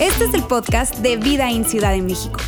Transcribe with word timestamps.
Este 0.00 0.24
es 0.24 0.34
el 0.34 0.42
podcast 0.44 0.96
de 0.98 1.16
Vida 1.16 1.50
en 1.50 1.64
Ciudad 1.64 1.92
de 1.92 2.02
México. 2.02 2.38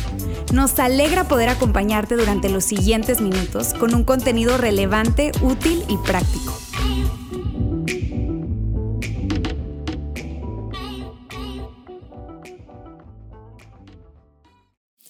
Nos 0.53 0.79
alegra 0.79 1.27
poder 1.27 1.49
acompañarte 1.49 2.15
durante 2.15 2.49
los 2.49 2.63
siguientes 2.63 3.21
minutos 3.21 3.73
con 3.73 3.93
un 3.95 4.03
contenido 4.03 4.57
relevante, 4.57 5.31
útil 5.41 5.83
y 5.89 5.97
práctico. 5.97 6.57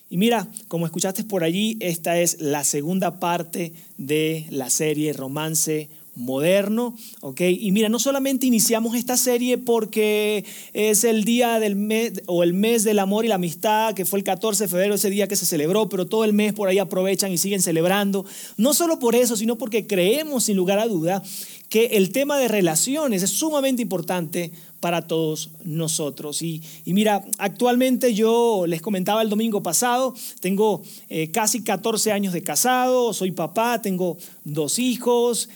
Y 0.10 0.18
mira, 0.18 0.50
como 0.68 0.86
escuchaste 0.86 1.24
por 1.24 1.44
allí, 1.44 1.78
esta 1.82 2.18
es 2.18 2.39
la 2.39 2.64
segunda 2.64 3.20
parte 3.20 3.74
de 3.98 4.46
la 4.50 4.70
serie 4.70 5.14
Romance 5.14 5.89
moderno, 6.18 6.95
¿ok? 7.21 7.41
Y 7.41 7.71
mira, 7.71 7.89
no 7.89 7.99
solamente 7.99 8.47
iniciamos 8.47 8.95
esta 8.95 9.16
serie 9.17 9.58
porque 9.58 10.44
es 10.73 11.03
el 11.03 11.23
día 11.23 11.59
del 11.59 11.75
mes 11.75 12.23
o 12.25 12.44
el 12.44 12.53
mes 12.53 12.84
del 12.84 12.99
amor 12.99 13.23
y 13.23 13.27
la 13.27 13.35
amistad, 13.35 13.94
que 13.94 14.03
fue 14.03 14.20
el 14.20 14.25
14 14.25 14.63
de 14.63 14.67
febrero, 14.67 14.95
ese 14.95 15.09
día 15.09 15.27
que 15.27 15.35
se 15.35 15.45
celebró, 15.45 15.89
pero 15.89 16.08
todo 16.08 16.25
el 16.25 16.34
mes 16.34 16.53
por 16.53 16.67
ahí 16.67 16.80
aprovechan 16.80 17.31
y 17.31 17.38
siguen 17.38 17.61
celebrando. 17.61 18.25
No 18.58 18.73
solo 18.73 18.99
por 18.99 19.16
eso, 19.16 19.38
sino 19.38 19.58
porque 19.58 19.85
creemos 19.85 20.45
sin 20.45 20.58
lugar 20.58 20.80
a 20.80 20.88
duda 20.88 21.23
que 21.70 21.85
el 21.98 22.11
tema 22.11 22.38
de 22.38 22.47
relaciones 22.47 23.23
es 23.23 23.31
sumamente 23.31 23.81
importante 23.81 24.52
para 24.80 25.08
todos 25.08 25.49
nosotros. 25.63 26.41
Y, 26.41 26.61
mira, 26.86 27.25
actualmente 27.39 28.13
yo 28.13 28.66
les 28.67 28.81
comentaba 28.81 29.22
el 29.22 29.30
domingo 29.30 29.63
pasado, 29.63 30.13
tengo 30.39 30.81
eh, 31.09 31.31
casi 31.31 31.63
14 31.63 32.11
años 32.11 32.34
de 32.34 32.44
casado, 32.44 33.11
soy 33.13 33.31
papá, 33.31 33.81
tengo 33.81 34.17
dos 34.44 34.80
hijos. 34.80 35.49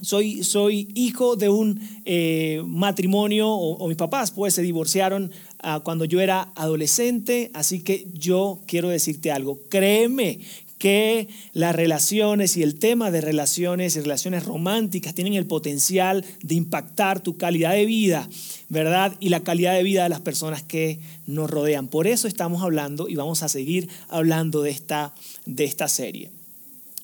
Soy, 0.00 0.42
soy, 0.42 0.88
hijo 0.94 1.36
de 1.36 1.48
un 1.48 1.80
eh, 2.04 2.62
matrimonio, 2.66 3.48
o, 3.48 3.88
mis 3.88 3.96
papás 3.96 4.32
pues 4.32 4.54
se 4.54 4.62
divorciaron 4.62 5.30
ah, 5.60 5.80
cuando 5.84 6.04
yo 6.04 6.20
era 6.20 6.48
adolescente, 6.56 7.50
así 7.54 7.80
que 7.80 8.08
yo 8.12 8.60
quiero 8.66 8.88
decirte 8.88 9.30
algo, 9.30 9.60
créeme 9.68 10.40
que 10.82 11.28
las 11.52 11.76
relaciones 11.76 12.56
y 12.56 12.64
el 12.64 12.80
tema 12.80 13.12
de 13.12 13.20
relaciones 13.20 13.94
y 13.94 14.00
relaciones 14.00 14.44
románticas 14.44 15.14
tienen 15.14 15.34
el 15.34 15.46
potencial 15.46 16.24
de 16.42 16.56
impactar 16.56 17.20
tu 17.20 17.36
calidad 17.36 17.70
de 17.70 17.86
vida, 17.86 18.28
¿verdad? 18.68 19.14
Y 19.20 19.28
la 19.28 19.44
calidad 19.44 19.74
de 19.74 19.84
vida 19.84 20.02
de 20.02 20.08
las 20.08 20.22
personas 20.22 20.64
que 20.64 20.98
nos 21.28 21.48
rodean. 21.48 21.86
Por 21.86 22.08
eso 22.08 22.26
estamos 22.26 22.64
hablando 22.64 23.08
y 23.08 23.14
vamos 23.14 23.44
a 23.44 23.48
seguir 23.48 23.88
hablando 24.08 24.62
de 24.62 24.70
esta, 24.70 25.14
de 25.46 25.62
esta 25.62 25.86
serie. 25.86 26.41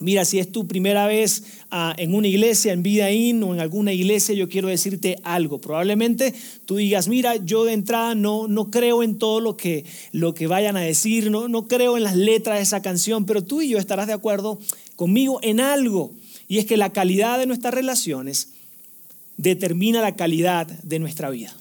Mira, 0.01 0.25
si 0.25 0.39
es 0.39 0.53
tu 0.53 0.69
primera 0.69 1.09
vez 1.09 1.43
ah, 1.73 1.93
en 1.99 2.15
una 2.15 2.29
iglesia, 2.29 2.73
en 2.73 2.85
Vida 2.85 3.11
In 3.11 3.43
o 3.43 3.53
en 3.53 3.61
alguna 3.61 3.93
iglesia, 3.93 4.33
yo 4.33 4.49
quiero 4.49 4.69
decirte 4.69 5.19
algo. 5.25 5.61
Probablemente 5.61 6.35
tú 6.67 6.77
digas, 6.77 7.09
mira, 7.09 7.35
yo 7.37 7.65
de 7.65 7.73
entrada 7.73 8.15
no, 8.15 8.47
no 8.47 8.71
creo 8.71 9.03
en 9.03 9.19
todo 9.19 9.41
lo 9.41 9.57
que, 9.57 9.85
lo 10.13 10.35
que 10.35 10.47
vayan 10.47 10.77
a 10.77 10.83
decir, 10.83 11.33
no, 11.33 11.49
no 11.49 11.67
creo 11.67 11.97
en 11.97 12.05
las 12.05 12.15
letras 12.15 12.59
de 12.59 12.63
esa 12.63 12.81
canción, 12.81 13.27
pero 13.27 13.43
tú 13.43 13.61
y 13.61 13.71
yo 13.71 13.79
estarás 13.79 14.07
de 14.07 14.13
acuerdo 14.13 14.61
conmigo 14.95 15.41
en 15.43 15.59
algo. 15.59 16.13
Y 16.47 16.59
es 16.59 16.67
que 16.67 16.77
la 16.77 16.93
calidad 16.93 17.39
de 17.39 17.47
nuestras 17.47 17.75
relaciones 17.75 18.51
determina 19.37 20.01
la 20.01 20.15
calidad 20.15 20.67
de 20.67 20.99
nuestra 21.01 21.29
vida. 21.31 21.57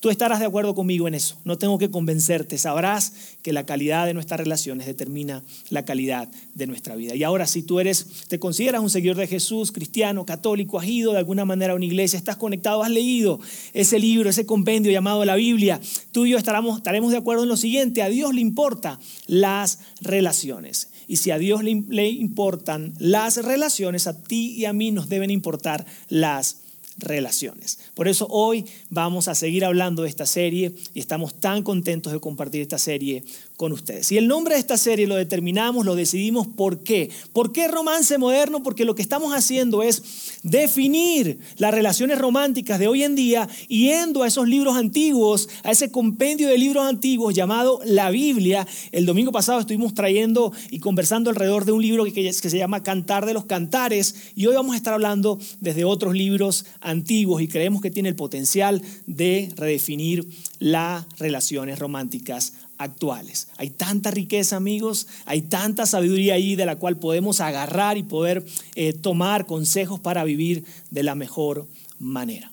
Tú 0.00 0.10
estarás 0.10 0.38
de 0.38 0.46
acuerdo 0.46 0.74
conmigo 0.74 1.08
en 1.08 1.14
eso. 1.14 1.36
No 1.44 1.58
tengo 1.58 1.76
que 1.78 1.90
convencerte. 1.90 2.56
Sabrás 2.56 3.12
que 3.42 3.52
la 3.52 3.66
calidad 3.66 4.06
de 4.06 4.14
nuestras 4.14 4.38
relaciones 4.38 4.86
determina 4.86 5.42
la 5.70 5.84
calidad 5.84 6.28
de 6.54 6.66
nuestra 6.68 6.94
vida. 6.94 7.16
Y 7.16 7.24
ahora, 7.24 7.46
si 7.46 7.62
tú 7.62 7.80
eres, 7.80 8.06
te 8.28 8.38
consideras 8.38 8.80
un 8.80 8.90
seguidor 8.90 9.16
de 9.16 9.26
Jesús, 9.26 9.72
cristiano, 9.72 10.24
católico, 10.24 10.78
has 10.78 10.86
ido 10.86 11.12
de 11.12 11.18
alguna 11.18 11.44
manera 11.44 11.72
a 11.72 11.76
una 11.76 11.84
iglesia, 11.84 12.16
estás 12.16 12.36
conectado, 12.36 12.84
has 12.84 12.90
leído 12.90 13.40
ese 13.74 13.98
libro, 13.98 14.30
ese 14.30 14.46
compendio 14.46 14.92
llamado 14.92 15.24
la 15.24 15.34
Biblia, 15.34 15.80
tú 16.12 16.26
y 16.26 16.30
yo 16.30 16.38
estaremos, 16.38 16.82
de 16.84 17.16
acuerdo 17.16 17.42
en 17.42 17.48
lo 17.48 17.56
siguiente. 17.56 18.02
A 18.02 18.08
Dios 18.08 18.34
le 18.34 18.40
importan 18.40 18.98
las 19.26 19.80
relaciones. 20.00 20.90
Y 21.08 21.16
si 21.16 21.30
a 21.30 21.38
Dios 21.38 21.64
le, 21.64 21.82
le 21.88 22.08
importan 22.08 22.94
las 22.98 23.42
relaciones, 23.44 24.06
a 24.06 24.22
ti 24.22 24.54
y 24.56 24.66
a 24.66 24.72
mí 24.72 24.92
nos 24.92 25.08
deben 25.08 25.30
importar 25.30 25.86
las 26.08 26.48
relaciones. 26.48 26.67
Por 27.94 28.08
eso 28.08 28.26
hoy 28.30 28.64
vamos 28.90 29.28
a 29.28 29.34
seguir 29.34 29.64
hablando 29.64 30.02
de 30.02 30.08
esta 30.08 30.26
serie 30.26 30.74
y 30.94 31.00
estamos 31.00 31.38
tan 31.40 31.62
contentos 31.62 32.12
de 32.12 32.20
compartir 32.20 32.60
esta 32.60 32.78
serie 32.78 33.24
con 33.58 33.72
ustedes. 33.72 34.12
Y 34.12 34.18
el 34.18 34.28
nombre 34.28 34.54
de 34.54 34.60
esta 34.60 34.78
serie 34.78 35.08
lo 35.08 35.16
determinamos, 35.16 35.84
lo 35.84 35.96
decidimos, 35.96 36.46
¿por 36.46 36.78
qué? 36.84 37.10
¿Por 37.32 37.50
qué 37.50 37.66
romance 37.66 38.16
moderno? 38.16 38.62
Porque 38.62 38.84
lo 38.84 38.94
que 38.94 39.02
estamos 39.02 39.34
haciendo 39.34 39.82
es 39.82 40.38
definir 40.44 41.40
las 41.56 41.74
relaciones 41.74 42.18
románticas 42.18 42.78
de 42.78 42.86
hoy 42.86 43.02
en 43.02 43.16
día 43.16 43.48
yendo 43.66 44.22
a 44.22 44.28
esos 44.28 44.46
libros 44.46 44.76
antiguos, 44.76 45.48
a 45.64 45.72
ese 45.72 45.90
compendio 45.90 46.46
de 46.46 46.56
libros 46.56 46.86
antiguos 46.86 47.34
llamado 47.34 47.80
la 47.84 48.10
Biblia. 48.10 48.64
El 48.92 49.06
domingo 49.06 49.32
pasado 49.32 49.58
estuvimos 49.58 49.92
trayendo 49.92 50.52
y 50.70 50.78
conversando 50.78 51.28
alrededor 51.28 51.64
de 51.64 51.72
un 51.72 51.82
libro 51.82 52.04
que, 52.04 52.32
se 52.32 52.58
llama 52.58 52.84
Cantar 52.84 53.26
de 53.26 53.34
los 53.34 53.46
Cantares 53.46 54.14
y 54.36 54.46
hoy 54.46 54.54
vamos 54.54 54.74
a 54.74 54.76
estar 54.76 54.94
hablando 54.94 55.40
desde 55.58 55.84
otros 55.84 56.14
libros 56.14 56.64
antiguos 56.80 57.42
y 57.42 57.48
creemos 57.48 57.82
que 57.82 57.90
tiene 57.90 58.08
el 58.08 58.14
potencial 58.14 58.80
de 59.06 59.52
redefinir 59.56 60.28
las 60.60 61.06
relaciones 61.18 61.80
románticas 61.80 62.52
actuales. 62.78 63.48
Hay 63.56 63.70
tanta 63.70 64.10
riqueza, 64.10 64.56
amigos, 64.56 65.08
hay 65.26 65.42
tanta 65.42 65.84
sabiduría 65.84 66.34
ahí 66.34 66.56
de 66.56 66.66
la 66.66 66.76
cual 66.76 66.96
podemos 66.96 67.40
agarrar 67.40 67.98
y 67.98 68.02
poder 68.02 68.44
eh, 68.74 68.92
tomar 68.92 69.46
consejos 69.46 70.00
para 70.00 70.24
vivir 70.24 70.64
de 70.90 71.02
la 71.02 71.14
mejor 71.14 71.66
manera. 71.98 72.52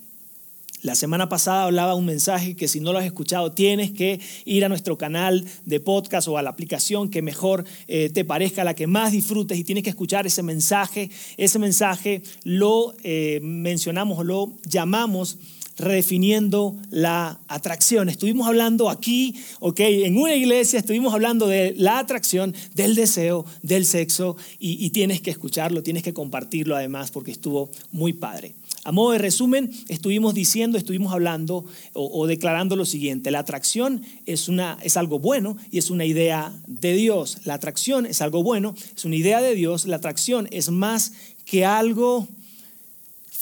La 0.85 0.93
semana 0.93 1.29
pasada 1.29 1.63
hablaba 1.63 1.95
un 1.95 2.05
mensaje 2.05 2.55
que 2.55 2.67
si 2.67 2.79
no 2.79 2.93
lo 2.93 2.99
has 2.99 3.05
escuchado 3.05 3.51
tienes 3.51 3.89
que 3.89 4.19
ir 4.45 4.63
a 4.63 4.69
nuestro 4.69 4.99
canal 4.99 5.43
de 5.65 5.79
podcast 5.79 6.27
o 6.27 6.37
a 6.37 6.43
la 6.43 6.51
aplicación 6.51 7.09
que 7.09 7.23
mejor 7.23 7.65
eh, 7.87 8.11
te 8.11 8.23
parezca, 8.23 8.63
la 8.63 8.75
que 8.75 8.85
más 8.85 9.11
disfrutes 9.11 9.57
y 9.57 9.63
tienes 9.63 9.83
que 9.83 9.89
escuchar 9.89 10.27
ese 10.27 10.43
mensaje. 10.43 11.09
Ese 11.37 11.57
mensaje 11.57 12.21
lo 12.43 12.93
eh, 13.01 13.39
mencionamos, 13.41 14.23
lo 14.23 14.53
llamamos 14.63 15.39
redefiniendo 15.77 16.75
la 16.89 17.39
atracción. 17.47 18.09
Estuvimos 18.09 18.47
hablando 18.47 18.89
aquí, 18.89 19.35
ok, 19.59 19.79
en 19.79 20.17
una 20.17 20.35
iglesia, 20.35 20.79
estuvimos 20.79 21.13
hablando 21.13 21.47
de 21.47 21.73
la 21.77 21.99
atracción, 21.99 22.55
del 22.73 22.95
deseo, 22.95 23.45
del 23.61 23.85
sexo, 23.85 24.37
y, 24.59 24.89
tienes 24.89 25.21
que 25.21 25.31
escucharlo, 25.31 25.83
tienes 25.83 26.03
que 26.03 26.13
compartirlo 26.13 26.75
además 26.75 27.11
porque 27.11 27.31
estuvo 27.31 27.69
muy 27.91 28.13
padre. 28.13 28.53
A 28.85 28.91
modo 28.91 29.11
de 29.11 29.17
resumen, 29.17 29.71
estuvimos 29.89 30.33
diciendo, 30.35 30.77
estuvimos 30.77 31.11
hablando 31.11 31.65
o, 31.93 32.27
declarando 32.27 32.75
lo 32.75 32.85
siguiente, 32.85 33.31
la 33.31 33.39
atracción 33.39 34.03
es, 34.25 34.47
una, 34.47 34.77
es 34.83 34.95
algo 34.95 35.19
bueno 35.19 35.57
y 35.71 35.79
es 35.79 35.89
una 35.89 36.05
idea 36.05 36.53
de 36.67 36.93
Dios. 36.93 37.39
La 37.45 37.55
atracción 37.55 38.05
es 38.05 38.21
algo 38.21 38.43
bueno, 38.43 38.75
es 38.95 39.03
una 39.03 39.15
idea 39.15 39.41
de 39.41 39.55
Dios, 39.55 39.85
la 39.85 39.95
atracción 39.97 40.47
es 40.51 40.69
más 40.69 41.13
que 41.45 41.65
algo 41.65 42.27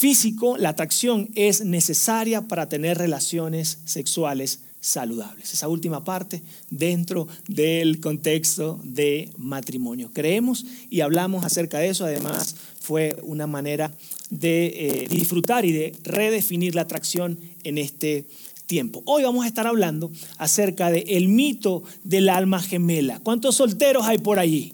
físico, 0.03 0.57
la 0.57 0.67
atracción 0.67 1.29
es 1.33 1.63
necesaria 1.63 2.41
para 2.41 2.67
tener 2.67 2.97
relaciones 2.97 3.79
sexuales 3.85 4.59
saludables. 4.81 5.53
Esa 5.53 5.69
última 5.69 6.03
parte 6.03 6.41
dentro 6.69 7.29
del 7.47 8.01
contexto 8.01 8.81
de 8.83 9.29
matrimonio. 9.37 10.09
Creemos 10.11 10.65
y 10.89 10.99
hablamos 10.99 11.45
acerca 11.45 11.79
de 11.79 11.87
eso. 11.87 12.03
Además, 12.03 12.53
fue 12.81 13.15
una 13.23 13.47
manera 13.47 13.93
de 14.29 14.65
eh, 14.65 15.07
disfrutar 15.09 15.63
y 15.63 15.71
de 15.71 15.95
redefinir 16.03 16.75
la 16.75 16.81
atracción 16.81 17.39
en 17.63 17.77
este 17.77 18.25
tiempo. 18.65 19.03
Hoy 19.05 19.23
vamos 19.23 19.45
a 19.45 19.47
estar 19.47 19.67
hablando 19.67 20.11
acerca 20.37 20.91
del 20.91 21.05
el 21.07 21.29
mito 21.29 21.81
del 22.03 22.27
alma 22.27 22.61
gemela. 22.61 23.21
¿Cuántos 23.23 23.55
solteros 23.55 24.05
hay 24.05 24.17
por 24.17 24.37
allí? 24.37 24.73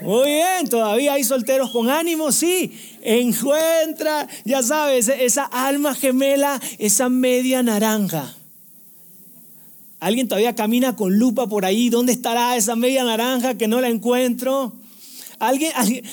Muy 0.00 0.26
bien, 0.26 0.68
todavía 0.68 1.14
hay 1.14 1.24
solteros 1.24 1.70
con 1.70 1.90
ánimo, 1.90 2.30
sí. 2.30 2.72
Encuentra, 3.02 4.28
ya 4.44 4.62
sabes, 4.62 5.08
esa 5.08 5.44
alma 5.44 5.94
gemela, 5.94 6.60
esa 6.78 7.08
media 7.08 7.62
naranja. 7.62 8.34
Alguien 10.00 10.28
todavía 10.28 10.54
camina 10.54 10.94
con 10.94 11.18
lupa 11.18 11.48
por 11.48 11.64
ahí. 11.64 11.90
¿Dónde 11.90 12.12
estará 12.12 12.56
esa 12.56 12.76
media 12.76 13.02
naranja 13.02 13.54
que 13.58 13.66
no 13.66 13.80
la 13.80 13.88
encuentro? 13.88 14.72
¿Alguien, 15.38 15.72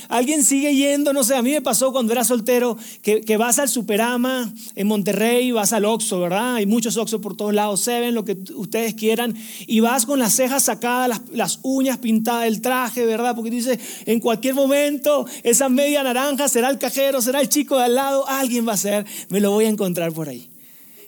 alguien, 0.09 0.43
sigue 0.43 0.75
yendo, 0.75 1.13
no 1.13 1.23
sé, 1.23 1.35
a 1.35 1.41
mí 1.41 1.51
me 1.51 1.61
pasó 1.61 1.91
cuando 1.91 2.13
era 2.13 2.23
soltero, 2.23 2.77
que, 3.01 3.37
vas 3.37 3.59
al 3.59 3.69
Superama 3.69 4.53
en 4.75 4.87
Monterrey, 4.87 5.51
vas 5.51 5.73
al 5.73 5.85
Oxxo, 5.85 6.19
¿verdad? 6.19 6.55
Hay 6.55 6.65
muchos 6.65 6.97
Oxxo 6.97 7.21
por 7.21 7.35
todos 7.35 7.53
lados, 7.53 7.81
se 7.81 7.99
ven 7.99 8.13
lo 8.13 8.23
que 8.23 8.37
ustedes 8.55 8.93
quieran, 8.93 9.35
y 9.65 9.79
vas 9.79 10.05
con 10.05 10.19
las 10.19 10.35
cejas 10.35 10.63
sacadas, 10.63 11.09
las, 11.09 11.21
las 11.31 11.59
uñas 11.63 11.97
pintadas, 11.97 12.47
el 12.47 12.61
traje, 12.61 13.05
¿verdad? 13.05 13.35
Porque 13.35 13.51
dice, 13.51 13.79
en 14.05 14.19
cualquier 14.19 14.53
momento 14.53 15.25
esa 15.43 15.69
media 15.69 16.03
naranja 16.03 16.47
será 16.47 16.69
el 16.69 16.77
cajero, 16.77 17.21
será 17.21 17.41
el 17.41 17.49
chico 17.49 17.77
de 17.77 17.85
al 17.85 17.95
lado, 17.95 18.27
alguien 18.27 18.67
va 18.67 18.73
a 18.73 18.77
ser, 18.77 19.05
me 19.29 19.39
lo 19.39 19.51
voy 19.51 19.65
a 19.65 19.69
encontrar 19.69 20.11
por 20.11 20.29
ahí. 20.29 20.54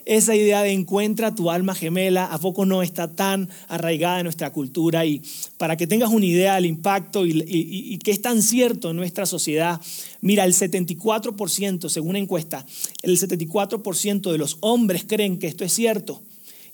Esa 0.08 0.36
idea 0.36 0.64
de 0.64 0.72
encuentra 0.72 1.36
tu 1.36 1.52
alma 1.52 1.76
gemela, 1.76 2.26
¿a 2.26 2.40
poco 2.40 2.66
no 2.66 2.82
está 2.82 3.14
tan 3.14 3.50
arraigada 3.68 4.20
en 4.20 4.24
nuestra 4.24 4.52
cultura? 4.52 5.06
Y 5.06 5.22
para 5.58 5.76
que 5.76 5.86
tengas 5.86 6.10
una 6.10 6.26
idea 6.26 6.56
del 6.56 6.66
impacto 6.66 7.26
y, 7.26 7.44
y 7.46 7.98
que 8.00 8.12
es 8.12 8.22
tan 8.22 8.42
cierto 8.42 8.92
en 8.92 8.96
nuestra 8.96 9.26
sociedad, 9.26 9.82
mira, 10.22 10.46
el 10.46 10.54
74%, 10.54 11.90
según 11.90 12.10
una 12.12 12.20
encuesta, 12.20 12.66
el 13.04 13.20
74% 13.20 14.32
de 14.32 14.38
los 14.38 14.58
hombres 14.62 15.04
creen 15.06 15.38
que 15.38 15.48
esto 15.48 15.66
es 15.66 15.74
cierto 15.74 16.22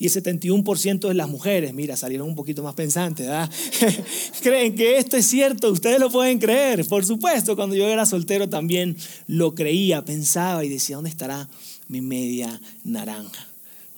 y 0.04 0.08
el 0.08 0.12
71% 0.12 1.08
de 1.08 1.14
las 1.14 1.30
mujeres, 1.30 1.74
mira, 1.74 1.96
salieron 1.96 2.28
un 2.28 2.36
poquito 2.36 2.62
más 2.62 2.74
pensantes, 2.74 3.26
¿verdad? 3.26 3.50
Creen 4.44 4.76
que 4.76 4.98
esto 4.98 5.16
es 5.18 5.26
cierto, 5.26 5.72
ustedes 5.72 6.00
lo 6.00 6.12
pueden 6.12 6.40
creer. 6.40 6.86
Por 6.88 7.06
supuesto, 7.06 7.56
cuando 7.56 7.76
yo 7.76 7.88
era 7.88 8.06
soltero 8.06 8.50
también 8.50 8.98
lo 9.28 9.56
creía, 9.56 10.04
pensaba 10.04 10.66
y 10.66 10.70
decía, 10.70 10.98
¿dónde 10.98 11.10
estará 11.10 11.48
mi 11.94 12.02
media 12.02 12.60
naranja? 12.84 13.48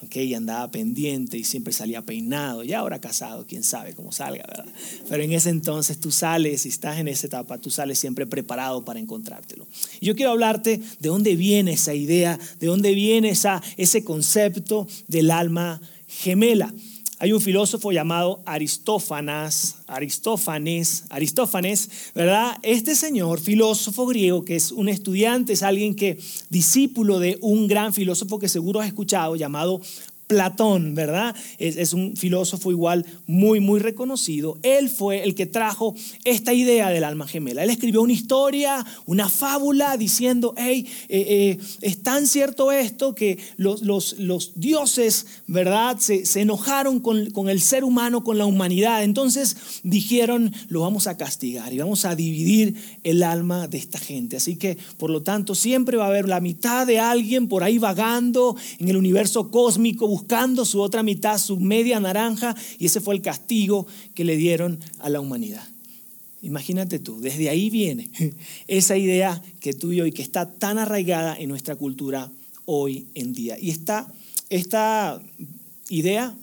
Okay, 0.04 0.26
y 0.26 0.34
andaba 0.36 0.70
pendiente 0.70 1.38
y 1.38 1.44
siempre 1.46 1.74
salía 1.74 2.02
peinado, 2.02 2.64
y 2.64 2.74
ahora 2.74 3.00
casado, 3.00 3.46
quién 3.48 3.64
sabe 3.64 3.96
cómo 3.96 4.12
salga, 4.12 4.46
¿verdad? 4.46 4.66
Pero 5.10 5.24
en 5.24 5.32
ese 5.32 5.50
entonces 5.50 6.00
tú 6.00 6.12
sales, 6.12 6.66
y 6.66 6.70
estás 6.70 7.00
en 7.00 7.08
esa 7.08 7.26
etapa, 7.26 7.58
tú 7.58 7.72
sales 7.72 7.98
siempre 7.98 8.28
preparado 8.28 8.84
para 8.84 9.00
encontrártelo. 9.00 9.66
Y 10.02 10.06
yo 10.06 10.16
quiero 10.16 10.32
hablarte 10.32 10.80
de 11.00 11.10
dónde 11.10 11.36
viene 11.36 11.72
esa 11.72 11.96
idea, 11.96 12.38
de 12.60 12.68
dónde 12.68 12.94
viene 12.94 13.30
esa, 13.30 13.64
ese 13.78 14.04
concepto 14.04 14.86
del 15.08 15.32
alma 15.32 15.82
gemela. 16.08 16.72
Hay 17.18 17.32
un 17.32 17.40
filósofo 17.40 17.94
llamado 17.94 18.42
Aristófanes, 18.46 19.76
Aristófanes, 19.88 21.06
Aristófanes, 21.10 21.90
¿verdad? 22.14 22.58
Este 22.62 22.94
señor, 22.94 23.40
filósofo 23.40 24.06
griego, 24.06 24.44
que 24.44 24.58
es 24.58 24.74
un 24.74 24.90
estudiante, 24.90 25.54
es 25.54 25.64
alguien 25.64 25.96
que, 25.96 26.20
discípulo 26.50 27.20
de 27.20 27.38
un 27.40 27.68
gran 27.68 27.94
filósofo 27.94 28.38
que 28.38 28.50
seguro 28.50 28.82
has 28.82 28.88
escuchado, 28.88 29.38
llamado 29.38 29.80
Platón, 30.28 30.96
¿verdad? 30.96 31.36
Es, 31.60 31.94
un 31.94 32.16
filósofo 32.16 32.72
igual 32.72 33.06
muy, 33.28 33.60
muy 33.60 33.80
reconocido. 33.80 34.58
Él 34.64 34.90
fue 34.90 35.24
el 35.24 35.36
que 35.36 35.46
trajo 35.46 35.96
esta 36.24 36.54
idea 36.54 36.90
del 36.90 37.04
alma 37.04 37.28
gemela. 37.28 37.64
Él 37.64 37.70
escribió 37.70 38.02
una 38.02 38.14
historia, 38.14 38.84
una 39.06 39.30
fábula 39.30 39.98
diciendo, 39.98 40.56
hey, 40.58 40.88
eh, 41.10 41.26
eh, 41.28 41.60
es 41.82 42.02
tan 42.02 42.26
cierto 42.26 42.72
esto 42.72 43.14
que 43.14 43.38
los, 43.58 43.84
los, 43.84 44.18
los 44.18 44.54
dioses, 44.56 45.28
¿verdad? 45.48 45.98
Se, 46.00 46.24
enojaron 46.42 47.00
con, 47.02 47.30
con, 47.30 47.48
el 47.50 47.62
ser 47.62 47.84
humano, 47.84 48.24
con 48.24 48.40
la 48.40 48.46
humanidad. 48.48 49.04
Entonces 49.04 49.58
dijeron, 49.84 50.54
lo 50.70 50.82
vamos 50.82 51.06
a 51.06 51.18
castigar 51.18 51.72
y 51.72 51.78
vamos 51.78 52.06
a 52.06 52.16
dividir 52.16 52.76
el 53.04 53.22
alma 53.22 53.68
de 53.68 53.78
esta 53.78 54.00
gente. 54.00 54.38
Así 54.38 54.56
que, 54.56 54.78
por 54.98 55.12
lo 55.12 55.22
tanto, 55.22 55.54
siempre 55.54 55.98
va 55.98 56.06
a 56.06 56.10
haber 56.10 56.28
la 56.28 56.40
mitad 56.40 56.88
de 56.88 57.00
alguien 57.00 57.48
por 57.48 57.64
ahí 57.64 57.78
vagando 57.78 58.56
en 58.80 58.90
el 58.90 58.98
universo 58.98 59.52
cósmico 59.52 60.15
buscando 60.16 60.64
su 60.64 60.80
otra 60.80 61.04
mitad, 61.04 61.38
su 61.38 61.60
media 61.60 62.00
naranja, 62.00 62.56
y 62.80 62.86
ese 62.86 63.02
fue 63.02 63.16
el 63.16 63.22
castigo 63.22 63.86
que 64.14 64.24
le 64.24 64.38
dieron 64.38 64.80
a 65.00 65.10
la 65.10 65.20
humanidad. 65.20 65.68
Imagínate 66.42 67.00
tú, 67.00 67.20
desde 67.20 67.50
ahí 67.50 67.70
viene 67.70 68.10
esa 68.68 68.96
idea 68.96 69.42
que 69.60 69.74
tú 69.74 69.92
y 69.92 70.10
que 70.14 70.22
está 70.22 70.50
tan 70.50 70.78
arraigada 70.78 71.36
en 71.38 71.50
nuestra 71.50 71.76
cultura 71.76 72.32
hoy 72.64 73.08
en 73.14 73.34
día. 73.34 73.58
Y 73.60 73.72
esta, 73.72 74.08
esta 74.50 75.22
idea 75.90 76.34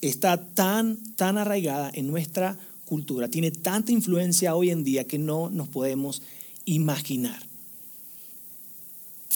está 0.00 0.42
tan, 0.54 0.96
tan 1.14 1.36
arraigada 1.36 1.90
en 1.92 2.06
nuestra 2.06 2.58
cultura, 2.86 3.28
tiene 3.28 3.50
tanta 3.50 3.92
influencia 3.92 4.54
hoy 4.54 4.70
en 4.70 4.82
día 4.82 5.04
que 5.04 5.18
no 5.18 5.50
nos 5.50 5.68
podemos 5.68 6.22
imaginar. 6.64 7.47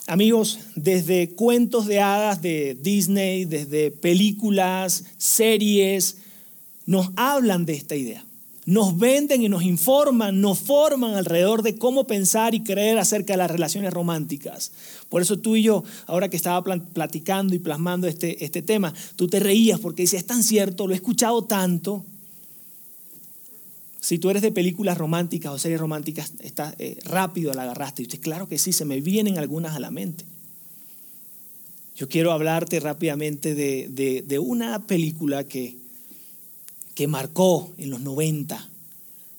Amigos, 0.07 0.59
desde 0.75 1.29
cuentos 1.29 1.87
de 1.87 2.01
hadas 2.01 2.41
de 2.41 2.77
Disney, 2.81 3.45
desde 3.45 3.89
películas, 3.89 5.05
series, 5.17 6.17
nos 6.85 7.11
hablan 7.15 7.65
de 7.65 7.73
esta 7.73 7.95
idea. 7.95 8.25
Nos 8.65 8.97
venden 8.97 9.43
y 9.43 9.49
nos 9.49 9.63
informan, 9.63 10.41
nos 10.41 10.59
forman 10.59 11.15
alrededor 11.15 11.63
de 11.63 11.77
cómo 11.77 12.05
pensar 12.05 12.53
y 12.53 12.63
creer 12.63 12.97
acerca 12.97 13.33
de 13.33 13.37
las 13.37 13.51
relaciones 13.51 13.93
románticas. 13.93 14.71
Por 15.09 15.21
eso 15.21 15.39
tú 15.39 15.55
y 15.55 15.63
yo, 15.63 15.83
ahora 16.05 16.29
que 16.29 16.37
estaba 16.37 16.63
platicando 16.63 17.55
y 17.55 17.59
plasmando 17.59 18.07
este, 18.07 18.43
este 18.43 18.61
tema, 18.61 18.93
tú 19.15 19.29
te 19.29 19.39
reías 19.39 19.79
porque 19.79 20.03
dices, 20.03 20.21
es 20.21 20.27
tan 20.27 20.43
cierto, 20.43 20.85
lo 20.85 20.93
he 20.93 20.97
escuchado 20.97 21.45
tanto, 21.45 22.05
si 24.03 24.19
tú 24.19 24.29
eres 24.29 24.41
de 24.41 24.51
películas 24.51 24.97
románticas 24.97 25.53
o 25.53 25.57
series 25.57 25.79
románticas, 25.79 26.33
está, 26.41 26.75
eh, 26.77 26.99
rápido 27.05 27.53
la 27.53 27.63
agarraste. 27.63 28.01
Y 28.01 28.05
usted, 28.05 28.19
claro 28.19 28.49
que 28.49 28.57
sí, 28.57 28.73
se 28.73 28.83
me 28.83 28.99
vienen 28.99 29.37
algunas 29.37 29.77
a 29.77 29.79
la 29.79 29.91
mente. 29.91 30.25
Yo 31.95 32.09
quiero 32.09 32.33
hablarte 32.33 32.81
rápidamente 32.81 33.55
de, 33.55 34.39
una 34.39 34.85
película 34.87 35.45
que, 35.45 35.77
que 36.95 37.07
marcó 37.07 37.71
en 37.77 37.91
los 37.91 38.01
90, 38.01 38.69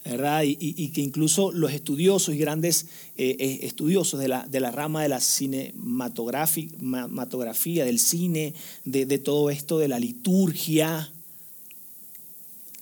¿verdad? 0.06 0.44
Y, 0.46 0.88
que 0.93 1.02
incluso 1.02 1.52
los 1.52 1.72
estudiosos 1.72 2.34
y 2.34 2.38
grandes 2.38 2.87
eh, 3.19 3.37
eh, 3.38 3.58
estudiosos 3.64 4.19
de 4.19 4.28
la, 4.28 4.46
de 4.46 4.61
la, 4.61 4.70
rama 4.70 5.02
de 5.02 5.11
la 5.11 5.20
cinematografía, 5.20 7.84
del 7.84 7.99
cine, 7.99 8.55
de, 8.87 9.05
de 9.05 9.19
todo 9.19 9.50
esto, 9.50 9.78
de 9.78 9.88
la 9.88 9.99
liturgia, 9.99 11.12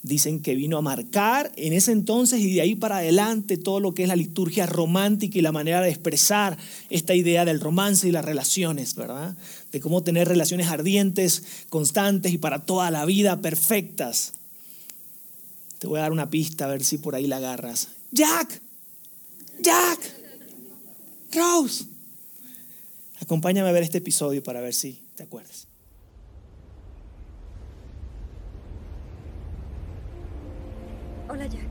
dicen 0.02 0.40
que 0.40 0.54
vino 0.54 0.76
a 0.76 0.82
marcar 0.82 1.52
en 1.56 1.72
ese 1.72 1.92
entonces 1.92 2.40
y 2.40 2.54
de 2.54 2.60
ahí 2.60 2.74
para 2.74 2.98
adelante 2.98 3.56
todo 3.56 3.78
lo 3.78 3.94
que 3.94 4.02
es 4.02 4.08
la 4.08 4.16
liturgia 4.16 4.66
romántica 4.66 5.38
y 5.38 5.42
la 5.42 5.52
manera 5.52 5.80
de 5.80 5.90
expresar 5.90 6.58
esta 6.90 7.14
idea 7.14 7.44
del 7.44 7.60
romance 7.60 8.08
y 8.08 8.12
las 8.12 8.24
relaciones, 8.24 8.96
¿verdad? 8.96 9.36
De 9.70 9.80
cómo 9.80 10.02
tener 10.02 10.28
relaciones 10.28 10.66
ardientes, 10.68 11.44
constantes 11.68 12.32
y 12.32 12.38
para 12.38 12.64
toda 12.64 12.90
la 12.90 13.04
vida 13.04 13.40
perfectas. 13.40 14.34
Te 15.78 15.86
voy 15.86 15.98
a 15.98 16.02
dar 16.02 16.12
una 16.12 16.30
pista 16.30 16.64
a 16.64 16.68
ver 16.68 16.84
si 16.84 16.98
por 16.98 17.14
ahí 17.14 17.26
la 17.26 17.36
agarras. 17.36 17.88
Jack, 18.10 18.60
Jack, 19.60 19.98
Rose. 21.32 21.84
Acompáñame 23.20 23.68
a 23.68 23.72
ver 23.72 23.84
este 23.84 23.98
episodio 23.98 24.42
para 24.42 24.60
ver 24.60 24.74
si 24.74 25.00
te 25.14 25.22
acuerdas. 25.22 25.71
Hola, 31.32 31.46
Jack. 31.46 31.62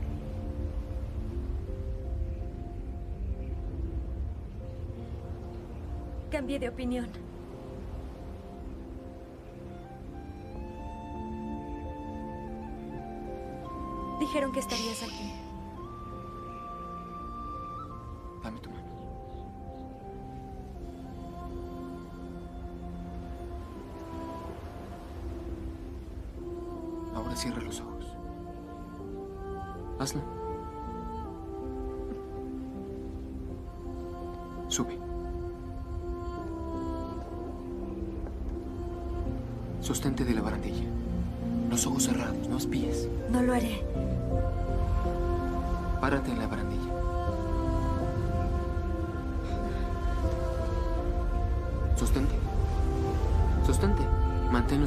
Cambié 6.32 6.58
de 6.58 6.68
opinión. 6.68 7.06
Dijeron 14.18 14.50
que 14.50 14.58
estarías 14.58 15.00
aquí. 15.04 15.51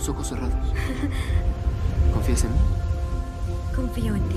los 0.06 0.10
ojos 0.10 0.28
cerrados. 0.28 0.54
¿Confías 2.14 2.44
en 2.44 2.54
mí? 2.54 2.60
Confío 3.76 4.16
en 4.16 4.30
ti. 4.30 4.36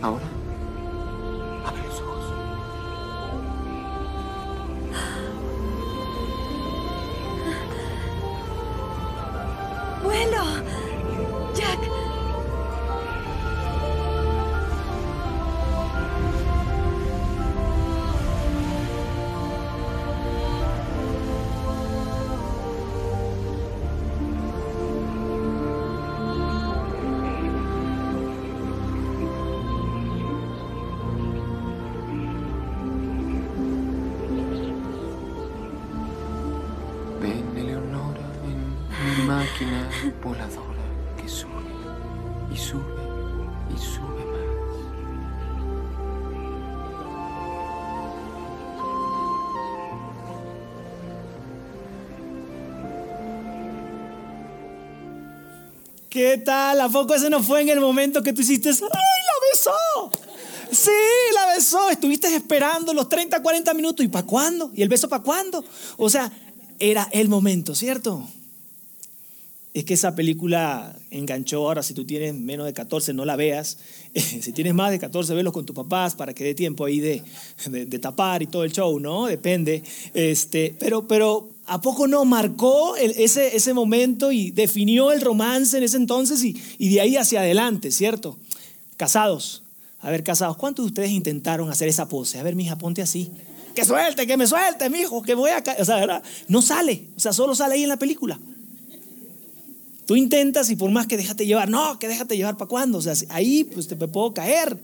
Ahora, 0.00 0.24
abre 1.66 1.82
los 1.82 2.00
ojos. 2.00 2.32
¡Vuelo! 10.02 10.87
Voladora 40.28 40.84
que 41.16 41.26
sube 41.26 41.52
y 42.52 42.56
sube 42.56 42.82
y 43.74 43.78
sube 43.78 44.24
más. 44.26 44.48
¿Qué 56.10 56.36
tal? 56.44 56.80
¿A 56.82 56.88
poco 56.88 57.14
ese 57.14 57.30
no 57.30 57.42
fue 57.42 57.62
en 57.62 57.70
el 57.70 57.80
momento 57.80 58.22
que 58.22 58.34
tú 58.34 58.42
hiciste, 58.42 58.68
¡ay, 58.68 58.76
la 58.80 59.36
besó! 59.50 60.10
Sí, 60.70 60.90
la 61.34 61.54
besó. 61.54 61.88
Estuviste 61.88 62.34
esperando 62.34 62.92
los 62.92 63.08
30, 63.08 63.40
40 63.42 63.72
minutos. 63.72 64.04
¿Y 64.04 64.08
para 64.08 64.26
cuándo? 64.26 64.70
¿Y 64.74 64.82
el 64.82 64.90
beso 64.90 65.08
para 65.08 65.22
cuándo? 65.22 65.64
O 65.96 66.10
sea, 66.10 66.30
era 66.78 67.08
el 67.12 67.30
momento, 67.30 67.74
¿cierto? 67.74 68.28
Es 69.78 69.84
que 69.84 69.94
esa 69.94 70.16
película 70.16 70.96
enganchó. 71.12 71.58
Ahora, 71.68 71.84
si 71.84 71.94
tú 71.94 72.04
tienes 72.04 72.34
menos 72.34 72.66
de 72.66 72.72
14, 72.72 73.12
no 73.12 73.24
la 73.24 73.36
veas. 73.36 73.78
si 74.14 74.52
tienes 74.52 74.74
más 74.74 74.90
de 74.90 74.98
14, 74.98 75.32
velos 75.34 75.52
con 75.52 75.64
tus 75.64 75.76
papás 75.76 76.16
para 76.16 76.34
que 76.34 76.42
dé 76.42 76.52
tiempo 76.56 76.84
ahí 76.84 76.98
de, 76.98 77.22
de, 77.66 77.86
de 77.86 77.98
tapar 78.00 78.42
y 78.42 78.48
todo 78.48 78.64
el 78.64 78.72
show, 78.72 78.98
¿no? 78.98 79.26
Depende. 79.26 79.84
Este, 80.14 80.74
pero, 80.80 81.06
pero, 81.06 81.50
¿a 81.66 81.80
poco 81.80 82.08
no 82.08 82.24
marcó 82.24 82.96
el- 82.96 83.12
ese, 83.12 83.54
ese 83.56 83.72
momento 83.72 84.32
y 84.32 84.50
definió 84.50 85.12
el 85.12 85.20
romance 85.20 85.78
en 85.78 85.84
ese 85.84 85.96
entonces 85.96 86.42
y, 86.42 86.60
y 86.78 86.88
de 86.88 87.00
ahí 87.00 87.16
hacia 87.16 87.38
adelante, 87.38 87.92
¿cierto? 87.92 88.36
Casados. 88.96 89.62
A 90.00 90.10
ver, 90.10 90.24
casados, 90.24 90.56
¿cuántos 90.56 90.86
de 90.86 90.88
ustedes 90.88 91.10
intentaron 91.12 91.70
hacer 91.70 91.86
esa 91.88 92.08
pose? 92.08 92.40
A 92.40 92.42
ver, 92.42 92.56
mija, 92.56 92.76
ponte 92.78 93.00
así. 93.00 93.30
Que 93.76 93.84
suelte, 93.84 94.26
que 94.26 94.36
me 94.36 94.48
suelte, 94.48 94.90
mijo, 94.90 95.22
que 95.22 95.34
voy 95.34 95.50
a. 95.50 95.62
O 95.78 95.84
sea, 95.84 95.96
¿verdad? 95.98 96.22
no 96.48 96.62
sale. 96.62 97.02
O 97.16 97.20
sea, 97.20 97.32
solo 97.32 97.54
sale 97.54 97.74
ahí 97.76 97.84
en 97.84 97.88
la 97.90 97.96
película. 97.96 98.40
Tú 100.08 100.16
intentas 100.16 100.70
y 100.70 100.76
por 100.76 100.90
más 100.90 101.06
que 101.06 101.18
déjate 101.18 101.44
llevar, 101.44 101.68
no, 101.68 101.98
que 101.98 102.08
déjate 102.08 102.34
llevar 102.34 102.56
para 102.56 102.66
cuándo. 102.66 102.96
O 102.96 103.02
sea, 103.02 103.12
ahí 103.28 103.64
pues 103.64 103.88
te 103.88 103.94
puedo 103.94 104.32
caer. 104.32 104.78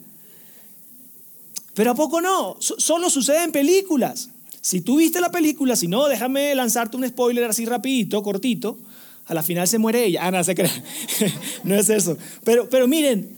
Pero 1.72 1.92
¿a 1.92 1.94
poco 1.94 2.20
no? 2.20 2.58
So- 2.60 2.78
solo 2.78 3.08
sucede 3.08 3.42
en 3.42 3.50
películas. 3.50 4.28
Si 4.60 4.82
tú 4.82 4.98
viste 4.98 5.22
la 5.22 5.30
película, 5.30 5.76
si 5.76 5.88
no, 5.88 6.08
déjame 6.08 6.54
lanzarte 6.54 6.98
un 6.98 7.08
spoiler 7.08 7.44
así 7.44 7.64
rapidito, 7.64 8.22
cortito. 8.22 8.76
A 9.24 9.32
la 9.32 9.42
final 9.42 9.66
se 9.66 9.78
muere 9.78 10.04
ella. 10.04 10.26
Ah, 10.26 10.30
no, 10.30 10.44
se 10.44 10.54
no 11.64 11.74
es 11.74 11.88
eso. 11.88 12.18
Pero, 12.44 12.68
pero 12.68 12.86
miren, 12.86 13.34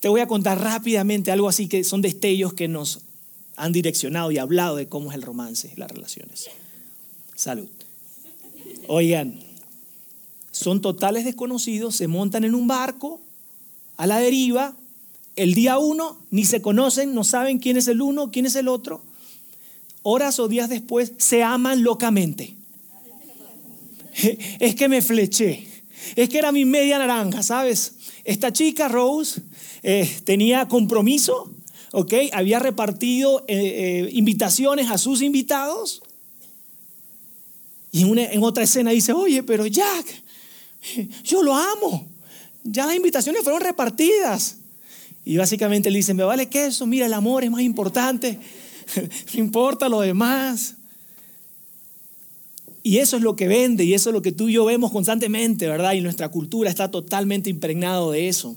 te 0.00 0.08
voy 0.08 0.22
a 0.22 0.26
contar 0.26 0.58
rápidamente 0.58 1.30
algo 1.30 1.50
así 1.50 1.68
que 1.68 1.84
son 1.84 2.00
destellos 2.00 2.54
que 2.54 2.66
nos 2.66 3.00
han 3.56 3.72
direccionado 3.72 4.30
y 4.30 4.38
hablado 4.38 4.76
de 4.76 4.88
cómo 4.88 5.10
es 5.10 5.16
el 5.16 5.22
romance, 5.22 5.74
las 5.76 5.90
relaciones. 5.90 6.48
Salud. 7.36 7.68
Oigan, 8.88 9.49
son 10.52 10.80
totales 10.80 11.24
desconocidos, 11.24 11.96
se 11.96 12.08
montan 12.08 12.44
en 12.44 12.54
un 12.54 12.66
barco 12.66 13.20
a 13.96 14.06
la 14.06 14.18
deriva, 14.18 14.74
el 15.36 15.54
día 15.54 15.78
uno 15.78 16.18
ni 16.30 16.44
se 16.44 16.60
conocen, 16.60 17.14
no 17.14 17.24
saben 17.24 17.58
quién 17.58 17.76
es 17.76 17.86
el 17.88 18.02
uno, 18.02 18.30
quién 18.30 18.46
es 18.46 18.56
el 18.56 18.68
otro. 18.68 19.02
Horas 20.02 20.38
o 20.40 20.48
días 20.48 20.68
después 20.68 21.12
se 21.18 21.42
aman 21.42 21.82
locamente. 21.82 22.54
Es 24.60 24.74
que 24.74 24.88
me 24.88 25.00
fleché, 25.02 25.66
es 26.16 26.28
que 26.28 26.38
era 26.38 26.52
mi 26.52 26.64
media 26.64 26.98
naranja, 26.98 27.42
¿sabes? 27.42 27.94
Esta 28.24 28.52
chica, 28.52 28.88
Rose, 28.88 29.40
eh, 29.82 30.10
tenía 30.24 30.66
compromiso, 30.68 31.50
¿ok? 31.92 32.12
Había 32.32 32.58
repartido 32.58 33.44
eh, 33.48 33.56
eh, 33.56 34.08
invitaciones 34.12 34.90
a 34.90 34.98
sus 34.98 35.22
invitados. 35.22 36.02
Y 37.92 38.02
en, 38.02 38.10
una- 38.10 38.24
en 38.24 38.42
otra 38.42 38.64
escena 38.64 38.90
dice, 38.90 39.12
oye, 39.12 39.42
pero 39.42 39.66
Jack, 39.66 40.06
yo 41.24 41.42
lo 41.42 41.54
amo. 41.54 42.08
Ya 42.64 42.86
las 42.86 42.96
invitaciones 42.96 43.42
fueron 43.42 43.60
repartidas. 43.60 44.56
Y 45.24 45.36
básicamente 45.36 45.90
le 45.90 45.98
dicen, 45.98 46.16
me 46.16 46.24
vale 46.24 46.48
que 46.48 46.66
eso, 46.66 46.86
mira, 46.86 47.06
el 47.06 47.14
amor 47.14 47.44
es 47.44 47.50
más 47.50 47.62
importante. 47.62 48.38
no 49.34 49.40
importa 49.40 49.88
lo 49.88 50.00
demás. 50.00 50.76
Y 52.82 52.98
eso 52.98 53.16
es 53.16 53.22
lo 53.22 53.36
que 53.36 53.46
vende 53.46 53.84
y 53.84 53.92
eso 53.92 54.10
es 54.10 54.14
lo 54.14 54.22
que 54.22 54.32
tú 54.32 54.48
y 54.48 54.54
yo 54.54 54.64
vemos 54.64 54.90
constantemente, 54.90 55.68
¿verdad? 55.68 55.92
Y 55.92 56.00
nuestra 56.00 56.30
cultura 56.30 56.70
está 56.70 56.90
totalmente 56.90 57.50
impregnado 57.50 58.12
de 58.12 58.28
eso. 58.28 58.56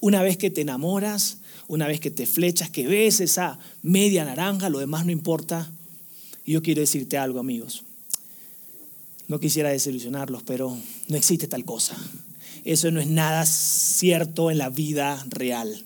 Una 0.00 0.22
vez 0.22 0.38
que 0.38 0.50
te 0.50 0.62
enamoras, 0.62 1.38
una 1.68 1.86
vez 1.86 2.00
que 2.00 2.10
te 2.10 2.24
flechas, 2.24 2.70
que 2.70 2.86
ves 2.86 3.20
esa 3.20 3.58
media 3.82 4.24
naranja, 4.24 4.70
lo 4.70 4.78
demás 4.78 5.04
no 5.04 5.12
importa. 5.12 5.70
Y 6.46 6.52
yo 6.52 6.62
quiero 6.62 6.80
decirte 6.80 7.18
algo, 7.18 7.38
amigos. 7.38 7.84
No 9.30 9.38
quisiera 9.38 9.70
desilusionarlos, 9.70 10.42
pero 10.42 10.76
no 11.06 11.16
existe 11.16 11.46
tal 11.46 11.64
cosa. 11.64 11.96
Eso 12.64 12.90
no 12.90 12.98
es 13.00 13.06
nada 13.06 13.46
cierto 13.46 14.50
en 14.50 14.58
la 14.58 14.70
vida 14.70 15.24
real. 15.28 15.84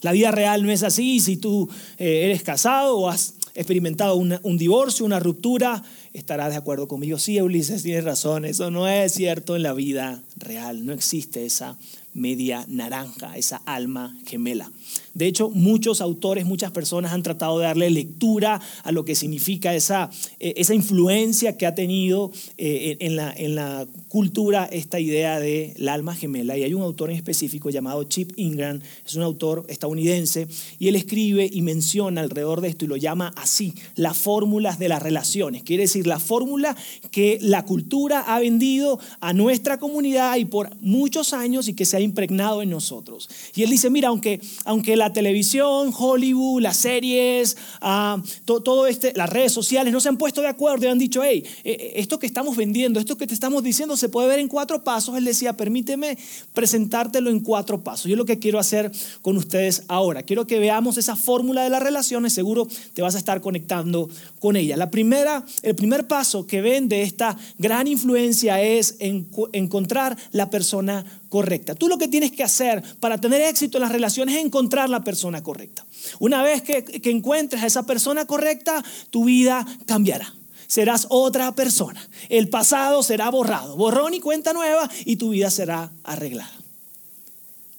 La 0.00 0.10
vida 0.10 0.32
real 0.32 0.66
no 0.66 0.72
es 0.72 0.82
así. 0.82 1.20
Si 1.20 1.36
tú 1.36 1.70
eh, 1.98 2.22
eres 2.24 2.42
casado 2.42 2.98
o 2.98 3.08
has 3.08 3.34
experimentado 3.54 4.16
un 4.16 4.58
divorcio, 4.58 5.06
una 5.06 5.20
ruptura, 5.20 5.84
estarás 6.12 6.50
de 6.50 6.56
acuerdo 6.56 6.88
conmigo. 6.88 7.20
Sí, 7.20 7.40
Ulises, 7.40 7.84
tienes 7.84 8.02
razón. 8.02 8.44
Eso 8.44 8.72
no 8.72 8.88
es 8.88 9.12
cierto 9.12 9.54
en 9.54 9.62
la 9.62 9.74
vida 9.74 10.20
real. 10.34 10.84
No 10.84 10.92
existe 10.92 11.46
esa 11.46 11.78
media 12.14 12.64
naranja, 12.66 13.36
esa 13.36 13.58
alma 13.64 14.18
gemela. 14.26 14.72
De 15.14 15.26
hecho, 15.26 15.50
muchos 15.50 16.00
autores, 16.00 16.46
muchas 16.46 16.70
personas 16.70 17.12
han 17.12 17.22
tratado 17.22 17.58
de 17.58 17.66
darle 17.66 17.90
lectura 17.90 18.60
a 18.82 18.92
lo 18.92 19.04
que 19.04 19.14
significa 19.14 19.74
esa, 19.74 20.10
eh, 20.40 20.54
esa 20.56 20.74
influencia 20.74 21.56
que 21.56 21.66
ha 21.66 21.74
tenido 21.74 22.32
eh, 22.56 22.96
en, 23.00 23.16
la, 23.16 23.32
en 23.32 23.54
la 23.54 23.86
cultura 24.08 24.64
esta 24.64 25.00
idea 25.00 25.38
del 25.38 25.88
alma 25.88 26.14
gemela. 26.14 26.56
Y 26.56 26.62
hay 26.62 26.74
un 26.74 26.82
autor 26.82 27.10
en 27.10 27.16
específico 27.16 27.70
llamado 27.70 28.04
Chip 28.04 28.32
Ingram, 28.36 28.80
es 29.06 29.14
un 29.14 29.22
autor 29.22 29.66
estadounidense, 29.68 30.48
y 30.78 30.88
él 30.88 30.96
escribe 30.96 31.48
y 31.52 31.62
menciona 31.62 32.20
alrededor 32.20 32.60
de 32.60 32.68
esto 32.68 32.84
y 32.84 32.88
lo 32.88 32.96
llama 32.96 33.32
así, 33.36 33.74
las 33.96 34.16
fórmulas 34.16 34.78
de 34.78 34.88
las 34.88 35.02
relaciones. 35.02 35.62
Quiere 35.62 35.84
decir, 35.84 36.06
la 36.06 36.18
fórmula 36.18 36.76
que 37.10 37.38
la 37.40 37.64
cultura 37.64 38.20
ha 38.20 38.38
vendido 38.40 38.98
a 39.20 39.32
nuestra 39.32 39.78
comunidad 39.78 40.36
y 40.36 40.44
por 40.44 40.74
muchos 40.80 41.32
años 41.32 41.68
y 41.68 41.74
que 41.74 41.84
se 41.84 41.96
ha 41.96 42.00
impregnado 42.00 42.62
en 42.62 42.70
nosotros. 42.70 43.28
Y 43.54 43.62
él 43.62 43.70
dice, 43.70 43.90
mira, 43.90 44.08
aunque, 44.08 44.40
aunque 44.64 44.96
la 45.02 45.12
televisión, 45.12 45.92
Hollywood, 45.96 46.62
las 46.62 46.76
series, 46.76 47.56
ah, 47.80 48.22
to- 48.44 48.60
todo 48.62 48.86
este, 48.86 49.12
las 49.16 49.28
redes 49.28 49.50
sociales 49.52 49.92
no 49.92 50.00
se 50.00 50.08
han 50.08 50.16
puesto 50.16 50.40
de 50.40 50.46
acuerdo 50.46 50.86
y 50.86 50.88
han 50.90 50.98
dicho, 50.98 51.22
hey, 51.24 51.44
eh, 51.64 51.94
esto 51.96 52.18
que 52.20 52.26
estamos 52.26 52.56
vendiendo, 52.56 53.00
esto 53.00 53.16
que 53.16 53.26
te 53.26 53.34
estamos 53.34 53.64
diciendo 53.64 53.96
se 53.96 54.08
puede 54.08 54.28
ver 54.28 54.38
en 54.38 54.46
cuatro 54.48 54.84
pasos. 54.84 55.16
Él 55.16 55.24
decía, 55.24 55.54
permíteme 55.56 56.16
presentártelo 56.54 57.30
en 57.30 57.40
cuatro 57.40 57.82
pasos. 57.82 58.06
Yo 58.08 58.16
lo 58.16 58.24
que 58.24 58.38
quiero 58.38 58.58
hacer 58.60 58.92
con 59.22 59.36
ustedes 59.36 59.82
ahora, 59.88 60.22
quiero 60.22 60.46
que 60.46 60.60
veamos 60.60 60.96
esa 60.98 61.16
fórmula 61.16 61.64
de 61.64 61.70
las 61.70 61.82
relaciones, 61.82 62.32
seguro 62.32 62.68
te 62.94 63.02
vas 63.02 63.16
a 63.16 63.18
estar 63.18 63.40
conectando 63.40 64.08
con 64.38 64.54
ella. 64.54 64.76
La 64.76 64.90
primera, 64.90 65.44
el 65.62 65.74
primer 65.74 66.06
paso 66.06 66.46
que 66.46 66.60
ven 66.60 66.88
de 66.88 67.02
esta 67.02 67.36
gran 67.58 67.88
influencia 67.88 68.62
es 68.62 68.96
encontrar 69.00 70.16
la 70.30 70.48
persona 70.50 71.04
correcta. 71.32 71.74
Tú 71.74 71.88
lo 71.88 71.96
que 71.96 72.08
tienes 72.08 72.30
que 72.30 72.42
hacer 72.42 72.82
para 73.00 73.16
tener 73.16 73.40
éxito 73.40 73.78
en 73.78 73.82
las 73.84 73.92
relaciones 73.92 74.36
es 74.36 74.44
encontrar 74.44 74.90
la 74.90 75.02
persona 75.02 75.42
correcta. 75.42 75.86
Una 76.18 76.42
vez 76.42 76.60
que, 76.60 76.84
que 76.84 77.10
encuentres 77.10 77.62
a 77.62 77.66
esa 77.66 77.84
persona 77.84 78.26
correcta, 78.26 78.84
tu 79.08 79.24
vida 79.24 79.66
cambiará. 79.86 80.34
Serás 80.66 81.06
otra 81.08 81.54
persona. 81.54 82.06
El 82.28 82.50
pasado 82.50 83.02
será 83.02 83.30
borrado. 83.30 83.78
Borrón 83.78 84.12
y 84.12 84.20
cuenta 84.20 84.52
nueva 84.52 84.90
y 85.06 85.16
tu 85.16 85.30
vida 85.30 85.50
será 85.50 85.90
arreglada. 86.04 86.52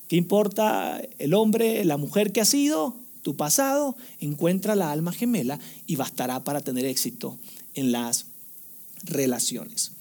¿Qué 0.08 0.16
importa 0.16 1.00
el 1.20 1.36
hombre, 1.36 1.86
la 1.86 1.98
mujer 1.98 2.32
que 2.32 2.42
ha 2.42 2.46
sido? 2.46 2.96
Tu 3.22 3.36
pasado, 3.36 3.96
encuentra 4.20 4.76
la 4.76 4.92
alma 4.92 5.12
gemela 5.12 5.60
y 5.86 5.96
bastará 5.96 6.44
para 6.44 6.62
tener 6.62 6.86
éxito 6.86 7.38
en 7.76 7.92
las 7.92 8.26
relaciones. 9.04 9.92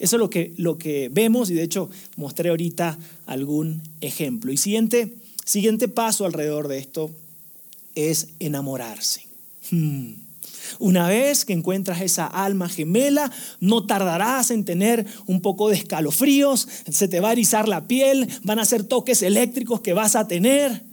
Eso 0.00 0.16
es 0.16 0.20
lo 0.20 0.30
que, 0.30 0.54
lo 0.56 0.78
que 0.78 1.10
vemos 1.12 1.50
y 1.50 1.54
de 1.54 1.62
hecho 1.62 1.90
mostré 2.16 2.50
ahorita 2.50 2.98
algún 3.26 3.82
ejemplo. 4.00 4.50
Y 4.50 4.56
siguiente, 4.56 5.14
siguiente 5.44 5.88
paso 5.88 6.24
alrededor 6.24 6.68
de 6.68 6.78
esto 6.78 7.10
es 7.94 8.28
enamorarse. 8.38 9.26
Hmm. 9.70 10.14
Una 10.78 11.08
vez 11.08 11.44
que 11.44 11.52
encuentras 11.52 12.00
esa 12.00 12.26
alma 12.26 12.68
gemela, 12.68 13.30
no 13.60 13.86
tardarás 13.86 14.50
en 14.50 14.64
tener 14.64 15.06
un 15.26 15.42
poco 15.42 15.68
de 15.68 15.76
escalofríos, 15.76 16.68
se 16.90 17.08
te 17.08 17.20
va 17.20 17.30
a 17.30 17.32
erizar 17.32 17.68
la 17.68 17.86
piel, 17.86 18.28
van 18.42 18.58
a 18.58 18.64
ser 18.64 18.84
toques 18.84 19.22
eléctricos 19.22 19.80
que 19.80 19.92
vas 19.92 20.16
a 20.16 20.28
tener. 20.28 20.89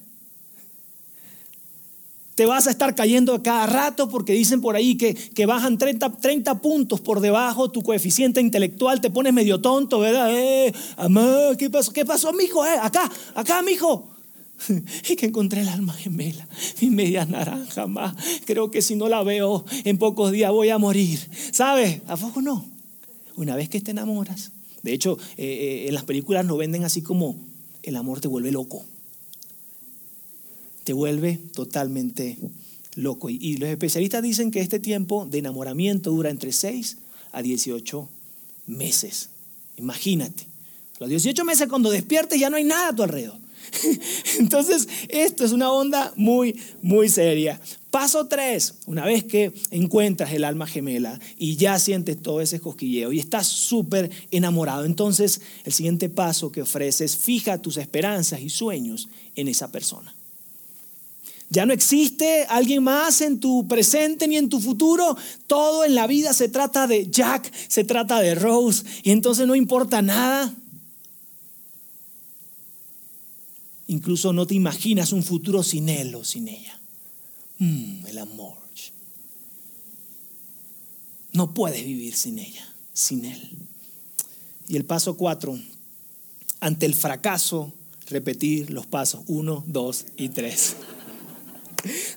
Te 2.37 2.45
vas 2.45 2.67
a 2.67 2.69
estar 2.69 2.93
cayendo 2.93 3.33
a 3.33 3.41
cada 3.41 3.65
rato 3.65 4.09
porque 4.09 4.33
dicen 4.33 4.61
por 4.61 4.75
ahí 4.75 4.95
que, 4.95 5.15
que 5.15 5.47
bajan 5.47 5.79
30, 5.79 6.17
30 6.17 6.61
puntos 6.61 7.01
por 7.01 7.19
debajo 7.19 7.71
tu 7.71 7.81
coeficiente 7.81 8.39
intelectual, 8.41 9.01
te 9.01 9.09
pones 9.09 9.33
medio 9.33 9.59
tonto, 9.59 9.97
¿verdad? 9.97 10.29
Eh, 10.31 10.71
¿qué 11.57 11.71
pasó? 11.71 11.91
¿Qué 11.91 12.05
pasó, 12.05 12.31
mijo? 12.33 12.63
Eh, 12.63 12.77
acá, 12.79 13.11
acá, 13.33 13.63
mijo. 13.63 14.07
Y 15.09 15.15
que 15.15 15.25
encontré 15.25 15.61
el 15.61 15.69
alma 15.69 15.93
gemela, 15.93 16.47
mi 16.79 16.91
media 16.91 17.25
naranja 17.25 17.87
más. 17.87 18.15
Creo 18.45 18.69
que 18.69 18.83
si 18.83 18.95
no 18.95 19.09
la 19.09 19.23
veo 19.23 19.65
en 19.83 19.97
pocos 19.97 20.31
días 20.31 20.51
voy 20.51 20.69
a 20.69 20.77
morir. 20.77 21.19
¿Sabes? 21.51 22.01
¿A 22.07 22.17
poco 22.17 22.43
no? 22.43 22.63
Una 23.35 23.55
vez 23.55 23.67
que 23.67 23.81
te 23.81 23.89
enamoras, 23.89 24.51
De 24.83 24.93
hecho, 24.93 25.17
eh, 25.37 25.45
eh, 25.45 25.85
en 25.87 25.95
las 25.95 26.03
películas 26.03 26.45
nos 26.45 26.59
venden 26.59 26.83
así 26.83 27.01
como 27.01 27.35
el 27.81 27.95
amor 27.95 28.21
te 28.21 28.27
vuelve 28.27 28.51
loco. 28.51 28.85
Te 30.87 30.93
vuelve 30.93 31.37
totalmente 31.53 32.37
loco. 32.95 33.29
Y, 33.29 33.57
los 33.57 33.67
especialistas 33.67 34.23
dicen 34.23 34.51
que 34.51 34.61
este 34.61 34.79
tiempo 34.79 35.25
de 35.25 35.39
enamoramiento 35.39 36.11
dura 36.11 36.29
entre 36.29 36.53
6 36.53 36.99
a 37.33 37.41
18 37.41 38.07
meses. 38.67 39.31
Imagínate. 39.75 40.47
Los 41.01 41.09
18 41.09 41.43
meses 41.43 41.67
cuando 41.67 41.89
despiertes 41.89 42.39
ya 42.39 42.49
no 42.49 42.55
hay 42.55 42.63
nada 42.63 42.87
a 42.87 42.95
tu 42.95 43.03
alrededor. 43.03 43.37
Entonces, 44.39 44.87
esto 45.09 45.43
es 45.43 45.51
una 45.51 45.73
onda 45.73 46.13
muy, 46.15 46.57
muy 46.81 47.09
seria. 47.09 47.59
Paso 47.91 48.27
3, 48.27 48.75
una 48.85 49.03
vez 49.03 49.25
que 49.25 49.51
encuentras 49.71 50.31
el 50.31 50.45
alma 50.45 50.67
gemela 50.67 51.19
y 51.37 51.57
ya 51.57 51.79
sientes 51.79 52.21
todo 52.21 52.39
ese 52.39 52.61
cosquilleo 52.61 53.11
y 53.11 53.19
estás 53.19 53.47
súper 53.47 54.09
enamorado, 54.31 54.85
entonces 54.85 55.41
el 55.65 55.73
siguiente 55.73 56.07
paso 56.07 56.49
que 56.49 56.61
ofreces, 56.61 57.17
fija 57.17 57.61
tus 57.61 57.75
esperanzas 57.75 58.39
y 58.39 58.49
sueños 58.49 59.09
en 59.35 59.49
esa 59.49 59.69
persona. 59.69 60.16
Ya 61.49 61.65
no 61.65 61.73
existe 61.73 62.45
alguien 62.49 62.83
más 62.83 63.21
en 63.21 63.39
tu 63.39 63.67
presente 63.67 64.27
ni 64.27 64.37
en 64.37 64.49
tu 64.49 64.59
futuro. 64.59 65.17
Todo 65.47 65.85
en 65.85 65.95
la 65.95 66.05
vida 66.07 66.33
se 66.33 66.49
trata 66.49 66.87
de 66.87 67.09
Jack, 67.09 67.51
se 67.69 67.83
trata 67.83 68.19
de 68.19 68.35
Rose 68.35 68.83
y 69.03 69.11
entonces 69.11 69.47
no 69.47 69.55
importa 69.55 70.01
nada. 70.01 70.53
Incluso 73.87 74.33
no 74.33 74.45
te 74.45 74.55
imaginas 74.55 75.13
un 75.13 75.23
futuro 75.23 75.63
sin 75.63 75.87
él 75.87 76.13
o 76.15 76.25
sin 76.25 76.49
ella. 76.49 76.77
Mm, 77.59 78.05
el 78.05 78.17
amor. 78.17 78.57
No 81.37 81.53
puedes 81.53 81.85
vivir 81.85 82.15
sin 82.15 82.39
ella, 82.39 82.67
sin 82.93 83.23
él. 83.23 83.51
Y 84.67 84.75
el 84.75 84.85
paso 84.85 85.17
cuatro, 85.17 85.59
ante 86.59 86.87
el 86.87 86.95
fracaso, 86.95 87.73
repetir 88.09 88.71
los 88.71 88.87
pasos 88.87 89.21
uno, 89.27 89.63
dos 89.67 90.07
y 90.17 90.29
tres. 90.29 90.75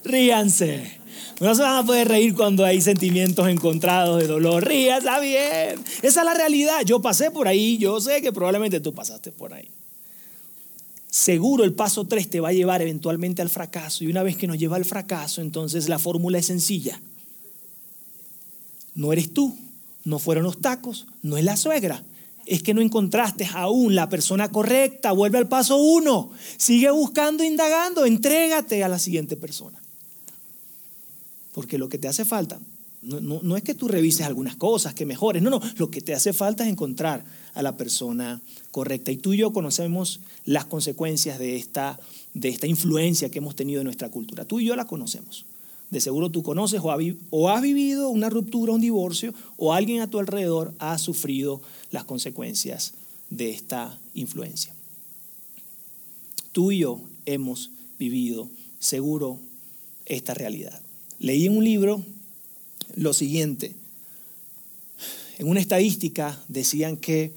Ríanse. 0.04 1.00
No 1.40 1.54
se 1.54 1.62
van 1.62 1.76
a 1.76 1.86
poder 1.86 2.08
reír 2.08 2.34
cuando 2.34 2.64
hay 2.64 2.80
sentimientos 2.80 3.48
encontrados 3.48 4.20
de 4.20 4.26
dolor. 4.26 4.66
Ríanse, 4.66 5.08
bien. 5.20 5.84
Esa 6.02 6.20
es 6.20 6.26
la 6.26 6.34
realidad. 6.34 6.82
Yo 6.84 7.00
pasé 7.00 7.30
por 7.30 7.48
ahí, 7.48 7.78
yo 7.78 8.00
sé 8.00 8.20
que 8.20 8.32
probablemente 8.32 8.80
tú 8.80 8.92
pasaste 8.92 9.32
por 9.32 9.54
ahí. 9.54 9.70
Seguro 11.10 11.64
el 11.64 11.72
paso 11.72 12.06
3 12.06 12.30
te 12.30 12.40
va 12.40 12.50
a 12.50 12.52
llevar 12.52 12.82
eventualmente 12.82 13.42
al 13.42 13.50
fracaso. 13.50 14.04
Y 14.04 14.06
una 14.08 14.22
vez 14.22 14.36
que 14.36 14.46
nos 14.46 14.58
lleva 14.58 14.76
al 14.76 14.84
fracaso, 14.84 15.40
entonces 15.40 15.88
la 15.88 15.98
fórmula 15.98 16.38
es 16.38 16.46
sencilla. 16.46 17.00
No 18.94 19.12
eres 19.12 19.32
tú, 19.32 19.56
no 20.04 20.18
fueron 20.18 20.44
los 20.44 20.60
tacos, 20.60 21.06
no 21.22 21.36
es 21.36 21.44
la 21.44 21.56
suegra. 21.56 22.04
Es 22.46 22.62
que 22.62 22.74
no 22.74 22.80
encontraste 22.80 23.48
aún 23.54 23.94
la 23.94 24.08
persona 24.08 24.50
correcta. 24.50 25.12
Vuelve 25.12 25.38
al 25.38 25.48
paso 25.48 25.76
1. 25.76 26.30
Sigue 26.56 26.90
buscando, 26.90 27.44
indagando. 27.44 28.04
Entrégate 28.04 28.82
a 28.82 28.88
la 28.88 28.98
siguiente 28.98 29.36
persona. 29.36 29.80
Porque 31.52 31.78
lo 31.78 31.88
que 31.88 31.98
te 31.98 32.08
hace 32.08 32.24
falta 32.24 32.58
no, 33.02 33.40
no, 33.42 33.56
es 33.56 33.62
que 33.62 33.74
tú 33.74 33.88
revises 33.88 34.26
algunas 34.26 34.56
cosas, 34.56 34.92
que 34.92 35.06
mejores, 35.06 35.42
no, 35.42 35.48
no, 35.48 35.60
lo 35.76 35.90
que 35.90 36.02
te 36.02 36.14
hace 36.14 36.32
falta 36.32 36.64
es 36.64 36.70
encontrar 36.70 37.24
a 37.54 37.62
la 37.62 37.76
persona 37.76 38.42
correcta. 38.70 39.10
Y 39.10 39.16
tú 39.16 39.32
y 39.32 39.38
yo 39.38 39.52
conocemos 39.52 40.20
las 40.44 40.66
consecuencias 40.66 41.38
de 41.38 41.56
esta, 41.56 41.98
de 42.34 42.50
esta 42.50 42.66
influencia 42.66 43.30
que 43.30 43.38
hemos 43.38 43.56
tenido 43.56 43.80
en 43.80 43.86
nuestra 43.86 44.10
cultura. 44.10 44.44
Tú 44.44 44.60
y 44.60 44.66
yo 44.66 44.76
la 44.76 44.84
conocemos. 44.84 45.46
De 45.90 46.00
seguro 46.00 46.30
tú 46.30 46.42
conoces 46.42 46.80
o, 47.30 47.48
has 47.48 47.62
vivido 47.62 48.10
una 48.10 48.30
ruptura, 48.30 48.72
un 48.72 48.80
divorcio, 48.80 49.34
o 49.56 49.74
alguien 49.74 50.00
a 50.00 50.08
tu 50.08 50.20
alrededor 50.20 50.72
ha 50.78 50.96
sufrido 50.98 51.60
las 51.90 52.04
consecuencias 52.04 52.94
de 53.28 53.50
esta 53.50 53.98
influencia. 54.14 54.72
Tú 56.52 56.70
y 56.72 56.78
yo 56.78 57.00
hemos 57.26 57.70
vivido 57.98 58.48
seguro 58.78 59.38
esta 60.06 60.32
realidad. 60.34 60.80
Leí 61.18 61.46
en 61.46 61.56
un 61.56 61.64
libro 61.64 62.02
lo 62.94 63.12
siguiente. 63.12 63.74
En 65.38 65.48
una 65.48 65.60
estadística 65.60 66.40
decían 66.48 66.96
que 66.96 67.32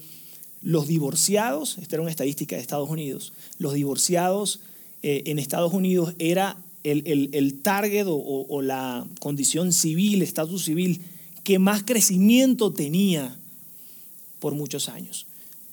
los 0.62 0.86
divorciados, 0.86 1.78
esta 1.78 1.96
era 1.96 2.02
una 2.02 2.10
estadística 2.10 2.56
de 2.56 2.62
Estados 2.62 2.88
Unidos, 2.88 3.32
los 3.58 3.74
divorciados 3.74 4.60
eh, 5.02 5.24
en 5.26 5.38
Estados 5.38 5.72
Unidos 5.72 6.14
era 6.18 6.56
el, 6.84 7.60
target 7.62 8.06
o, 8.06 8.46
o, 8.48 8.62
la 8.62 9.06
condición 9.20 9.72
civil, 9.72 10.22
estatus 10.22 10.64
civil, 10.64 11.00
que 11.42 11.58
más 11.58 11.82
crecimiento 11.82 12.72
tenía 12.72 13.36
por 14.38 14.54
muchos 14.54 14.88
años. 14.88 15.26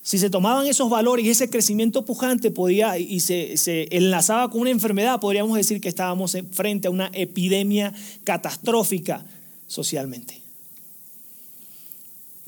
Si 0.03 0.17
se 0.17 0.29
tomaban 0.29 0.65
esos 0.65 0.89
valores 0.89 1.25
y 1.25 1.29
ese 1.29 1.49
crecimiento 1.49 2.05
pujante 2.05 2.49
podía 2.49 2.97
y 2.97 3.19
se, 3.19 3.55
se, 3.57 3.87
enlazaba 3.95 4.49
con 4.49 4.61
una 4.61 4.71
enfermedad, 4.71 5.19
podríamos 5.19 5.55
decir 5.55 5.79
que 5.79 5.89
estábamos 5.89 6.35
frente 6.51 6.87
a 6.87 6.91
una 6.91 7.11
epidemia 7.13 7.93
catastrófica 8.23 9.25
socialmente. 9.67 10.41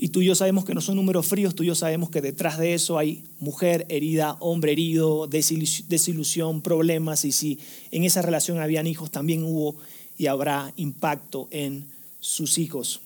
Y 0.04 0.10
tú 0.10 0.22
y 0.22 0.26
yo 0.26 0.36
sabemos 0.36 0.66
que 0.66 0.74
no 0.74 0.82
son 0.82 0.98
números 0.98 1.26
fríos, 1.28 1.56
tú 1.56 1.64
y 1.64 1.68
yo 1.68 1.76
sabemos 1.76 2.10
que 2.10 2.20
detrás 2.20 2.58
de 2.60 2.74
eso 2.74 2.98
hay 2.98 3.24
mujer 3.40 3.86
herida, 3.88 4.36
hombre 4.42 4.74
herido, 4.74 5.28
desilusión, 5.28 6.60
problemas. 6.60 7.24
Y 7.24 7.32
si 7.32 7.58
en 7.90 8.04
esa 8.04 8.22
relación 8.22 8.60
habían 8.60 8.86
hijos, 8.86 9.12
también 9.12 9.44
hubo 9.46 9.78
y 10.18 10.26
habrá 10.26 10.74
impacto 10.76 11.48
en 11.52 11.86
sus 12.20 12.58
hijos. 12.58 13.00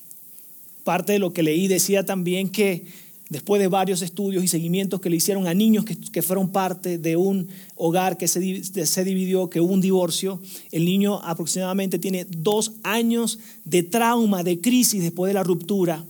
Parte 0.83 1.13
de 1.13 1.19
lo 1.19 1.33
que 1.33 1.43
leí 1.43 1.67
decía 1.67 2.03
también 2.03 2.49
que 2.49 2.87
después 3.29 3.61
de 3.61 3.67
varios 3.67 4.01
estudios 4.01 4.43
y 4.43 4.47
seguimientos 4.47 4.99
que 4.99 5.11
le 5.11 5.17
hicieron 5.17 5.45
a 5.45 5.53
niños 5.53 5.85
que, 5.85 6.21
fueron 6.23 6.49
parte 6.49 6.97
de 6.97 7.15
un 7.15 7.47
hogar 7.75 8.17
que 8.17 8.27
se, 8.27 8.63
se, 8.63 9.03
dividió, 9.03 9.51
que 9.51 9.61
hubo 9.61 9.71
un 9.71 9.81
divorcio, 9.81 10.41
el 10.71 10.85
niño 10.85 11.19
aproximadamente 11.23 11.99
tiene 11.99 12.25
dos 12.27 12.71
años 12.81 13.37
de 13.65 13.83
trauma, 13.83 14.41
de 14.41 14.59
crisis 14.59 15.03
después 15.03 15.29
de 15.29 15.35
la 15.35 15.43
ruptura. 15.43 16.03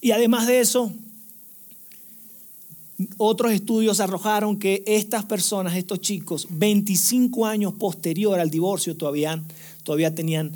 Y 0.00 0.12
además 0.12 0.46
de 0.46 0.60
eso, 0.60 0.92
otros 3.16 3.52
estudios 3.52 4.00
arrojaron 4.00 4.58
que 4.58 4.82
estas 4.86 5.24
personas, 5.24 5.76
estos 5.76 6.00
chicos, 6.00 6.46
25 6.50 7.46
años 7.46 7.74
posterior 7.74 8.40
al 8.40 8.50
divorcio, 8.50 8.96
todavía, 8.96 9.42
todavía 9.84 10.14
tenían 10.14 10.52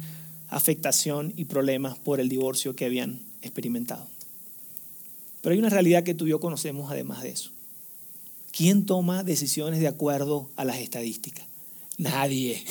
afectación 0.49 1.33
y 1.37 1.45
problemas 1.45 1.97
por 1.99 2.21
el 2.21 2.29
divorcio 2.29 2.75
que 2.75 2.85
habían 2.85 3.21
experimentado. 3.43 4.07
Pero 5.41 5.53
hay 5.55 5.59
una 5.59 5.71
realidad 5.71 6.05
que 6.05 6.15
tú 6.15 6.27
y 6.27 6.31
yo 6.31 6.41
conocemos 6.41 6.91
además 6.91 7.23
de 7.23 7.31
eso. 7.31 7.51
¿Quién 8.53 8.87
toma 8.87 9.25
decisiones 9.25 9.81
de 9.81 9.89
acuerdo 9.89 10.51
a 10.57 10.65
las 10.65 10.79
estadísticas? 10.79 11.47
Nadie. 11.97 12.63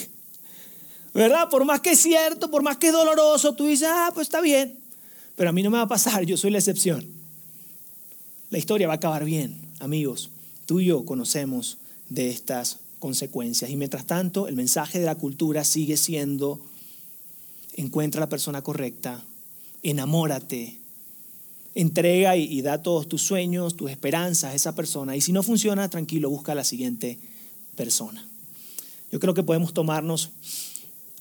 ¿Verdad? 1.14 1.50
Por 1.50 1.66
más 1.66 1.82
que 1.82 1.92
es 1.92 2.00
cierto, 2.00 2.52
por 2.52 2.62
más 2.62 2.78
que 2.78 2.88
es 2.88 2.94
doloroso, 2.94 3.54
tú 3.54 3.66
dices, 3.66 3.88
ah, 3.92 4.12
pues 4.14 4.28
está 4.28 4.42
bien. 4.42 4.81
Pero 5.36 5.50
a 5.50 5.54
mí 5.54 5.64
no 5.64 5.70
me 5.70 5.78
va 5.78 5.84
a 5.84 5.88
pasar, 5.88 6.26
yo 6.26 6.38
soy 6.38 6.52
la 6.52 6.60
excepción. 6.60 7.06
La 8.50 8.58
historia 8.58 8.88
va 8.88 8.94
a 8.94 8.98
acabar 8.98 9.26
bien, 9.26 9.56
amigos. 9.80 10.30
Tú 10.66 10.80
y 10.80 10.86
yo 10.86 11.06
conocemos 11.06 11.78
de 12.10 12.30
estas 12.30 12.80
consecuencias. 13.00 13.72
Y 13.72 13.76
mientras 13.76 14.06
tanto, 14.06 14.48
el 14.48 14.56
mensaje 14.56 15.00
de 15.00 15.06
la 15.06 15.16
cultura 15.16 15.64
sigue 15.64 15.98
siendo, 15.98 16.60
encuentra 17.74 18.20
a 18.20 18.26
la 18.26 18.30
persona 18.30 18.62
correcta, 18.62 19.24
enamórate, 19.84 20.78
entrega 21.74 22.36
y, 22.36 22.62
da 22.62 22.84
todos 22.84 23.08
tus 23.08 23.22
sueños, 23.22 23.76
tus 23.76 23.90
esperanzas 23.92 24.52
a 24.52 24.56
esa 24.56 24.76
persona. 24.76 25.16
Y 25.16 25.22
si 25.22 25.32
no 25.32 25.44
funciona, 25.44 25.90
tranquilo, 25.90 26.30
busca 26.30 26.52
a 26.52 26.56
la 26.56 26.64
siguiente 26.64 27.18
persona. 27.76 28.28
Yo 29.12 29.20
creo 29.20 29.34
que 29.34 29.44
podemos 29.44 29.74
tomarnos 29.74 30.30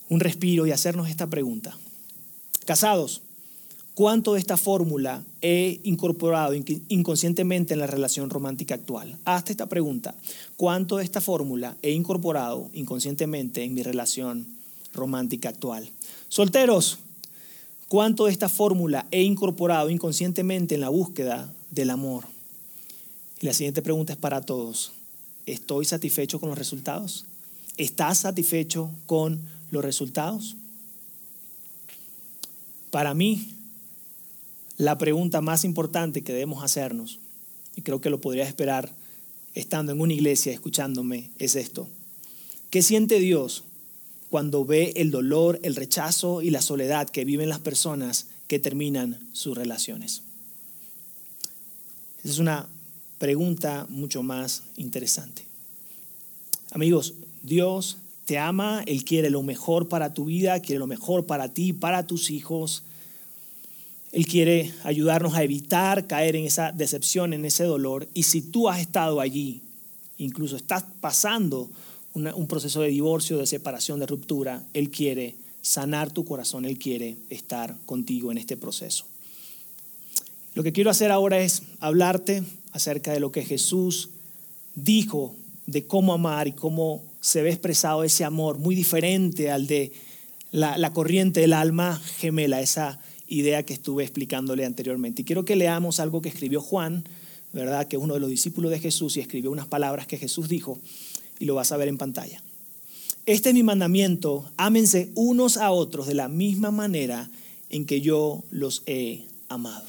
un 0.09 0.21
respiro 0.21 0.67
y 0.67 0.73
hacernos 0.73 1.09
esta 1.09 1.29
pregunta. 1.29 1.77
Casados, 2.67 3.23
¿cuánto 4.01 4.33
de 4.33 4.41
esta 4.41 4.57
fórmula 4.57 5.23
he 5.43 5.79
incorporado 5.83 6.55
inconscientemente 6.89 7.75
en 7.75 7.81
la 7.81 7.87
relación 7.87 8.31
romántica 8.31 8.75
actual? 8.75 9.19
Hazte 9.27 9.53
esta 9.53 9.67
pregunta. 9.67 10.15
¿Cuánto 10.57 10.97
de 10.97 11.05
esta 11.05 11.21
fórmula 11.21 11.77
he 11.83 11.91
incorporado 11.91 12.71
inconscientemente 12.73 13.63
en 13.63 13.75
mi 13.75 13.83
relación 13.83 14.47
romántica 14.95 15.51
actual? 15.51 15.91
Solteros, 16.31 16.97
cuánto 17.89 18.25
de 18.25 18.33
esta 18.33 18.49
fórmula 18.49 19.05
he 19.11 19.21
incorporado 19.21 19.91
inconscientemente 19.91 20.77
en 20.77 20.81
la 20.81 20.89
búsqueda 20.89 21.53
del 21.71 21.91
amor. 21.91 22.25
Y 23.43 23.45
la 23.45 23.53
siguiente 23.53 23.83
pregunta 23.83 24.15
es 24.15 24.19
para 24.19 24.41
todos. 24.41 24.93
¿Estoy 25.45 25.85
satisfecho 25.85 26.41
con 26.41 26.49
los 26.49 26.57
resultados? 26.57 27.27
¿Estás 27.77 28.17
satisfecho 28.17 28.91
con 29.05 29.43
los 29.71 29.85
resultados? 29.85 30.57
Para 32.91 33.13
mí, 33.13 33.60
la 34.81 34.99
pregunta 34.99 35.41
más 35.41 35.65
importante 35.65 36.23
que 36.23 36.33
debemos 36.33 36.65
hacernos, 36.65 37.21
y 37.77 37.83
creo 37.83 38.01
que 38.01 38.11
lo 38.11 38.21
podrías 38.21 38.49
esperar 38.49 38.93
estando 39.55 39.93
en 39.93 40.01
una 40.01 40.15
iglesia 40.15 40.53
escuchándome, 40.53 41.31
es 41.39 41.55
esto. 41.55 41.89
¿Qué 42.71 42.83
siente 42.83 43.19
Dios 43.19 43.65
cuando 44.31 44.65
ve 44.65 44.93
el 44.97 45.11
dolor, 45.11 45.59
el 45.65 45.75
rechazo 45.75 46.41
y 46.41 46.51
la 46.51 46.63
soledad 46.63 47.09
que 47.09 47.25
viven 47.25 47.49
las 47.49 47.59
personas 47.59 48.27
que 48.47 48.59
terminan 48.59 49.19
sus 49.33 49.57
relaciones. 49.57 50.23
Esa 52.25 52.33
es 52.33 52.39
una 52.39 52.69
pregunta 53.19 53.87
mucho 53.89 54.23
más 54.23 54.63
interesante. 54.77 55.45
Amigos, 56.71 57.15
Dios 57.43 57.99
te 58.25 58.39
ama, 58.39 58.83
Él 58.87 59.05
quiere 59.05 59.31
lo 59.31 59.43
mejor 59.43 59.89
para 59.89 60.15
tu 60.15 60.27
vida, 60.27 60.61
quiere 60.61 60.79
lo 60.79 60.87
mejor 60.87 61.27
para 61.27 61.49
ti, 61.49 61.73
para 61.73 62.07
tus 62.07 62.31
hijos. 62.31 62.85
Él 64.13 64.27
quiere 64.27 64.73
ayudarnos 64.83 65.35
a 65.35 65.45
evitar 65.45 66.07
caer 66.07 66.35
en 66.35 66.45
esa 66.45 66.73
decepción, 66.73 67.33
en 67.33 67.45
ese 67.45 67.65
dolor. 67.65 68.09
Y 68.13 68.25
si 68.25 68.43
tú 68.43 68.69
has 68.69 68.81
estado 68.81 69.21
allí, 69.21 69.63
incluso 70.19 70.57
estás 70.57 70.85
pasando 71.01 71.71
un 72.13 72.47
proceso 72.49 72.81
de 72.81 72.89
divorcio, 72.89 73.39
de 73.39 73.47
separación, 73.47 74.01
de 74.01 74.07
ruptura, 74.07 74.65
Él 74.75 74.91
quiere 74.91 75.37
sanar 75.63 76.11
tu 76.11 76.25
corazón, 76.25 76.65
Él 76.65 76.79
quiere 76.79 77.17
estar 77.31 77.77
contigo 77.87 78.33
en 78.33 78.39
este 78.39 78.57
proceso. 78.57 79.05
Lo 80.55 80.65
que 80.65 80.73
quiero 80.73 80.91
hacer 80.91 81.13
ahora 81.13 81.39
es 81.39 81.63
hablarte 81.79 82.43
acerca 82.73 83.13
de 83.13 83.21
lo 83.21 83.31
que 83.31 83.45
Jesús 83.45 84.11
dijo 84.75 85.37
de 85.67 85.87
cómo 85.87 86.13
amar 86.13 86.49
y 86.49 86.53
cómo 86.53 87.05
se 87.21 87.43
ve 87.43 87.51
expresado 87.51 88.03
ese 88.03 88.25
amor, 88.25 88.59
muy 88.59 88.75
diferente 88.75 89.53
al 89.53 89.69
de 89.69 89.93
la, 90.51 90.77
la 90.79 90.93
corriente 90.93 91.41
del 91.41 91.53
alma 91.53 92.01
gemela, 92.19 92.61
esa 92.61 92.99
idea 93.31 93.63
que 93.63 93.73
estuve 93.73 94.03
explicándole 94.03 94.67
anteriormente. 94.67 95.23
Y 95.23 95.25
quiero 95.25 95.47
que 95.47 95.57
leamos 95.57 96.01
algo 96.01 96.21
que 96.21 96.29
escribió 96.29 96.61
Juan, 96.61 97.05
¿verdad? 97.53 97.89
Que 97.89 97.97
es 97.97 98.03
uno 98.03 98.15
de 98.15 98.21
los 98.21 98.29
discípulos 98.29 98.71
de 98.71 98.81
Jesús 98.81 99.17
y 99.17 99.21
escribió 99.21 99.51
unas 99.51 99.67
palabras 99.67 100.07
que 100.07 100.19
Jesús 100.19 100.49
dijo 100.49 100.79
y 101.39 101.47
lo 101.47 101.55
vas 101.55 101.73
a 101.73 101.77
ver 101.79 101.89
en 101.89 101.97
pantalla. 101.97 102.43
Este 103.27 103.51
es 103.51 103.55
mi 103.55 103.63
mandamiento, 103.63 104.51
ámense 104.57 105.11
unos 105.15 105.57
a 105.57 105.71
otros 105.71 106.07
de 106.07 106.15
la 106.15 106.29
misma 106.29 106.71
manera 106.71 107.31
en 107.71 107.87
que 107.87 108.01
yo 108.01 108.43
los 108.51 108.83
he 108.87 109.25
amado. 109.49 109.85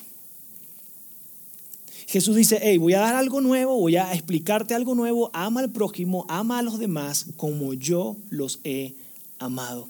Jesús 2.08 2.36
dice, 2.36 2.60
hey, 2.62 2.78
voy 2.78 2.94
a 2.94 3.00
dar 3.00 3.16
algo 3.16 3.42
nuevo, 3.42 3.80
voy 3.80 3.96
a 3.96 4.14
explicarte 4.14 4.76
algo 4.76 4.96
nuevo, 4.96 5.32
ama 5.34 5.62
al 5.62 5.72
prójimo, 5.72 6.26
ama 6.28 6.60
a 6.60 6.62
los 6.62 6.78
demás 6.78 7.28
como 7.38 7.74
yo 7.74 8.18
los 8.30 8.60
he 8.66 8.94
amado. 9.40 9.88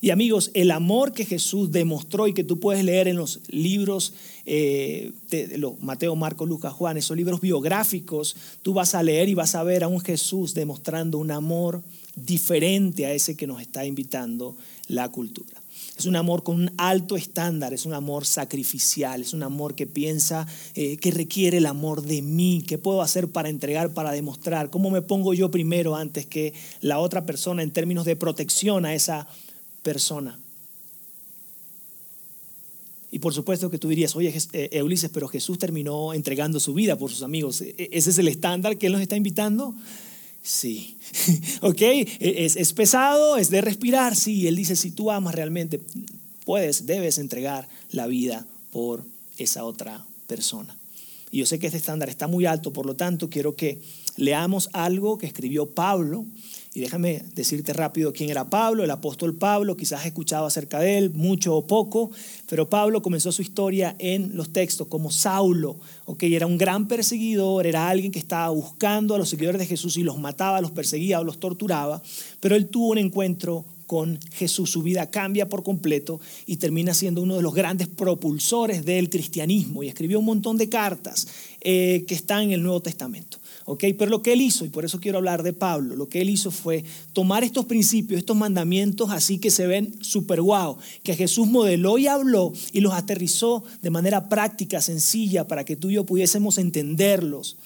Y 0.00 0.10
amigos, 0.10 0.50
el 0.54 0.70
amor 0.70 1.12
que 1.12 1.24
Jesús 1.24 1.72
demostró 1.72 2.28
y 2.28 2.34
que 2.34 2.44
tú 2.44 2.60
puedes 2.60 2.84
leer 2.84 3.08
en 3.08 3.16
los 3.16 3.40
libros 3.48 4.12
eh, 4.44 5.12
de, 5.30 5.74
Mateo, 5.80 6.14
Marco, 6.16 6.46
Lucas, 6.46 6.72
Juan, 6.72 6.96
esos 6.96 7.16
libros 7.16 7.40
biográficos, 7.40 8.36
tú 8.62 8.74
vas 8.74 8.94
a 8.94 9.02
leer 9.02 9.28
y 9.28 9.34
vas 9.34 9.54
a 9.54 9.62
ver 9.62 9.84
a 9.84 9.88
un 9.88 10.00
Jesús 10.00 10.54
demostrando 10.54 11.18
un 11.18 11.30
amor 11.30 11.82
diferente 12.14 13.06
a 13.06 13.12
ese 13.12 13.36
que 13.36 13.46
nos 13.46 13.60
está 13.60 13.84
invitando 13.84 14.56
la 14.88 15.08
cultura. 15.08 15.60
Es 15.96 16.04
un 16.04 16.16
amor 16.16 16.42
con 16.42 16.56
un 16.56 16.70
alto 16.76 17.16
estándar, 17.16 17.72
es 17.72 17.86
un 17.86 17.94
amor 17.94 18.26
sacrificial, 18.26 19.22
es 19.22 19.32
un 19.32 19.42
amor 19.42 19.74
que 19.74 19.86
piensa 19.86 20.46
eh, 20.74 20.98
que 20.98 21.10
requiere 21.10 21.56
el 21.56 21.64
amor 21.64 22.02
de 22.02 22.20
mí, 22.20 22.62
qué 22.66 22.76
puedo 22.76 23.00
hacer 23.00 23.28
para 23.28 23.48
entregar, 23.48 23.94
para 23.94 24.12
demostrar, 24.12 24.68
cómo 24.68 24.90
me 24.90 25.00
pongo 25.00 25.32
yo 25.32 25.50
primero 25.50 25.96
antes 25.96 26.26
que 26.26 26.52
la 26.82 26.98
otra 26.98 27.24
persona 27.24 27.62
en 27.62 27.70
términos 27.70 28.04
de 28.04 28.14
protección 28.14 28.84
a 28.84 28.94
esa. 28.94 29.26
Y 33.10 33.18
por 33.18 33.32
supuesto 33.32 33.70
que 33.70 33.78
tú 33.78 33.88
dirías, 33.88 34.14
oye, 34.16 34.34
eh, 34.52 34.82
Ulises, 34.82 35.10
pero 35.10 35.28
Jesús 35.28 35.58
terminó 35.58 36.12
entregando 36.12 36.60
su 36.60 36.74
vida 36.74 36.98
por 36.98 37.10
sus 37.10 37.22
amigos. 37.22 37.60
¿E-, 37.60 37.74
e-, 37.78 37.88
¿Ese 37.92 38.10
es 38.10 38.18
el 38.18 38.28
estándar 38.28 38.76
que 38.76 38.86
Él 38.86 38.92
nos 38.92 39.00
está 39.00 39.16
invitando? 39.16 39.74
Sí. 40.42 40.96
¿Ok? 41.62 41.80
E-, 41.80 42.44
¿Es, 42.44 42.56
¿Es, 42.56 42.72
pesado? 42.72 43.36
¿Es 43.36 43.48
de 43.48 43.60
respirar? 43.60 44.16
Sí. 44.16 44.46
Él 44.46 44.56
dice, 44.56 44.76
si 44.76 44.90
tú 44.90 45.10
amas 45.10 45.34
realmente, 45.34 45.80
puedes, 46.44 46.86
debes 46.86 47.18
entregar 47.18 47.68
la 47.90 48.06
vida 48.06 48.46
por 48.70 49.04
esa 49.38 49.64
otra 49.64 50.04
persona. 50.26 50.76
Y 51.30 51.38
yo 51.38 51.46
sé 51.46 51.58
que 51.58 51.66
este 51.66 51.78
estándar 51.78 52.08
está 52.08 52.26
muy 52.26 52.46
alto, 52.46 52.72
por 52.72 52.86
lo 52.86 52.96
tanto, 52.96 53.30
quiero 53.30 53.56
que 53.56 53.80
leamos 54.16 54.68
algo 54.72 55.18
que 55.18 55.26
escribió 55.26 55.66
Pablo 55.66 56.24
y 56.76 56.80
déjame 56.80 57.22
decirte 57.34 57.72
rápido 57.72 58.12
quién 58.12 58.28
era 58.28 58.50
Pablo, 58.50 58.84
el 58.84 58.90
apóstol 58.90 59.34
Pablo, 59.34 59.78
quizás 59.78 60.00
has 60.00 60.06
escuchado 60.08 60.44
acerca 60.44 60.78
de 60.78 60.98
él, 60.98 61.10
mucho 61.14 61.56
o 61.56 61.66
poco, 61.66 62.10
pero 62.50 62.68
Pablo 62.68 63.00
comenzó 63.00 63.32
su 63.32 63.40
historia 63.40 63.96
en 63.98 64.36
los 64.36 64.52
textos 64.52 64.86
como 64.86 65.10
Saulo, 65.10 65.78
¿ok? 66.04 66.24
Era 66.24 66.46
un 66.46 66.58
gran 66.58 66.86
perseguidor, 66.86 67.66
era 67.66 67.88
alguien 67.88 68.12
que 68.12 68.18
estaba 68.18 68.50
buscando 68.50 69.14
a 69.14 69.18
los 69.18 69.30
seguidores 69.30 69.58
de 69.58 69.64
Jesús 69.66 69.96
y 69.96 70.02
los 70.02 70.18
mataba, 70.18 70.60
los 70.60 70.70
perseguía 70.70 71.18
o 71.18 71.24
los 71.24 71.40
torturaba, 71.40 72.02
pero 72.40 72.54
él 72.54 72.68
tuvo 72.68 72.88
un 72.88 72.98
encuentro 72.98 73.64
con 73.86 74.20
Jesús, 74.32 74.68
su 74.68 74.82
vida 74.82 75.10
cambia 75.10 75.48
por 75.48 75.62
completo 75.62 76.20
y 76.44 76.56
termina 76.56 76.92
siendo 76.92 77.22
uno 77.22 77.36
de 77.36 77.42
los 77.42 77.54
grandes 77.54 77.88
propulsores 77.88 78.84
del 78.84 79.08
cristianismo 79.08 79.82
y 79.82 79.88
escribió 79.88 80.18
un 80.18 80.26
montón 80.26 80.58
de 80.58 80.68
cartas 80.68 81.26
eh, 81.62 82.04
que 82.06 82.14
están 82.14 82.42
en 82.42 82.52
el 82.52 82.62
Nuevo 82.62 82.82
Testamento. 82.82 83.38
Pero 83.78 84.10
lo 84.10 84.22
que 84.22 84.32
él 84.32 84.40
hizo, 84.40 84.64
y 84.64 84.68
por 84.68 84.84
eso 84.84 85.00
quiero 85.00 85.18
hablar 85.18 85.42
de 85.42 85.52
Pablo, 85.52 85.96
lo 85.96 86.08
que 86.08 86.20
él 86.20 86.30
hizo 86.30 86.52
fue 86.52 86.84
tomar 87.12 87.42
estos 87.42 87.64
principios, 87.64 88.18
estos 88.18 88.36
mandamientos 88.36 89.10
así 89.10 89.38
que 89.38 89.50
se 89.50 89.66
ven 89.66 89.94
súper 90.02 90.40
guau, 90.40 90.78
que 91.02 91.16
Jesús 91.16 91.48
modeló 91.48 91.98
y 91.98 92.06
habló 92.06 92.52
y 92.72 92.80
los 92.80 92.92
aterrizó 92.92 93.64
de 93.82 93.90
manera 93.90 94.28
práctica, 94.28 94.80
sencilla, 94.80 95.48
para 95.48 95.64
que 95.64 95.74
tú 95.74 95.90
y 95.90 95.94
yo 95.94 96.04
pudiésemos 96.04 96.58
entenderlos. 96.58 97.56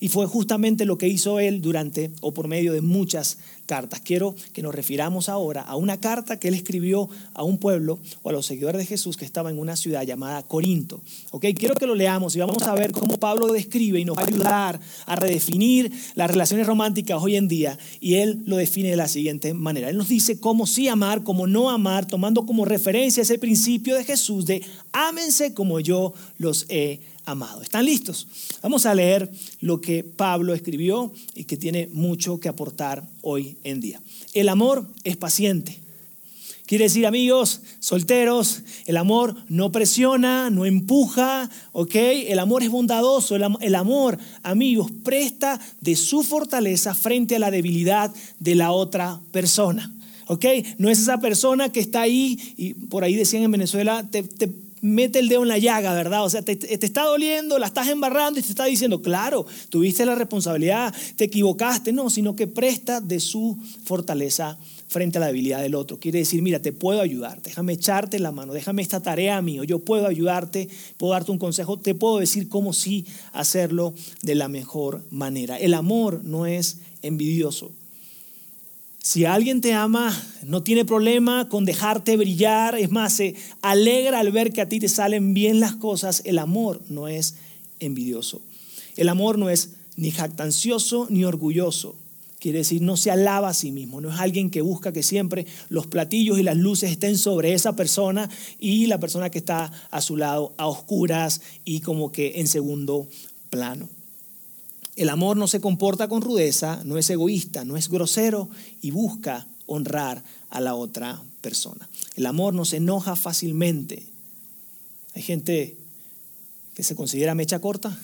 Y 0.00 0.08
fue 0.08 0.26
justamente 0.26 0.86
lo 0.86 0.96
que 0.96 1.08
hizo 1.08 1.40
él 1.40 1.60
durante 1.60 2.10
o 2.20 2.32
por 2.32 2.48
medio 2.48 2.72
de 2.72 2.80
muchas 2.80 3.38
cartas. 3.68 4.00
Quiero 4.00 4.34
que 4.52 4.62
nos 4.62 4.74
refiramos 4.74 5.28
ahora 5.28 5.60
a 5.60 5.76
una 5.76 6.00
carta 6.00 6.40
que 6.40 6.48
él 6.48 6.54
escribió 6.54 7.08
a 7.34 7.44
un 7.44 7.58
pueblo 7.58 8.00
o 8.22 8.30
a 8.30 8.32
los 8.32 8.46
seguidores 8.46 8.80
de 8.80 8.86
Jesús 8.86 9.16
que 9.16 9.26
estaba 9.26 9.50
en 9.50 9.58
una 9.58 9.76
ciudad 9.76 10.02
llamada 10.02 10.42
Corinto. 10.42 11.00
¿Ok? 11.30 11.44
Quiero 11.56 11.74
que 11.74 11.86
lo 11.86 11.94
leamos 11.94 12.34
y 12.34 12.40
vamos 12.40 12.62
a 12.62 12.74
ver 12.74 12.90
cómo 12.90 13.18
Pablo 13.18 13.46
lo 13.46 13.52
describe 13.52 14.00
y 14.00 14.04
nos 14.04 14.16
va 14.16 14.22
a 14.22 14.26
ayudar 14.26 14.80
a 15.06 15.16
redefinir 15.16 15.92
las 16.14 16.30
relaciones 16.30 16.66
románticas 16.66 17.22
hoy 17.22 17.36
en 17.36 17.46
día. 17.46 17.78
Y 18.00 18.14
él 18.14 18.42
lo 18.46 18.56
define 18.56 18.90
de 18.90 18.96
la 18.96 19.06
siguiente 19.06 19.52
manera. 19.52 19.90
Él 19.90 19.98
nos 19.98 20.08
dice 20.08 20.40
cómo 20.40 20.66
sí 20.66 20.88
amar, 20.88 21.22
cómo 21.22 21.46
no 21.46 21.70
amar, 21.70 22.06
tomando 22.06 22.46
como 22.46 22.64
referencia 22.64 23.22
ese 23.22 23.38
principio 23.38 23.94
de 23.94 24.04
Jesús 24.04 24.46
de 24.46 24.62
ámense 24.92 25.52
como 25.52 25.78
yo 25.78 26.14
los 26.38 26.64
he. 26.70 27.00
¿Están 27.62 27.84
listos? 27.84 28.26
Vamos 28.62 28.86
a 28.86 28.94
leer 28.94 29.30
lo 29.60 29.82
que 29.82 30.02
Pablo 30.02 30.54
escribió 30.54 31.12
y 31.34 31.44
que 31.44 31.58
tiene 31.58 31.86
mucho 31.92 32.40
que 32.40 32.48
aportar 32.48 33.06
hoy 33.20 33.58
en 33.64 33.82
día. 33.82 34.00
El 34.32 34.48
amor 34.48 34.86
es 35.04 35.18
paciente. 35.18 35.78
Quiere 36.64 36.84
decir, 36.84 37.06
amigos 37.06 37.60
solteros, 37.80 38.62
el 38.86 38.96
amor 38.96 39.36
no 39.48 39.70
presiona, 39.70 40.48
no 40.48 40.64
empuja, 40.64 41.50
¿ok? 41.72 41.94
El 41.96 42.38
amor 42.38 42.62
es 42.62 42.70
bondadoso, 42.70 43.36
el, 43.36 43.74
amor, 43.74 44.18
amigos, 44.42 44.90
presta 45.04 45.60
de 45.82 45.96
su 45.96 46.22
fortaleza 46.22 46.94
frente 46.94 47.36
a 47.36 47.40
la 47.40 47.50
debilidad 47.50 48.10
de 48.40 48.54
la 48.54 48.72
otra 48.72 49.20
persona, 49.32 49.94
¿ok? 50.28 50.46
No 50.78 50.88
es 50.88 50.98
esa 50.98 51.20
persona 51.20 51.70
que 51.70 51.80
está 51.80 52.00
ahí, 52.00 52.54
y 52.56 52.72
por 52.72 53.04
ahí 53.04 53.16
decían 53.16 53.42
en 53.42 53.50
Venezuela, 53.50 54.06
te 54.10 54.22
mete 54.80 55.18
el 55.18 55.28
dedo 55.28 55.42
en 55.42 55.48
la 55.48 55.58
llaga, 55.58 55.94
¿verdad? 55.94 56.24
O 56.24 56.30
sea, 56.30 56.42
te, 56.42 56.58
está 56.84 57.04
doliendo, 57.04 57.58
la 57.58 57.66
estás 57.66 57.88
embarrando 57.88 58.38
y 58.38 58.42
te 58.42 58.50
está 58.50 58.64
diciendo, 58.64 59.02
claro, 59.02 59.46
tuviste 59.68 60.04
la 60.06 60.14
responsabilidad, 60.14 60.94
te 61.16 61.24
equivocaste, 61.24 61.92
no, 61.92 62.10
sino 62.10 62.36
que 62.36 62.46
presta 62.46 63.00
de 63.00 63.20
su 63.20 63.58
fortaleza 63.84 64.58
frente 64.88 65.18
a 65.18 65.20
la 65.20 65.26
debilidad 65.26 65.60
del 65.60 65.74
otro. 65.74 65.98
Quiere 65.98 66.20
decir, 66.20 66.42
mira, 66.42 66.60
te 66.60 66.72
puedo 66.72 67.00
ayudar, 67.00 67.42
déjame 67.42 67.74
echarte 67.74 68.18
la 68.18 68.32
mano, 68.32 68.52
déjame 68.52 68.82
esta 68.82 69.00
tarea 69.00 69.40
mío, 69.42 69.64
yo 69.64 69.80
puedo 69.80 70.06
ayudarte, 70.06 70.68
puedo 70.96 71.12
darte 71.12 71.30
un 71.30 71.38
consejo, 71.38 71.78
te 71.78 71.94
puedo 71.94 72.18
decir 72.18 72.48
cómo 72.48 72.72
sí 72.72 73.06
hacerlo 73.32 73.94
de 74.22 74.34
la 74.34 74.48
mejor 74.48 75.04
manera. 75.10 75.58
El 75.58 75.74
amor 75.74 76.24
no 76.24 76.46
es 76.46 76.78
envidioso. 77.02 77.72
Si 79.00 79.24
alguien 79.24 79.60
te 79.60 79.72
ama, 79.72 80.14
no 80.42 80.62
tiene 80.62 80.84
problema 80.84 81.48
con 81.48 81.64
dejarte 81.64 82.16
brillar, 82.16 82.76
es 82.76 82.90
más, 82.90 83.12
se 83.12 83.36
alegra 83.62 84.20
al 84.20 84.32
ver 84.32 84.52
que 84.52 84.60
a 84.60 84.68
ti 84.68 84.80
te 84.80 84.88
salen 84.88 85.34
bien 85.34 85.60
las 85.60 85.76
cosas. 85.76 86.22
El 86.24 86.38
amor 86.38 86.82
no 86.88 87.08
es 87.08 87.36
envidioso. 87.80 88.42
El 88.96 89.08
amor 89.08 89.38
no 89.38 89.50
es 89.50 89.70
ni 89.96 90.10
jactancioso 90.10 91.06
ni 91.10 91.24
orgulloso. 91.24 91.96
Quiere 92.40 92.58
decir, 92.58 92.82
no 92.82 92.96
se 92.96 93.10
alaba 93.10 93.48
a 93.48 93.54
sí 93.54 93.72
mismo, 93.72 94.00
no 94.00 94.12
es 94.12 94.20
alguien 94.20 94.50
que 94.50 94.62
busca 94.62 94.92
que 94.92 95.02
siempre 95.02 95.46
los 95.70 95.88
platillos 95.88 96.38
y 96.38 96.44
las 96.44 96.56
luces 96.56 96.90
estén 96.92 97.18
sobre 97.18 97.52
esa 97.52 97.74
persona 97.74 98.30
y 98.60 98.86
la 98.86 99.00
persona 99.00 99.28
que 99.30 99.38
está 99.38 99.72
a 99.90 100.00
su 100.00 100.16
lado 100.16 100.54
a 100.56 100.68
oscuras 100.68 101.40
y 101.64 101.80
como 101.80 102.12
que 102.12 102.40
en 102.40 102.46
segundo 102.46 103.08
plano. 103.50 103.88
El 104.98 105.10
amor 105.10 105.36
no 105.36 105.46
se 105.46 105.60
comporta 105.60 106.08
con 106.08 106.22
rudeza, 106.22 106.82
no 106.84 106.98
es 106.98 107.08
egoísta, 107.08 107.64
no 107.64 107.76
es 107.76 107.88
grosero 107.88 108.50
y 108.82 108.90
busca 108.90 109.46
honrar 109.66 110.24
a 110.50 110.60
la 110.60 110.74
otra 110.74 111.22
persona. 111.40 111.88
El 112.16 112.26
amor 112.26 112.52
no 112.52 112.64
se 112.64 112.78
enoja 112.78 113.14
fácilmente. 113.14 114.04
Hay 115.14 115.22
gente 115.22 115.76
que 116.74 116.82
se 116.82 116.96
considera 116.96 117.36
mecha 117.36 117.60
corta. 117.60 117.96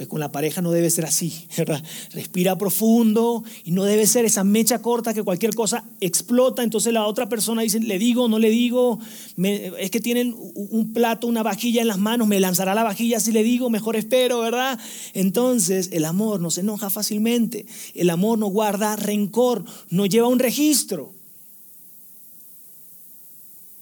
pues 0.00 0.08
con 0.08 0.18
la 0.18 0.32
pareja 0.32 0.62
no 0.62 0.70
debe 0.70 0.88
ser 0.88 1.04
así, 1.04 1.46
¿verdad? 1.58 1.84
Respira 2.14 2.56
profundo 2.56 3.44
y 3.64 3.72
no 3.72 3.84
debe 3.84 4.06
ser 4.06 4.24
esa 4.24 4.44
mecha 4.44 4.80
corta 4.80 5.12
que 5.12 5.22
cualquier 5.22 5.54
cosa 5.54 5.84
explota, 6.00 6.62
entonces 6.62 6.94
la 6.94 7.04
otra 7.04 7.28
persona 7.28 7.60
dice, 7.60 7.80
le 7.80 7.98
digo, 7.98 8.26
no 8.26 8.38
le 8.38 8.48
digo, 8.48 8.98
es 9.36 9.90
que 9.90 10.00
tienen 10.00 10.34
un 10.54 10.94
plato, 10.94 11.26
una 11.26 11.42
vajilla 11.42 11.82
en 11.82 11.88
las 11.88 11.98
manos, 11.98 12.26
me 12.28 12.40
lanzará 12.40 12.74
la 12.74 12.82
vajilla 12.82 13.20
si 13.20 13.30
le 13.30 13.42
digo, 13.42 13.68
mejor 13.68 13.94
espero, 13.94 14.40
¿verdad? 14.40 14.78
Entonces 15.12 15.90
el 15.92 16.06
amor 16.06 16.40
no 16.40 16.50
se 16.50 16.62
enoja 16.62 16.88
fácilmente, 16.88 17.66
el 17.94 18.08
amor 18.08 18.38
no 18.38 18.46
guarda 18.46 18.96
rencor, 18.96 19.66
no 19.90 20.06
lleva 20.06 20.28
un 20.28 20.38
registro. 20.38 21.12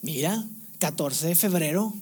Mira, 0.03 0.45
14 0.81 1.29
de 1.29 1.35
febrero, 1.37 1.95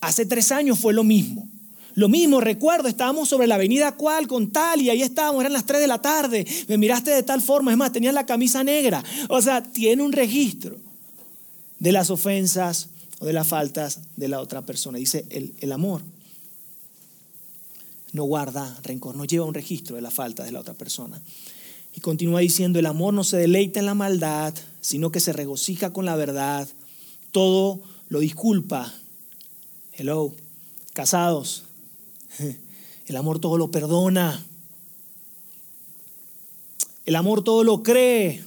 hace 0.00 0.26
tres 0.26 0.50
años 0.50 0.80
fue 0.80 0.92
lo 0.92 1.04
mismo. 1.04 1.48
Lo 1.96 2.10
mismo, 2.10 2.42
recuerdo, 2.42 2.88
estábamos 2.88 3.30
sobre 3.30 3.46
la 3.46 3.54
avenida 3.54 3.96
Cual 3.96 4.28
con 4.28 4.52
tal 4.52 4.82
y 4.82 4.90
ahí 4.90 5.00
estábamos, 5.00 5.40
eran 5.40 5.54
las 5.54 5.64
3 5.64 5.80
de 5.80 5.86
la 5.86 6.02
tarde, 6.02 6.46
me 6.68 6.76
miraste 6.76 7.10
de 7.10 7.22
tal 7.22 7.40
forma, 7.40 7.70
es 7.70 7.78
más, 7.78 7.90
tenías 7.90 8.12
la 8.12 8.26
camisa 8.26 8.62
negra. 8.62 9.02
O 9.30 9.40
sea, 9.40 9.62
tiene 9.62 10.02
un 10.02 10.12
registro 10.12 10.76
de 11.78 11.92
las 11.92 12.10
ofensas 12.10 12.90
o 13.18 13.24
de 13.24 13.32
las 13.32 13.46
faltas 13.46 14.00
de 14.14 14.28
la 14.28 14.40
otra 14.40 14.60
persona. 14.60 14.98
Dice 14.98 15.24
el, 15.30 15.54
el 15.60 15.72
amor 15.72 16.02
no 18.12 18.24
guarda 18.24 18.78
rencor, 18.82 19.16
no 19.16 19.24
lleva 19.24 19.46
un 19.46 19.54
registro 19.54 19.96
de 19.96 20.02
las 20.02 20.12
faltas 20.12 20.44
de 20.44 20.52
la 20.52 20.60
otra 20.60 20.74
persona. 20.74 21.20
Y 21.94 22.00
continúa 22.00 22.40
diciendo, 22.40 22.78
el 22.78 22.86
amor 22.86 23.14
no 23.14 23.24
se 23.24 23.38
deleita 23.38 23.80
en 23.80 23.86
la 23.86 23.94
maldad, 23.94 24.52
sino 24.82 25.10
que 25.10 25.20
se 25.20 25.32
regocija 25.32 25.94
con 25.94 26.04
la 26.04 26.14
verdad, 26.14 26.68
todo 27.32 27.80
lo 28.10 28.20
disculpa. 28.20 28.92
Hello, 29.94 30.34
casados, 30.92 31.64
el 33.06 33.16
amor 33.16 33.38
todo 33.38 33.58
lo 33.58 33.70
perdona. 33.70 34.44
El 37.04 37.14
amor 37.14 37.44
todo 37.44 37.62
lo 37.62 37.82
cree. 37.82 38.44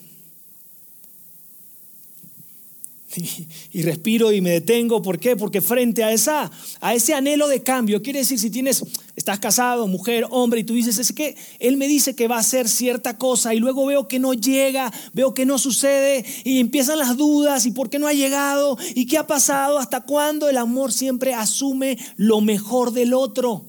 Y, 3.71 3.84
respiro 3.84 4.32
y 4.32 4.41
me 4.41 4.52
detengo. 4.52 5.02
¿Por 5.02 5.19
qué? 5.19 5.36
Porque 5.36 5.62
frente 5.62 6.04
a, 6.04 6.12
esa, 6.12 6.52
a 6.82 6.93
ese 6.93 7.13
anhelo 7.13 7.47
de 7.47 7.63
cambio, 7.63 8.02
quiere 8.02 8.19
decir, 8.19 8.39
si 8.39 8.49
tienes, 8.49 8.84
estás 9.15 9.39
casado, 9.39 9.88
mujer, 9.88 10.25
hombre, 10.30 10.62
y 10.62 10.63
tú 10.63 10.73
dices, 10.73 10.97
es 10.97 11.12
que 11.12 11.36
él 11.60 11.78
me 11.78 11.88
dice 11.88 12.15
que 12.15 12.28
va 12.28 12.38
a 12.38 12.39
hacer 12.39 12.67
cierta 12.67 13.17
cosa 13.17 13.54
y 13.54 13.60
luego 13.60 13.86
veo 13.86 14.08
que 14.08 14.19
no 14.19 14.34
llega, 14.34 14.91
veo 15.13 15.34
que 15.34 15.45
no 15.45 15.58
sucede 15.58 16.25
y 16.43 16.60
empiezan 16.60 16.99
las 16.99 17.17
dudas 17.17 17.65
y 17.65 17.71
por 17.71 17.89
qué 17.89 17.99
no 17.99 18.08
ha 18.08 18.13
llegado 18.13 18.78
y 18.95 19.06
qué 19.06 19.17
ha 19.17 19.28
pasado, 19.28 19.80
hasta 19.80 20.02
cuándo 20.02 20.49
el 20.49 20.58
amor 20.58 20.91
siempre 20.91 21.34
asume 21.34 21.97
lo 22.15 22.41
mejor 22.41 22.91
del 22.91 23.13
otro. 23.13 23.65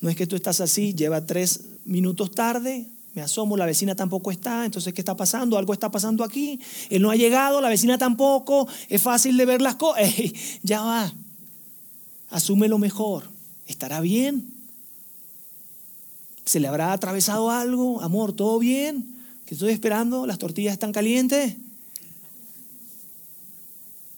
No 0.00 0.08
es 0.08 0.16
que 0.16 0.26
tú 0.26 0.36
estás 0.36 0.60
así, 0.60 0.94
lleva 0.94 1.26
tres 1.26 1.60
minutos 1.84 2.30
tarde, 2.30 2.86
me 3.14 3.22
asomo, 3.22 3.56
la 3.56 3.66
vecina 3.66 3.94
tampoco 3.94 4.30
está, 4.30 4.64
entonces 4.64 4.94
¿qué 4.94 5.00
está 5.00 5.16
pasando? 5.16 5.58
Algo 5.58 5.72
está 5.72 5.90
pasando 5.90 6.24
aquí, 6.24 6.60
él 6.88 7.02
no 7.02 7.10
ha 7.10 7.16
llegado, 7.16 7.60
la 7.60 7.68
vecina 7.68 7.98
tampoco, 7.98 8.68
es 8.88 9.02
fácil 9.02 9.36
de 9.36 9.44
ver 9.44 9.60
las 9.60 9.76
cosas, 9.76 10.08
ya 10.62 10.80
va, 10.82 11.12
asume 12.30 12.68
lo 12.68 12.78
mejor, 12.78 13.24
estará 13.66 14.00
bien, 14.00 14.60
se 16.44 16.60
le 16.60 16.68
habrá 16.68 16.92
atravesado 16.92 17.50
algo, 17.50 18.00
amor, 18.00 18.32
todo 18.32 18.58
bien, 18.58 19.14
que 19.46 19.54
estoy 19.54 19.72
esperando, 19.72 20.26
las 20.26 20.38
tortillas 20.38 20.72
están 20.72 20.92
calientes. 20.92 21.56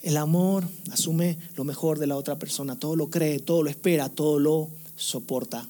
El 0.03 0.17
amor 0.17 0.65
asume 0.91 1.39
lo 1.57 1.65
mejor 1.65 1.99
de 1.99 2.07
la 2.07 2.17
otra 2.17 2.39
persona, 2.39 2.79
todo 2.79 2.97
lo 2.97 3.09
cree, 3.09 3.39
todo 3.39 3.63
lo 3.63 3.71
espera, 3.71 4.09
todo 4.09 4.39
lo 4.39 4.69
soporta. 4.97 5.69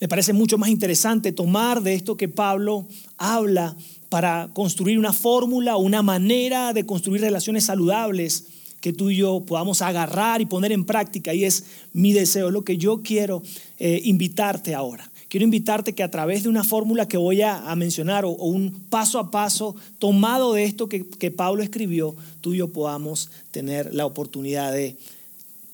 Me 0.00 0.06
parece 0.08 0.32
mucho 0.32 0.58
más 0.58 0.70
interesante 0.70 1.32
tomar 1.32 1.82
de 1.82 1.94
esto 1.94 2.16
que 2.16 2.28
Pablo 2.28 2.86
habla 3.16 3.76
para 4.08 4.48
construir 4.54 4.98
una 4.98 5.12
fórmula, 5.12 5.76
una 5.76 6.02
manera 6.02 6.72
de 6.72 6.86
construir 6.86 7.20
relaciones 7.20 7.64
saludables 7.64 8.44
que 8.80 8.92
tú 8.92 9.10
y 9.10 9.16
yo 9.16 9.44
podamos 9.44 9.82
agarrar 9.82 10.40
y 10.40 10.46
poner 10.46 10.70
en 10.70 10.84
práctica. 10.84 11.34
Y 11.34 11.44
es 11.44 11.64
mi 11.92 12.12
deseo, 12.12 12.50
lo 12.50 12.62
que 12.62 12.76
yo 12.76 13.02
quiero 13.02 13.42
eh, 13.78 14.00
invitarte 14.04 14.74
ahora. 14.74 15.10
Quiero 15.28 15.44
invitarte 15.44 15.94
que 15.94 16.04
a 16.04 16.10
través 16.10 16.44
de 16.44 16.48
una 16.48 16.64
fórmula 16.64 17.06
que 17.06 17.18
voy 17.18 17.42
a, 17.42 17.74
mencionar 17.74 18.24
o, 18.24 18.30
un 18.30 18.70
paso 18.88 19.18
a 19.18 19.30
paso 19.30 19.74
tomado 19.98 20.54
de 20.54 20.64
esto 20.64 20.88
que, 20.88 21.30
Pablo 21.30 21.62
escribió, 21.62 22.14
tú 22.40 22.54
y 22.54 22.58
yo 22.58 22.68
podamos 22.72 23.30
tener 23.50 23.94
la 23.94 24.06
oportunidad 24.06 24.72
de 24.72 24.96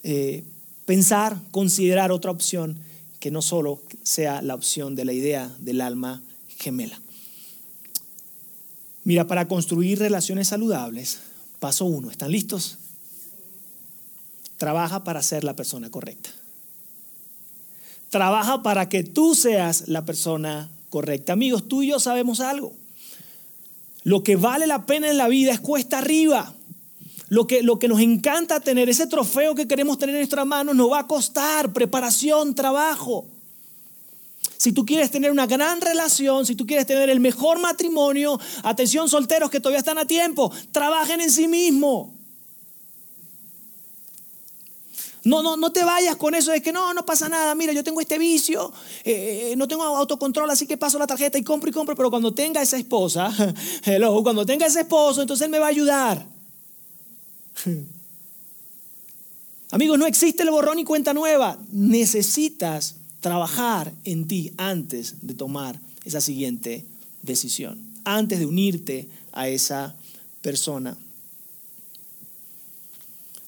eh, 0.03 0.43
pensar, 0.87 1.39
considerar 1.53 2.11
otra 2.11 2.33
opción 2.33 2.79
que 3.25 3.31
no 3.31 3.41
solo 3.41 3.81
sea 4.03 4.43
la 4.43 4.55
opción 4.55 4.95
de 4.95 5.07
la 5.07 5.15
idea 5.15 5.51
del 5.61 5.81
alma 5.81 6.23
gemela. 6.59 7.01
Mira, 9.03 9.27
para 9.27 9.49
construir 9.49 9.99
relaciones 9.99 10.49
saludables, 10.49 11.21
paso 11.59 11.87
uno, 11.87 12.11
¿están 12.11 12.31
listos? 12.31 12.77
Trabaja 14.59 15.05
para 15.05 15.23
ser 15.23 15.43
la 15.43 15.57
persona 15.57 15.91
correcta. 15.91 16.29
Trabaja 18.11 18.63
para 18.63 18.91
que 18.91 19.05
tú 19.05 19.35
seas 19.35 19.89
la 19.89 20.05
persona 20.05 20.69
correcta. 20.91 21.33
Amigos, 21.33 21.67
tú 21.67 21.83
y 21.83 21.89
yo 21.89 22.01
sabemos 22.01 22.41
algo. 22.41 22.75
Lo 24.03 24.23
que 24.23 24.37
vale 24.37 24.67
la 24.67 24.85
pena 24.85 25.11
en 25.11 25.17
la 25.17 25.29
vida 25.29 25.55
es 25.55 25.61
cuesta 25.61 25.97
arriba. 25.97 26.55
Lo 27.29 27.47
que, 27.47 27.63
lo 27.63 27.79
que 27.79 27.89
nos 27.89 28.01
encanta 28.01 28.61
tener, 28.61 28.89
ese 28.89 29.07
trofeo 29.07 29.55
que 29.55 29.67
queremos 29.67 29.99
tener 29.99 30.15
en 30.15 30.21
nuestras 30.21 30.47
manos, 30.47 30.75
nos 30.75 30.91
va 30.93 31.01
a 31.01 31.07
costar 31.07 31.73
preparación, 31.73 32.55
trabajo. 32.55 33.27
Si 34.57 34.73
tú 34.73 34.85
quieres 34.85 35.11
tener 35.11 35.31
una 35.31 35.47
gran 35.47 35.81
relación, 35.81 36.47
si 36.47 36.55
tú 36.55 36.67
quieres 36.67 36.87
tener 36.87 37.11
el 37.11 37.21
mejor 37.21 37.59
matrimonio, 37.59 38.39
atención 38.63 39.09
solteros 39.09 39.51
que 39.51 39.61
todavía 39.61 39.79
están 39.79 39.99
a 39.99 40.07
tiempo, 40.07 40.53
trabajen 40.73 41.21
en 41.21 41.31
sí 41.31 41.49
mismo. 41.49 42.15
No, 45.25 45.43
no, 45.43 45.57
no 45.57 45.73
te 45.73 45.83
vayas 45.83 46.17
con 46.17 46.35
eso 46.35 46.53
de 46.53 46.61
que 46.61 46.71
no, 46.71 46.93
no 46.93 47.07
pasa 47.07 47.31
nada. 47.31 47.55
Mira, 47.55 47.73
yo 47.73 47.83
tengo 47.83 48.01
este 48.01 48.19
vicio, 48.19 48.71
eh, 49.05 49.53
eh, 49.53 49.57
no 49.57 49.67
tengo 49.67 49.83
autocontrol, 49.83 50.51
así 50.51 50.67
que 50.67 50.77
paso 50.77 50.99
la 50.99 51.07
tarjeta 51.07 51.39
y 51.39 51.43
compro 51.43 51.71
y 51.71 51.73
compro. 51.73 51.97
Pero 51.97 52.11
cuando 52.11 52.35
tenga 52.35 52.61
esa 52.61 52.77
esposa, 52.77 53.33
hello, 53.85 54.23
cuando 54.23 54.45
tenga 54.45 54.67
ese 54.67 54.81
esposo, 54.81 55.23
entonces 55.23 55.47
él 55.47 55.51
me 55.51 55.59
va 55.59 55.67
a 55.67 55.71
ayudar. 55.71 56.34
Amigos, 59.71 59.99
no 59.99 60.07
existe 60.07 60.43
el 60.43 60.51
borrón 60.51 60.79
y 60.79 60.85
cuenta 60.85 61.15
nueva. 61.15 61.59
Necesitas 61.73 62.97
trabajar 63.21 63.93
en 64.05 64.29
ti 64.29 64.53
antes 64.57 65.17
de 65.23 65.35
tomar 65.35 65.81
esa 66.05 66.21
siguiente 66.21 66.85
decisión, 67.23 67.79
antes 68.05 68.39
de 68.39 68.47
unirte 68.47 69.09
a 69.33 69.49
esa 69.49 69.97
persona. 70.43 70.97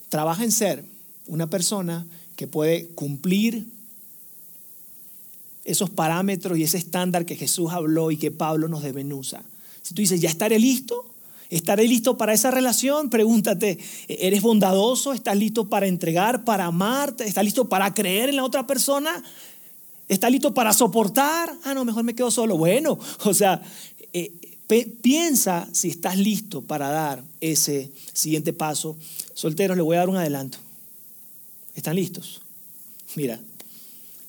Trabaja 0.08 0.44
en 0.44 0.52
ser 0.52 0.84
una 1.26 1.46
persona 1.46 2.06
que 2.36 2.46
puede 2.46 2.86
cumplir 2.88 3.66
esos 5.64 5.90
parámetros 5.90 6.58
y 6.58 6.62
ese 6.62 6.78
estándar 6.78 7.26
que 7.26 7.36
Jesús 7.36 7.72
habló 7.72 8.10
y 8.10 8.16
que 8.16 8.30
Pablo 8.30 8.68
nos 8.68 8.82
desmenuza. 8.82 9.42
Si 9.82 9.94
tú 9.94 10.00
dices, 10.00 10.20
¿ya 10.20 10.30
estaré 10.30 10.58
listo? 10.58 11.15
¿Estaré 11.50 11.86
listo 11.86 12.16
para 12.16 12.32
esa 12.32 12.50
relación? 12.50 13.08
Pregúntate, 13.08 13.78
¿eres 14.08 14.42
bondadoso? 14.42 15.12
¿Estás 15.12 15.36
listo 15.36 15.68
para 15.68 15.86
entregar, 15.86 16.44
para 16.44 16.66
amar? 16.66 17.14
¿Estás 17.20 17.44
listo 17.44 17.68
para 17.68 17.94
creer 17.94 18.28
en 18.28 18.36
la 18.36 18.44
otra 18.44 18.66
persona? 18.66 19.22
¿Estás 20.08 20.30
listo 20.30 20.54
para 20.54 20.72
soportar? 20.72 21.52
Ah, 21.64 21.74
no, 21.74 21.84
mejor 21.84 22.04
me 22.04 22.14
quedo 22.14 22.30
solo. 22.30 22.56
Bueno, 22.56 22.98
o 23.24 23.34
sea, 23.34 23.62
eh, 24.12 24.32
piensa 25.02 25.68
si 25.72 25.88
estás 25.88 26.18
listo 26.18 26.62
para 26.62 26.88
dar 26.88 27.22
ese 27.40 27.90
siguiente 28.12 28.52
paso. 28.52 28.96
Solteros, 29.34 29.76
le 29.76 29.82
voy 29.82 29.96
a 29.96 30.00
dar 30.00 30.08
un 30.08 30.16
adelanto. 30.16 30.58
¿Están 31.74 31.94
listos? 31.94 32.40
Mira, 33.14 33.40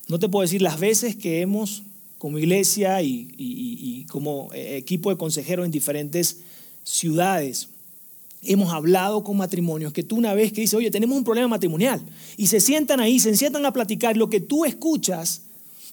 no 0.06 0.18
te 0.18 0.28
puedo 0.28 0.42
decir 0.42 0.62
las 0.62 0.78
veces 0.78 1.16
que 1.16 1.40
hemos, 1.40 1.82
como 2.18 2.38
iglesia 2.38 3.02
y, 3.02 4.06
como 4.08 4.50
eh, 4.52 4.76
equipo 4.76 5.10
de 5.10 5.16
consejeros 5.16 5.66
en 5.66 5.70
diferentes 5.70 6.38
ciudades, 6.88 7.68
hemos 8.42 8.72
hablado 8.72 9.22
con 9.22 9.36
matrimonios 9.36 9.92
que 9.92 10.02
tú 10.02 10.16
una 10.16 10.32
vez 10.32 10.52
que 10.52 10.62
dices, 10.62 10.74
oye, 10.74 10.90
tenemos 10.90 11.16
un 11.16 11.24
problema 11.24 11.48
matrimonial, 11.48 12.00
y 12.36 12.46
se 12.46 12.60
sientan 12.60 13.00
ahí, 13.00 13.20
se 13.20 13.36
sientan 13.36 13.66
a 13.66 13.72
platicar, 13.72 14.16
lo 14.16 14.30
que 14.30 14.40
tú 14.40 14.64
escuchas 14.64 15.42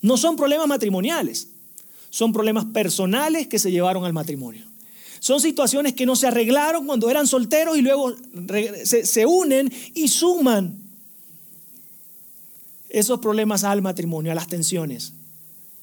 no 0.01 0.17
son 0.17 0.35
problemas 0.35 0.67
matrimoniales, 0.67 1.49
son 2.09 2.31
problemas 2.31 2.65
personales 2.65 3.47
que 3.47 3.59
se 3.59 3.71
llevaron 3.71 4.05
al 4.05 4.13
matrimonio. 4.13 4.65
Son 5.19 5.41
situaciones 5.41 5.93
que 5.93 6.05
no 6.05 6.15
se 6.15 6.27
arreglaron 6.27 6.85
cuando 6.85 7.09
eran 7.09 7.25
solteros 7.25 7.77
y 7.77 7.81
luego 7.81 8.13
se, 8.83 9.25
unen 9.25 9.73
y 9.95 10.07
suman 10.07 10.77
esos 12.89 13.19
problemas 13.19 13.63
al 13.63 13.81
matrimonio, 13.81 14.31
a 14.31 14.35
las 14.35 14.47
tensiones. 14.47 15.13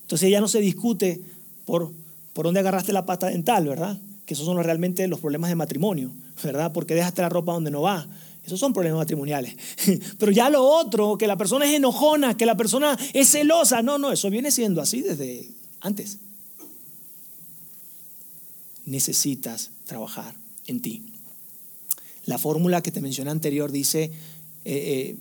Entonces 0.02 0.30
ya 0.30 0.40
no 0.40 0.46
se 0.46 0.60
discute 0.60 1.20
por, 1.66 1.90
por 2.32 2.44
dónde 2.44 2.60
agarraste 2.60 2.92
la 2.92 3.04
pata 3.04 3.26
dental, 3.26 3.66
¿verdad? 3.66 3.98
Que 4.26 4.34
esos 4.34 4.46
son 4.46 4.62
realmente 4.62 5.06
los 5.08 5.20
problemas 5.20 5.50
de 5.50 5.56
matrimonio, 5.56 6.12
¿verdad? 6.42 6.72
Porque 6.72 6.94
dejaste 6.94 7.22
la 7.22 7.28
ropa 7.28 7.52
donde 7.52 7.70
no 7.70 7.82
va. 7.82 8.08
Esos 8.44 8.58
son 8.58 8.72
problemas 8.72 8.98
matrimoniales. 8.98 9.56
Pero 10.18 10.32
ya 10.32 10.50
lo 10.50 10.64
otro, 10.64 11.16
que 11.16 11.26
la 11.26 11.36
persona 11.36 11.64
es 11.64 11.74
enojona, 11.74 12.36
que 12.36 12.46
la 12.46 12.56
persona 12.56 12.98
es 13.12 13.30
celosa, 13.30 13.82
no, 13.82 13.98
no, 13.98 14.12
eso 14.12 14.30
viene 14.30 14.50
siendo 14.50 14.80
así 14.80 15.00
desde 15.00 15.48
antes. 15.80 16.18
Necesitas 18.84 19.70
trabajar 19.86 20.34
en 20.66 20.82
ti. 20.82 21.02
La 22.26 22.38
fórmula 22.38 22.82
que 22.82 22.90
te 22.90 23.00
mencioné 23.00 23.30
anterior 23.30 23.70
dice, 23.70 24.04
eh, 24.04 24.10
eh, 24.64 25.16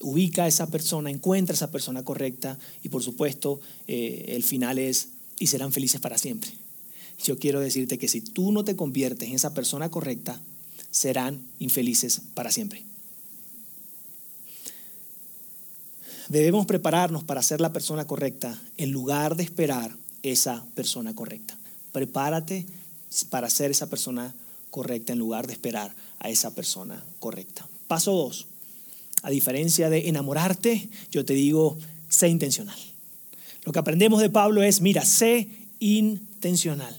ubica 0.00 0.44
a 0.44 0.48
esa 0.48 0.68
persona, 0.68 1.10
encuentra 1.10 1.54
a 1.54 1.56
esa 1.56 1.70
persona 1.70 2.04
correcta 2.04 2.58
y 2.82 2.88
por 2.88 3.02
supuesto 3.02 3.60
eh, 3.86 4.26
el 4.28 4.42
final 4.42 4.78
es, 4.78 5.08
y 5.38 5.46
serán 5.46 5.72
felices 5.72 6.00
para 6.00 6.18
siempre. 6.18 6.50
Yo 7.22 7.38
quiero 7.38 7.60
decirte 7.60 7.98
que 7.98 8.08
si 8.08 8.20
tú 8.20 8.52
no 8.52 8.64
te 8.64 8.76
conviertes 8.76 9.28
en 9.28 9.34
esa 9.34 9.54
persona 9.54 9.90
correcta, 9.90 10.40
serán 10.90 11.42
infelices 11.58 12.20
para 12.34 12.50
siempre. 12.50 12.84
Debemos 16.28 16.66
prepararnos 16.66 17.24
para 17.24 17.42
ser 17.42 17.60
la 17.60 17.72
persona 17.72 18.06
correcta 18.06 18.60
en 18.76 18.90
lugar 18.90 19.36
de 19.36 19.42
esperar 19.42 19.96
esa 20.22 20.64
persona 20.74 21.14
correcta. 21.14 21.56
Prepárate 21.92 22.66
para 23.28 23.50
ser 23.50 23.70
esa 23.70 23.88
persona 23.88 24.34
correcta 24.70 25.12
en 25.12 25.18
lugar 25.18 25.46
de 25.46 25.52
esperar 25.52 25.94
a 26.20 26.30
esa 26.30 26.54
persona 26.54 27.04
correcta. 27.18 27.68
Paso 27.86 28.12
dos. 28.12 28.46
A 29.22 29.30
diferencia 29.30 29.90
de 29.90 30.08
enamorarte, 30.08 30.88
yo 31.10 31.24
te 31.24 31.34
digo, 31.34 31.76
sé 32.08 32.28
intencional. 32.28 32.78
Lo 33.64 33.72
que 33.72 33.78
aprendemos 33.78 34.20
de 34.20 34.30
Pablo 34.30 34.62
es, 34.62 34.80
mira, 34.80 35.04
sé 35.04 35.48
intencional. 35.78 36.98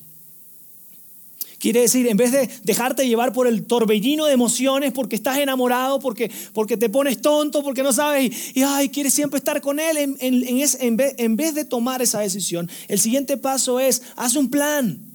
Quiere 1.63 1.79
decir, 1.79 2.05
en 2.07 2.17
vez 2.17 2.33
de 2.33 2.49
dejarte 2.63 3.07
llevar 3.07 3.31
por 3.31 3.47
el 3.47 3.63
torbellino 3.63 4.25
de 4.25 4.33
emociones 4.33 4.91
porque 4.91 5.15
estás 5.15 5.37
enamorado, 5.37 6.01
porque, 6.01 6.29
porque 6.51 6.75
te 6.75 6.89
pones 6.89 7.21
tonto, 7.21 7.63
porque 7.63 7.83
no 7.83 7.93
sabes 7.93 8.53
y, 8.53 8.63
ay, 8.63 8.89
quieres 8.89 9.13
siempre 9.13 9.37
estar 9.37 9.61
con 9.61 9.79
él, 9.79 9.95
en, 9.95 10.17
en, 10.19 10.97
vez, 10.97 11.15
en 11.17 11.37
vez 11.37 11.55
de 11.55 11.63
tomar 11.63 12.01
esa 12.01 12.19
decisión, 12.19 12.69
el 12.89 12.99
siguiente 12.99 13.37
paso 13.37 13.79
es, 13.79 14.01
haz 14.17 14.35
un 14.35 14.49
plan. 14.49 15.12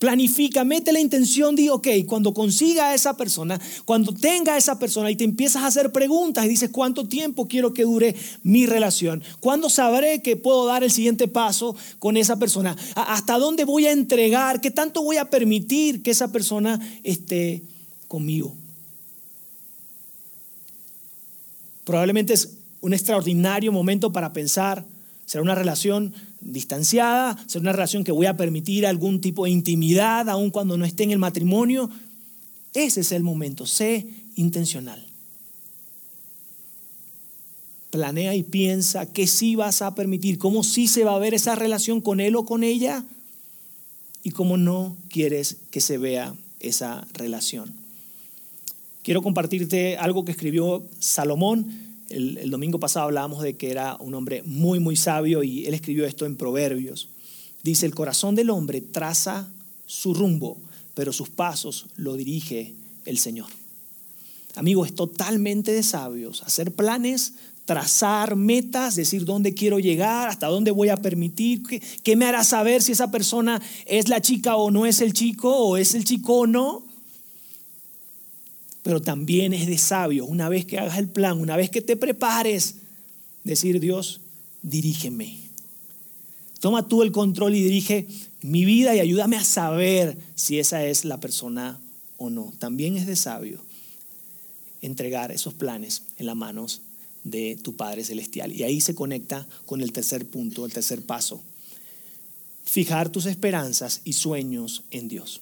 Planifica, 0.00 0.64
mete 0.64 0.94
la 0.94 0.98
intención, 0.98 1.54
di, 1.54 1.68
ok, 1.68 1.86
cuando 2.06 2.32
consiga 2.32 2.88
a 2.88 2.94
esa 2.94 3.18
persona, 3.18 3.60
cuando 3.84 4.14
tenga 4.14 4.54
a 4.54 4.56
esa 4.56 4.78
persona 4.78 5.10
y 5.10 5.16
te 5.16 5.24
empiezas 5.24 5.62
a 5.62 5.66
hacer 5.66 5.92
preguntas 5.92 6.46
y 6.46 6.48
dices, 6.48 6.70
¿cuánto 6.70 7.06
tiempo 7.06 7.46
quiero 7.46 7.74
que 7.74 7.82
dure 7.82 8.16
mi 8.42 8.64
relación? 8.64 9.22
¿Cuándo 9.40 9.68
sabré 9.68 10.22
que 10.22 10.36
puedo 10.36 10.64
dar 10.64 10.82
el 10.82 10.90
siguiente 10.90 11.28
paso 11.28 11.76
con 11.98 12.16
esa 12.16 12.38
persona? 12.38 12.78
¿Hasta 12.94 13.36
dónde 13.36 13.66
voy 13.66 13.88
a 13.88 13.92
entregar? 13.92 14.62
¿Qué 14.62 14.70
tanto 14.70 15.02
voy 15.02 15.18
a 15.18 15.28
permitir 15.28 16.02
que 16.02 16.12
esa 16.12 16.32
persona 16.32 16.80
esté 17.04 17.62
conmigo? 18.08 18.56
Probablemente 21.84 22.32
es 22.32 22.56
un 22.80 22.94
extraordinario 22.94 23.70
momento 23.70 24.10
para 24.12 24.32
pensar, 24.32 24.82
será 25.30 25.42
una 25.42 25.54
relación 25.54 26.12
distanciada, 26.40 27.38
ser 27.46 27.60
una 27.60 27.70
relación 27.70 28.02
que 28.02 28.10
voy 28.10 28.26
a 28.26 28.36
permitir 28.36 28.84
algún 28.84 29.20
tipo 29.20 29.44
de 29.44 29.52
intimidad 29.52 30.28
aun 30.28 30.50
cuando 30.50 30.76
no 30.76 30.84
esté 30.84 31.04
en 31.04 31.12
el 31.12 31.20
matrimonio. 31.20 31.88
Ese 32.74 33.02
es 33.02 33.12
el 33.12 33.22
momento, 33.22 33.64
sé 33.64 34.08
intencional. 34.34 35.06
Planea 37.90 38.34
y 38.34 38.42
piensa 38.42 39.06
qué 39.06 39.28
sí 39.28 39.54
vas 39.54 39.82
a 39.82 39.94
permitir, 39.94 40.36
cómo 40.36 40.64
sí 40.64 40.88
se 40.88 41.04
va 41.04 41.14
a 41.14 41.20
ver 41.20 41.32
esa 41.32 41.54
relación 41.54 42.00
con 42.00 42.18
él 42.18 42.34
o 42.34 42.44
con 42.44 42.64
ella 42.64 43.04
y 44.24 44.30
cómo 44.32 44.56
no 44.56 44.96
quieres 45.08 45.58
que 45.70 45.80
se 45.80 45.96
vea 45.96 46.34
esa 46.58 47.06
relación. 47.12 47.72
Quiero 49.04 49.22
compartirte 49.22 49.96
algo 49.96 50.24
que 50.24 50.32
escribió 50.32 50.82
Salomón 50.98 51.89
el, 52.10 52.50
domingo 52.50 52.80
pasado 52.80 53.06
hablábamos 53.06 53.42
de 53.42 53.56
que 53.56 53.70
era 53.70 53.96
un 54.00 54.14
hombre 54.14 54.42
muy, 54.44 54.80
muy 54.80 54.96
sabio 54.96 55.42
y 55.42 55.66
él 55.66 55.74
escribió 55.74 56.04
esto 56.04 56.26
en 56.26 56.36
Proverbios. 56.36 57.08
Dice, 57.62 57.86
el 57.86 57.94
corazón 57.94 58.34
del 58.34 58.50
hombre 58.50 58.80
traza 58.80 59.48
su 59.86 60.12
rumbo, 60.12 60.58
pero 60.94 61.12
sus 61.12 61.30
pasos 61.30 61.86
lo 61.96 62.16
dirige 62.16 62.74
el 63.04 63.18
Señor. 63.18 63.48
Amigo, 64.56 64.84
es 64.84 64.94
totalmente 64.94 65.72
de 65.72 65.82
sabios 65.82 66.42
hacer 66.42 66.72
planes, 66.72 67.34
trazar 67.64 68.34
metas, 68.34 68.96
decir 68.96 69.24
dónde 69.24 69.54
quiero 69.54 69.78
llegar, 69.78 70.28
hasta 70.28 70.48
dónde 70.48 70.72
voy 70.72 70.88
a 70.88 70.96
permitir, 70.96 71.62
qué, 71.62 71.80
qué, 72.02 72.16
me 72.16 72.24
hará 72.24 72.42
saber 72.42 72.82
si 72.82 72.92
esa 72.92 73.12
persona 73.12 73.62
es 73.86 74.08
la 74.08 74.20
chica 74.20 74.56
o 74.56 74.72
no 74.72 74.86
es 74.86 75.00
el 75.00 75.12
chico, 75.12 75.56
o 75.56 75.76
es 75.76 75.94
el 75.94 76.04
chico 76.04 76.40
o 76.40 76.46
no 76.48 76.89
pero 78.82 79.00
también 79.00 79.52
es 79.52 79.66
de 79.66 79.78
sabio, 79.78 80.24
una 80.24 80.48
vez 80.48 80.64
que 80.64 80.78
hagas 80.78 80.98
el 80.98 81.08
plan, 81.08 81.38
una 81.38 81.56
vez 81.56 81.70
que 81.70 81.82
te 81.82 81.96
prepares, 81.96 82.76
decir, 83.44 83.80
Dios, 83.80 84.20
dirígeme. 84.62 85.38
Toma 86.60 86.88
tú 86.88 87.02
el 87.02 87.12
control 87.12 87.54
y 87.54 87.62
dirige 87.62 88.06
mi 88.42 88.64
vida 88.64 88.94
y 88.94 89.00
ayúdame 89.00 89.36
a 89.36 89.44
saber 89.44 90.16
si 90.34 90.58
esa 90.58 90.84
es 90.84 91.04
la 91.04 91.20
persona 91.20 91.80
o 92.18 92.30
no. 92.30 92.52
También 92.58 92.96
es 92.96 93.06
de 93.06 93.16
sabio 93.16 93.62
entregar 94.82 95.30
esos 95.32 95.54
planes 95.54 96.02
en 96.18 96.26
las 96.26 96.36
manos 96.36 96.82
de 97.24 97.58
tu 97.62 97.76
Padre 97.76 98.04
Celestial. 98.04 98.52
Y 98.52 98.62
ahí 98.62 98.80
se 98.80 98.94
conecta 98.94 99.46
con 99.66 99.80
el 99.80 99.92
tercer 99.92 100.26
punto, 100.26 100.66
el 100.66 100.72
tercer 100.72 101.02
paso. 101.02 101.42
Fijar 102.64 103.10
tus 103.10 103.26
esperanzas 103.26 104.02
y 104.04 104.12
sueños 104.14 104.84
en 104.90 105.08
Dios 105.08 105.40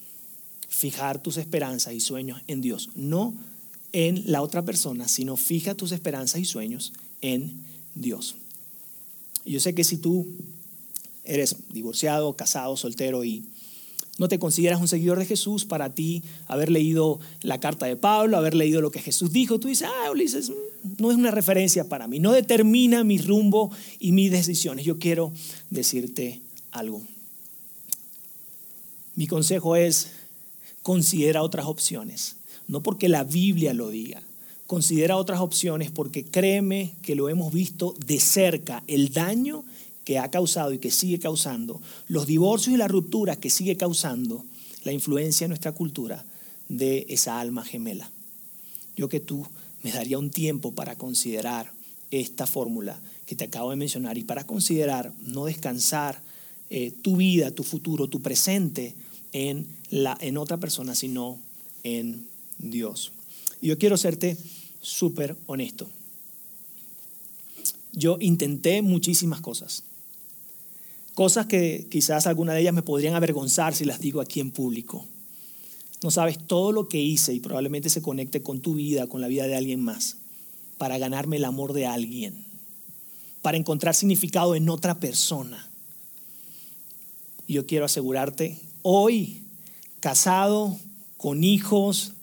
fijar 0.69 1.21
tus 1.23 1.37
esperanzas 1.37 1.95
y 1.95 2.01
sueños 2.01 2.41
en 2.47 2.61
Dios, 2.61 2.91
no 2.95 3.35
en 3.93 4.23
la 4.27 4.43
otra 4.43 4.65
persona, 4.65 5.09
sino 5.09 5.37
fija 5.37 5.75
tus 5.75 5.93
esperanzas 5.93 6.41
y 6.41 6.45
sueños 6.45 6.93
en 7.21 7.63
Dios. 7.95 8.37
Yo 9.45 9.61
sé 9.61 9.75
que 9.75 9.85
si 9.85 9.97
tú 9.97 10.27
eres 11.25 11.57
divorciado, 11.71 12.35
casado, 12.37 12.77
soltero 12.77 13.25
y 13.25 13.45
no 14.19 14.29
te 14.29 14.39
consideras 14.39 14.81
un 14.81 14.89
seguidor 14.89 15.19
de 15.19 15.27
Jesús, 15.27 15.65
para 15.65 15.95
ti 15.95 16.23
haber 16.49 16.71
leído 16.71 17.21
la 17.43 17.61
carta 17.61 17.87
de 17.87 17.97
Pablo, 17.97 18.37
haber 18.37 18.55
leído 18.55 18.81
lo 18.81 18.91
que 18.91 19.01
Jesús 19.01 19.33
dijo, 19.33 19.61
tú 19.61 19.69
dices, 19.69 19.89
ah, 19.89 20.11
Ulises, 20.11 20.51
no 20.99 21.11
es 21.11 21.17
una 21.17 21.31
referencia 21.31 21.89
para 21.89 22.09
mí, 22.09 22.19
no 22.19 22.33
determina 22.33 23.05
mi 23.05 23.19
rumbo 23.19 23.71
y 24.01 24.13
mis 24.13 24.31
decisiones. 24.31 24.85
Yo 24.85 24.99
quiero 24.99 25.33
decirte 25.71 26.41
algo. 26.73 27.01
Mi 29.15 29.27
consejo 29.27 29.77
es, 29.77 30.13
considera 30.83 31.43
otras 31.43 31.67
opciones. 31.67 32.37
No 32.67 32.83
porque 32.83 33.09
la 33.09 33.25
Biblia 33.25 33.73
lo 33.73 33.89
diga, 33.89 34.23
considera 34.67 35.17
otras 35.17 35.41
opciones 35.41 35.91
porque 35.91 36.25
créeme 36.25 36.95
que 37.03 37.15
lo 37.15 37.29
hemos 37.29 37.53
visto 37.53 37.95
de 38.07 38.21
cerca, 38.21 38.85
el 38.87 39.13
daño 39.13 39.65
que 40.05 40.19
ha 40.19 40.31
causado 40.31 40.73
y 40.73 40.79
que 40.79 40.91
sigue 40.91 41.19
causando, 41.19 41.81
los 42.07 42.27
divorcios 42.27 42.75
y 42.75 42.79
las 42.79 42.91
rupturas 42.91 43.39
que 43.39 43.51
sigue 43.51 43.77
causando 43.77 44.45
la 44.85 44.93
influencia 44.93 45.45
en 45.45 45.51
nuestra 45.51 45.73
cultura 45.73 46.25
de 46.69 47.07
esa 47.09 47.41
alma 47.41 47.65
gemela. 47.65 48.11
Yo 48.97 49.09
que 49.09 49.21
tú 49.21 49.47
me 49.83 49.93
daría 49.93 50.19
un 50.19 50.31
tiempo 50.31 50.73
para 50.73 50.97
considerar 50.97 51.73
esta 52.11 52.47
fórmula 52.47 53.01
que 53.27 53.37
te 53.37 53.45
acabo 53.45 53.71
de 53.71 53.77
mencionar 53.77 54.19
y 54.19 54.25
para 54.25 54.45
considerar 54.45 55.13
no 55.21 55.45
descansar 55.45 56.21
eh, 56.71 56.93
tu 57.03 57.17
vida, 57.17 57.51
tu 57.51 57.63
futuro, 57.63 58.09
tu 58.09 58.21
presente 58.21 58.95
en, 59.33 59.67
la, 59.91 60.17
en 60.21 60.37
otra 60.39 60.57
persona, 60.57 60.95
sino 60.95 61.39
en 61.83 62.27
Dios. 62.59 63.13
Y 63.61 63.69
yo 63.69 63.79
quiero 63.79 63.97
serte 63.97 64.37
súper 64.81 65.37
honesto. 65.47 65.89
Yo 67.93 68.17
intenté 68.21 68.83
muchísimas 68.83 69.41
cosas. 69.41 69.83
Cosas 71.15 71.47
que 71.47 71.89
quizás 71.91 72.27
alguna 72.27 72.53
de 72.53 72.61
ellas 72.61 72.75
me 72.75 72.83
podrían 72.83 73.15
avergonzar 73.15 73.75
si 73.75 73.85
las 73.85 74.01
digo 74.01 74.21
aquí 74.21 74.41
en 74.41 74.53
público. 74.53 75.05
No 76.03 76.13
sabes 76.13 76.39
todo 76.39 76.71
lo 76.71 76.89
que 76.89 77.01
hice 77.01 77.35
y 77.35 77.41
probablemente 77.41 77.89
se 77.89 78.03
conecte 78.03 78.41
con 78.41 78.61
tu 78.61 78.75
vida, 78.75 79.09
con 79.09 79.21
la 79.21 79.27
vida 79.27 79.49
de 79.49 79.57
alguien 79.57 79.81
más, 79.81 80.17
para 80.77 80.97
ganarme 80.99 81.37
el 81.37 81.45
amor 81.45 81.73
de 81.73 81.87
alguien, 81.87 82.45
para 83.43 83.57
encontrar 83.57 83.97
significado 83.97 84.55
en 84.55 84.69
otra 84.69 85.01
persona. 85.01 85.69
Yo 87.49 87.67
quiero 87.67 87.87
asegurarte 87.87 88.61
Hoy, 88.91 89.43
casado, 90.01 90.75
con 91.19 91.45
hijos, 91.45 92.15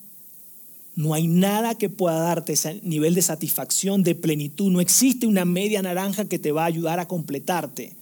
no 0.95 1.13
hay 1.13 1.27
nada 1.27 1.75
que 1.75 1.89
pueda 1.91 2.17
darte 2.17 2.53
ese 2.53 2.81
nivel 2.81 3.13
de 3.13 3.21
satisfacción, 3.21 4.01
de 4.01 4.15
plenitud. 4.15 4.71
No 4.71 4.81
existe 4.81 5.27
una 5.27 5.45
media 5.45 5.83
naranja 5.83 6.25
que 6.25 6.39
te 6.39 6.51
va 6.51 6.63
a 6.63 6.65
ayudar 6.65 6.99
a 6.99 7.07
completarte, 7.07 7.93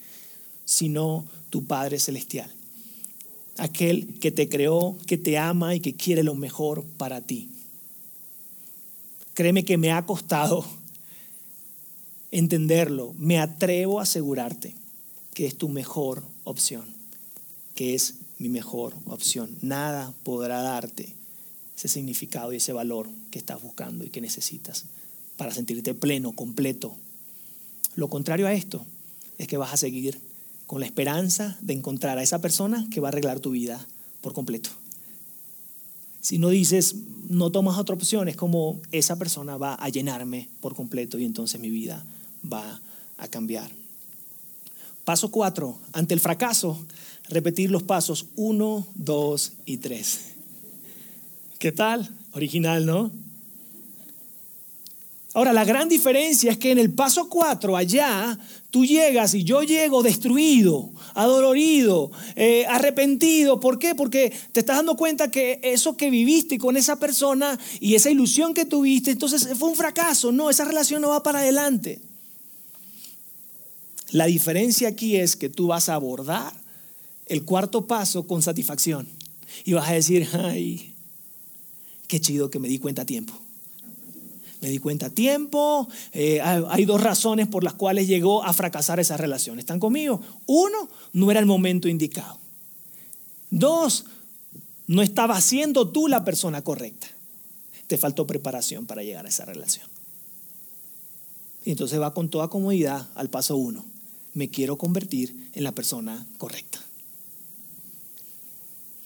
sino 0.64 1.28
tu 1.50 1.66
Padre 1.66 2.00
Celestial. 2.00 2.50
Aquel 3.58 4.18
que 4.22 4.32
te 4.32 4.48
creó, 4.48 4.98
que 5.08 5.18
te 5.18 5.38
ama 5.38 5.76
y 5.76 5.82
que 5.82 5.96
quiere 5.96 6.24
lo 6.24 6.34
mejor 6.34 6.86
para 6.98 7.20
ti. 7.20 7.50
Créeme 9.34 9.66
que 9.66 9.78
me 9.78 9.92
ha 9.92 10.06
costado 10.06 10.66
entenderlo. 12.32 13.14
Me 13.18 13.40
atrevo 13.40 14.00
a 14.00 14.04
asegurarte 14.04 14.74
que 15.34 15.48
es 15.48 15.58
tu 15.58 15.68
mejor 15.68 16.24
opción, 16.46 16.86
que 17.76 17.94
es 17.94 18.23
mi 18.44 18.50
mejor 18.50 18.94
opción. 19.06 19.58
Nada 19.62 20.14
podrá 20.24 20.62
darte 20.62 21.16
ese 21.78 21.88
significado 21.88 22.52
y 22.52 22.58
ese 22.58 22.74
valor 22.74 23.08
que 23.32 23.40
estás 23.40 23.62
buscando 23.62 24.04
y 24.04 24.10
que 24.10 24.20
necesitas 24.20 24.84
para 25.38 25.54
sentirte 25.54 25.94
pleno, 25.94 26.34
completo. 26.34 26.94
Lo 27.96 28.10
contrario 28.10 28.46
a 28.46 28.54
esto 28.54 28.86
es 29.38 29.48
que 29.48 29.56
vas 29.56 29.74
a 29.74 29.78
seguir 29.78 30.20
con 30.68 30.82
la 30.82 30.86
esperanza 30.86 31.58
de 31.62 31.72
encontrar 31.72 32.18
a 32.18 32.24
esa 32.24 32.42
persona 32.42 32.86
que 32.92 33.00
va 33.00 33.08
a 33.08 33.12
arreglar 33.12 33.40
tu 33.40 33.52
vida 33.52 33.88
por 34.20 34.34
completo. 34.34 34.70
Si 36.20 36.38
no 36.38 36.50
dices, 36.50 36.96
no 37.30 37.50
tomas 37.50 37.78
otra 37.78 37.96
opción, 37.96 38.28
es 38.28 38.36
como 38.36 38.82
esa 38.92 39.18
persona 39.18 39.56
va 39.56 39.76
a 39.76 39.88
llenarme 39.88 40.50
por 40.60 40.76
completo 40.76 41.18
y 41.18 41.24
entonces 41.24 41.62
mi 41.62 41.70
vida 41.70 42.06
va 42.52 42.82
a 43.18 43.28
cambiar. 43.30 43.72
Paso 45.06 45.32
cuatro, 45.32 45.78
ante 45.92 46.14
el 46.14 46.20
fracaso, 46.20 46.78
repetir 47.30 47.72
los 47.72 47.84
pasos 47.84 48.28
uno, 48.36 48.88
dos 48.96 49.54
y 49.66 49.78
tres. 49.78 50.34
¿Qué 51.60 51.72
tal? 51.72 52.10
Original, 52.34 52.86
¿no? 52.86 53.12
Ahora, 55.36 55.52
la 55.52 55.66
gran 55.66 55.90
diferencia 55.90 56.52
es 56.52 56.60
que 56.60 56.70
en 56.70 56.78
el 56.78 56.92
paso 56.92 57.28
4, 57.28 57.76
allá, 57.76 58.38
tú 58.70 58.86
llegas 58.86 59.34
y 59.34 59.44
yo 59.44 59.64
llego 59.64 60.04
destruido, 60.04 60.92
adolorido, 61.16 62.12
eh, 62.36 62.66
arrepentido. 62.68 63.60
¿Por 63.60 63.80
qué? 63.80 63.96
Porque 63.96 64.32
te 64.52 64.60
estás 64.60 64.76
dando 64.78 64.96
cuenta 64.96 65.32
que 65.32 65.60
eso 65.64 65.98
que 65.98 66.12
viviste 66.12 66.60
con 66.60 66.78
esa 66.78 67.00
persona 67.00 67.58
y 67.80 67.96
esa 67.96 68.12
ilusión 68.12 68.54
que 68.54 68.66
tuviste, 68.66 69.10
entonces 69.10 69.58
fue 69.58 69.70
un 69.70 69.76
fracaso. 69.76 70.32
No, 70.32 70.52
esa 70.52 70.66
relación 70.66 71.02
no 71.02 71.10
va 71.10 71.24
para 71.24 71.40
adelante. 71.40 72.00
La 74.12 74.28
diferencia 74.28 74.90
aquí 74.90 75.16
es 75.16 75.36
que 75.36 75.50
tú 75.50 75.68
vas 75.68 75.90
a 75.90 75.96
abordar 75.96 76.63
el 77.28 77.44
cuarto 77.44 77.88
paso 77.88 78.28
con 78.28 78.42
satisfacción 78.42 79.08
y 79.66 79.74
vas 79.74 79.90
a 79.90 79.94
decir, 79.94 80.28
ay, 80.34 80.94
qué 82.08 82.20
chido 82.20 82.50
que 82.50 82.60
me 82.60 82.68
di 82.68 82.80
cuenta 82.80 83.04
a 83.04 83.06
tiempo 83.06 83.44
me 84.64 84.70
di 84.70 84.80
cuenta 84.80 85.08
a 85.08 85.10
tiempo. 85.10 85.90
Eh, 86.14 86.40
hay 86.42 86.86
dos 86.86 87.04
razones 87.04 87.48
por 87.48 87.66
las 87.66 87.74
cuales 87.74 88.08
llegó 88.08 88.46
a 88.46 88.54
fracasar 88.54 88.98
esa 88.98 89.18
relación. 89.18 89.60
¿Están 89.60 89.78
conmigo? 89.78 90.22
Uno, 90.46 90.90
no 91.12 91.30
era 91.30 91.42
el 91.42 91.46
momento 91.46 91.90
indicado. 91.90 92.40
Dos, 93.52 94.06
no 94.88 95.02
estaba 95.02 95.40
siendo 95.42 95.90
tú 95.90 96.08
la 96.08 96.24
persona 96.24 96.62
correcta. 96.62 97.08
Te 97.88 97.98
faltó 97.98 98.26
preparación 98.26 98.86
para 98.86 99.04
llegar 99.04 99.26
a 99.26 99.30
esa 99.30 99.44
relación. 99.44 99.88
Y 101.66 101.72
entonces 101.72 102.00
va 102.00 102.14
con 102.14 102.30
toda 102.30 102.48
comodidad 102.48 103.10
al 103.16 103.30
paso 103.30 103.58
uno. 103.58 103.84
Me 104.34 104.50
quiero 104.50 104.78
convertir 104.78 105.50
en 105.54 105.66
la 105.66 105.74
persona 105.74 106.26
correcta. 106.38 106.80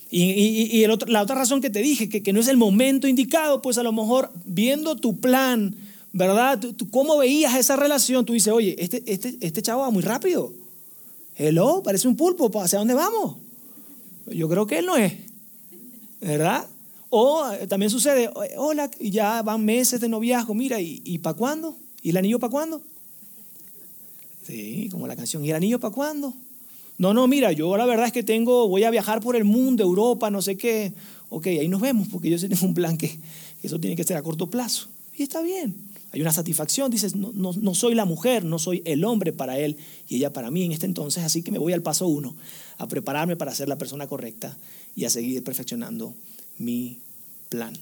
Y, 0.09 0.85
la 1.07 1.21
otra 1.21 1.35
razón 1.35 1.61
que 1.61 1.69
te 1.69 1.79
dije, 1.79 2.09
que, 2.09 2.33
no 2.33 2.39
es 2.39 2.47
el 2.47 2.57
momento 2.57 3.07
indicado, 3.07 3.61
pues 3.61 3.77
a 3.77 3.83
lo 3.83 3.91
mejor 3.91 4.31
viendo 4.45 4.95
tu 4.95 5.19
plan, 5.19 5.75
¿verdad? 6.13 6.61
¿Cómo 6.91 7.17
veías 7.17 7.55
esa 7.55 7.75
relación? 7.75 8.25
Tú 8.25 8.33
dices, 8.33 8.53
oye, 8.53 8.75
este, 8.79 9.03
este, 9.05 9.37
este 9.41 9.61
chavo 9.61 9.81
va 9.81 9.91
muy 9.91 10.03
rápido. 10.03 10.53
Hello, 11.35 11.83
parece 11.83 12.07
un 12.07 12.15
pulpo, 12.15 12.49
¿hacia 12.61 12.79
dónde 12.79 12.93
vamos? 12.93 13.35
Yo 14.27 14.49
creo 14.49 14.65
que 14.65 14.79
él 14.79 14.85
no 14.85 14.95
es, 14.95 15.13
¿verdad? 16.21 16.65
O 17.09 17.49
eh, 17.51 17.67
también 17.67 17.89
sucede, 17.89 18.29
hola, 18.57 18.89
y 18.99 19.11
ya 19.11 19.41
van 19.41 19.63
meses 19.63 20.01
de 20.01 20.09
noviazgo, 20.09 20.53
mira, 20.53 20.81
¿y, 20.81 21.01
y 21.05 21.19
para 21.19 21.35
cuándo? 21.35 21.77
¿Y 22.01 22.09
el 22.09 22.17
anillo 22.17 22.39
para 22.39 22.51
cuándo? 22.51 22.81
Sí, 24.45 24.87
como 24.91 25.07
la 25.07 25.15
canción, 25.15 25.43
¿y 25.45 25.49
el 25.49 25.55
anillo 25.57 25.79
para 25.79 25.93
cuándo? 25.93 26.33
No, 26.97 27.13
no, 27.13 27.27
mira, 27.27 27.51
yo 27.51 27.77
la 27.77 27.85
verdad 27.85 28.07
es 28.07 28.11
que 28.11 28.23
tengo, 28.23 28.67
voy 28.67 28.83
a 28.83 28.89
viajar 28.89 29.21
por 29.21 29.35
el 29.35 29.43
mundo, 29.43 29.83
Europa, 29.83 30.31
no 30.31 30.41
sé 30.41 30.57
qué. 30.57 30.93
Ok, 31.29 31.47
ahí 31.47 31.67
nos 31.67 31.81
vemos, 31.81 32.07
porque 32.07 32.29
yo 32.29 32.39
tengo 32.49 32.65
un 32.65 32.73
plan 32.73 32.97
que 32.97 33.19
eso 33.63 33.79
tiene 33.79 33.95
que 33.95 34.03
ser 34.03 34.17
a 34.17 34.23
corto 34.23 34.49
plazo. 34.49 34.87
Y 35.15 35.23
está 35.23 35.41
bien. 35.41 35.75
Hay 36.11 36.21
una 36.21 36.31
satisfacción, 36.31 36.89
dices, 36.89 37.15
no, 37.15 37.31
no, 37.33 37.51
no, 37.53 37.75
soy 37.75 37.93
la 37.93 38.05
mujer, 38.05 38.45
no 38.45 38.59
soy 38.59 38.81
el 38.85 39.03
hombre 39.03 39.33
para 39.33 39.59
él 39.59 39.75
y 40.07 40.15
ella 40.15 40.31
para 40.31 40.49
mí 40.49 40.63
en 40.63 40.71
este 40.71 40.85
entonces, 40.85 41.23
así 41.23 41.43
que 41.43 41.51
me 41.51 41.59
voy 41.59 41.73
al 41.73 41.81
paso 41.81 42.07
uno, 42.07 42.35
a 42.77 42.87
prepararme 42.87 43.35
para 43.35 43.53
ser 43.53 43.67
la 43.67 43.77
persona 43.77 44.07
correcta 44.07 44.57
y 44.95 45.03
a 45.03 45.09
seguir 45.09 45.43
perfeccionando 45.43 46.13
mi 46.57 46.99
plan. 47.49 47.73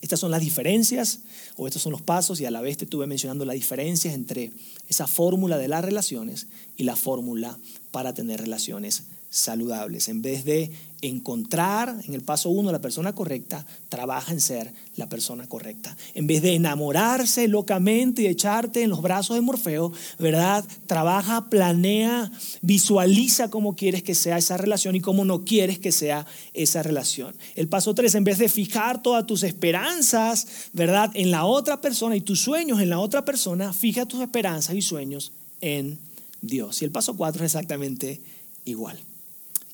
Estas 0.00 0.20
son 0.20 0.30
las 0.30 0.40
diferencias 0.40 1.20
o 1.56 1.66
estos 1.66 1.82
son 1.82 1.92
los 1.92 2.02
pasos 2.02 2.40
y 2.40 2.46
a 2.46 2.50
la 2.50 2.60
vez 2.60 2.78
te 2.78 2.84
estuve 2.84 3.06
mencionando 3.06 3.44
las 3.44 3.54
diferencias 3.54 4.14
entre 4.14 4.50
esa 4.88 5.06
fórmula 5.06 5.58
de 5.58 5.68
las 5.68 5.84
relaciones 5.84 6.46
y 6.76 6.84
la 6.84 6.96
fórmula 6.96 7.58
para 7.90 8.14
tener 8.14 8.40
relaciones 8.40 9.04
saludables. 9.30 10.08
En 10.08 10.22
vez 10.22 10.44
de 10.44 10.70
encontrar 11.02 11.96
en 12.04 12.14
el 12.14 12.20
paso 12.20 12.50
uno 12.50 12.72
la 12.72 12.80
persona 12.80 13.14
correcta, 13.14 13.64
trabaja 13.88 14.32
en 14.32 14.40
ser 14.40 14.72
la 14.96 15.08
persona 15.08 15.48
correcta. 15.48 15.96
En 16.14 16.26
vez 16.26 16.42
de 16.42 16.54
enamorarse 16.54 17.48
locamente 17.48 18.22
y 18.22 18.26
echarte 18.26 18.82
en 18.82 18.90
los 18.90 19.00
brazos 19.00 19.36
de 19.36 19.40
Morfeo, 19.40 19.92
¿verdad? 20.18 20.64
Trabaja, 20.86 21.48
planea, 21.48 22.30
visualiza 22.60 23.50
cómo 23.50 23.76
quieres 23.76 24.02
que 24.02 24.14
sea 24.14 24.36
esa 24.36 24.56
relación 24.56 24.96
y 24.96 25.00
cómo 25.00 25.24
no 25.24 25.44
quieres 25.44 25.78
que 25.78 25.92
sea 25.92 26.26
esa 26.52 26.82
relación. 26.82 27.34
El 27.54 27.68
paso 27.68 27.94
tres, 27.94 28.14
en 28.16 28.24
vez 28.24 28.38
de 28.38 28.48
fijar 28.48 29.00
todas 29.00 29.26
tus 29.26 29.44
esperanzas, 29.44 30.46
¿verdad? 30.72 31.10
En 31.14 31.30
la 31.30 31.44
otra 31.44 31.80
persona 31.80 32.16
y 32.16 32.20
tus 32.20 32.40
sueños 32.40 32.80
en 32.80 32.90
la 32.90 32.98
otra 32.98 33.24
persona, 33.24 33.72
fija 33.72 34.06
tus 34.06 34.20
esperanzas 34.20 34.74
y 34.74 34.82
sueños 34.82 35.32
en 35.60 35.98
Dios. 36.42 36.82
Y 36.82 36.84
el 36.84 36.90
paso 36.90 37.16
cuatro 37.16 37.44
es 37.44 37.54
exactamente 37.54 38.20
igual. 38.64 38.98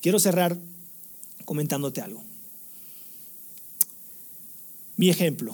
Quiero 0.07 0.19
cerrar 0.19 0.57
comentándote 1.43 1.99
algo. 1.99 2.23
Mi 4.95 5.09
ejemplo, 5.09 5.53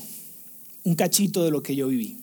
un 0.84 0.94
cachito 0.94 1.44
de 1.44 1.50
lo 1.50 1.64
que 1.64 1.76
yo 1.76 1.88
viví. 1.88 2.18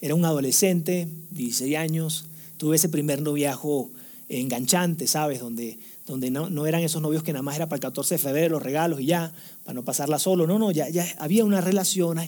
Era 0.00 0.16
un 0.16 0.24
adolescente, 0.24 1.06
16 1.30 1.76
años, 1.76 2.24
tuve 2.56 2.74
ese 2.74 2.88
primer 2.88 3.22
noviajo 3.22 3.88
enganchante, 4.28 5.06
¿sabes? 5.06 5.38
Donde, 5.38 5.78
donde 6.08 6.32
no, 6.32 6.50
no, 6.50 6.66
eran 6.66 6.82
esos 6.82 7.00
novios 7.00 7.22
que 7.22 7.32
nada 7.32 7.44
más 7.44 7.54
era 7.54 7.68
para 7.68 7.76
el 7.76 7.82
14 7.82 8.16
de 8.16 8.18
febrero, 8.18 8.54
los 8.54 8.62
regalos 8.64 9.00
y 9.00 9.06
ya, 9.06 9.32
para 9.62 9.74
no 9.74 9.84
pasarla 9.84 10.18
solo. 10.18 10.48
No, 10.48 10.58
no, 10.58 10.72
ya, 10.72 10.88
ya 10.88 11.06
había 11.20 11.44
una 11.44 11.60
relación 11.60 12.18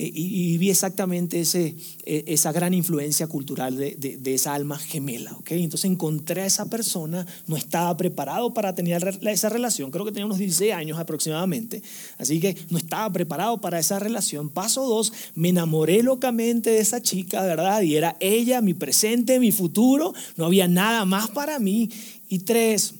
eh, 0.00 0.12
y, 0.14 0.56
vi 0.58 0.70
exactamente 0.70 1.40
ese, 1.40 1.74
e, 2.04 2.22
esa 2.28 2.52
gran 2.52 2.72
influencia 2.72 3.26
cultural 3.26 3.76
de, 3.76 3.96
de, 3.96 4.34
esa 4.34 4.54
alma 4.54 4.78
gemela. 4.78 5.32
¿okay? 5.32 5.64
Entonces 5.64 5.90
encontré 5.90 6.42
a 6.42 6.46
esa 6.46 6.70
persona, 6.70 7.26
no 7.48 7.56
estaba 7.56 7.96
preparado 7.96 8.54
para 8.54 8.76
tener 8.76 9.18
esa 9.22 9.48
relación, 9.48 9.90
creo 9.90 10.04
que 10.04 10.12
tenía 10.12 10.26
unos 10.26 10.38
16 10.38 10.72
años 10.72 11.00
aproximadamente, 11.00 11.82
así 12.16 12.38
que 12.38 12.56
no 12.70 12.78
estaba 12.78 13.12
preparado 13.12 13.60
para 13.60 13.80
esa 13.80 13.98
relación. 13.98 14.50
Paso 14.50 14.86
dos, 14.86 15.12
me 15.34 15.48
enamoré 15.48 16.04
locamente 16.04 16.70
de 16.70 16.78
esa 16.78 17.02
chica, 17.02 17.42
¿verdad? 17.42 17.82
Y 17.82 17.96
era 17.96 18.16
ella, 18.20 18.60
mi 18.60 18.74
presente, 18.74 19.40
mi 19.40 19.50
futuro, 19.50 20.14
no 20.36 20.46
había 20.46 20.68
nada 20.68 21.04
más 21.06 21.28
para 21.30 21.58
mí. 21.58 21.90
Y 22.28 22.40
tres, 22.40 22.94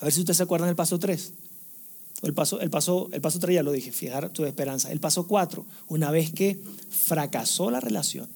a 0.00 0.04
ver 0.04 0.12
si 0.12 0.20
ustedes 0.20 0.36
se 0.36 0.42
acuerdan 0.42 0.68
del 0.68 0.76
paso 0.76 0.98
tres. 0.98 1.32
El 2.22 2.34
paso, 2.34 2.60
el, 2.60 2.68
paso, 2.68 3.08
el 3.12 3.20
paso 3.20 3.38
3 3.38 3.54
ya 3.54 3.62
lo 3.62 3.72
dije, 3.72 3.92
fijar 3.92 4.28
tu 4.30 4.44
esperanza. 4.44 4.92
El 4.92 5.00
paso 5.00 5.26
4, 5.26 5.64
una 5.88 6.10
vez 6.10 6.32
que 6.32 6.58
fracasó 6.90 7.70
la 7.70 7.80
relación, 7.80 8.28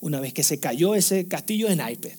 una 0.00 0.18
vez 0.18 0.32
que 0.32 0.42
se 0.42 0.58
cayó 0.58 0.94
ese 0.94 1.28
castillo 1.28 1.68
de 1.68 1.76
naipes, 1.76 2.18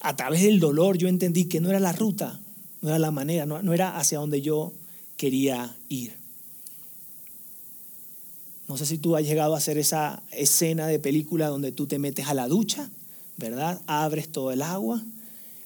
a 0.00 0.16
través 0.16 0.42
del 0.42 0.58
dolor 0.58 0.96
yo 0.96 1.08
entendí 1.08 1.44
que 1.44 1.60
no 1.60 1.68
era 1.68 1.80
la 1.80 1.92
ruta, 1.92 2.40
no 2.80 2.88
era 2.88 2.98
la 2.98 3.10
manera, 3.10 3.46
no, 3.46 3.62
no 3.62 3.74
era 3.74 3.98
hacia 3.98 4.18
donde 4.18 4.40
yo 4.40 4.72
quería 5.16 5.76
ir. 5.88 6.14
No 8.68 8.78
sé 8.78 8.86
si 8.86 8.96
tú 8.96 9.16
has 9.16 9.22
llegado 9.22 9.54
a 9.54 9.58
hacer 9.58 9.76
esa 9.76 10.22
escena 10.30 10.86
de 10.86 10.98
película 10.98 11.48
donde 11.48 11.72
tú 11.72 11.86
te 11.86 11.98
metes 11.98 12.26
a 12.26 12.34
la 12.34 12.48
ducha, 12.48 12.88
¿verdad? 13.36 13.80
Abres 13.86 14.32
todo 14.32 14.50
el 14.50 14.62
agua 14.62 15.02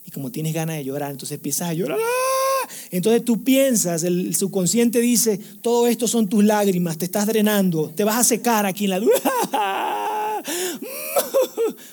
y 0.04 0.10
como 0.10 0.32
tienes 0.32 0.52
ganas 0.52 0.76
de 0.76 0.84
llorar, 0.84 1.12
entonces 1.12 1.36
empiezas 1.36 1.68
a 1.68 1.74
llorar. 1.74 1.98
Entonces 2.90 3.24
tú 3.24 3.42
piensas, 3.42 4.02
el 4.04 4.34
subconsciente 4.34 5.00
dice, 5.00 5.38
todo 5.62 5.86
esto 5.86 6.08
son 6.08 6.28
tus 6.28 6.44
lágrimas, 6.44 6.98
te 6.98 7.04
estás 7.06 7.26
drenando, 7.26 7.92
te 7.94 8.04
vas 8.04 8.18
a 8.18 8.24
secar 8.24 8.66
aquí 8.66 8.84
en 8.84 8.90
la 8.90 9.00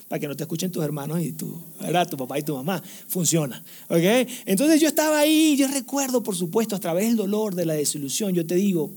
para 0.07 0.19
que 0.19 0.27
no 0.27 0.35
te 0.35 0.43
escuchen 0.43 0.71
tus 0.71 0.83
hermanos 0.83 1.21
y 1.21 1.31
tu, 1.31 1.57
¿verdad? 1.81 2.07
tu 2.07 2.17
papá 2.17 2.37
y 2.39 2.43
tu 2.43 2.55
mamá. 2.55 2.81
Funciona. 3.07 3.63
¿ok? 3.89 4.27
Entonces 4.45 4.79
yo 4.79 4.87
estaba 4.87 5.19
ahí, 5.19 5.55
yo 5.57 5.67
recuerdo, 5.67 6.21
por 6.23 6.35
supuesto, 6.35 6.75
a 6.75 6.79
través 6.79 7.07
del 7.07 7.15
dolor, 7.15 7.55
de 7.55 7.65
la 7.65 7.73
desilusión, 7.73 8.33
yo 8.33 8.45
te 8.45 8.55
digo 8.55 8.91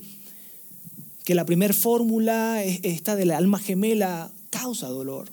que 1.25 1.35
la 1.35 1.45
primera 1.45 1.75
fórmula, 1.75 2.63
esta 2.63 3.17
de 3.17 3.25
la 3.25 3.37
alma 3.37 3.59
gemela, 3.59 4.31
causa 4.51 4.89
dolor. 4.89 5.29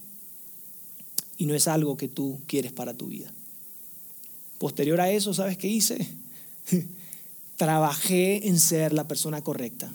Y 1.38 1.46
no 1.46 1.54
es 1.54 1.68
algo 1.68 1.98
que 1.98 2.08
tú 2.08 2.40
quieres 2.48 2.72
para 2.72 2.94
tu 2.94 3.08
vida. 3.08 3.32
Posterior 4.58 5.02
a 5.02 5.12
eso, 5.12 5.34
¿sabes 5.34 5.58
qué 5.58 5.68
hice? 5.68 6.08
Trabajé 7.58 8.48
en 8.48 8.60
ser 8.60 8.94
la 8.94 9.08
persona 9.08 9.42
correcta. 9.42 9.92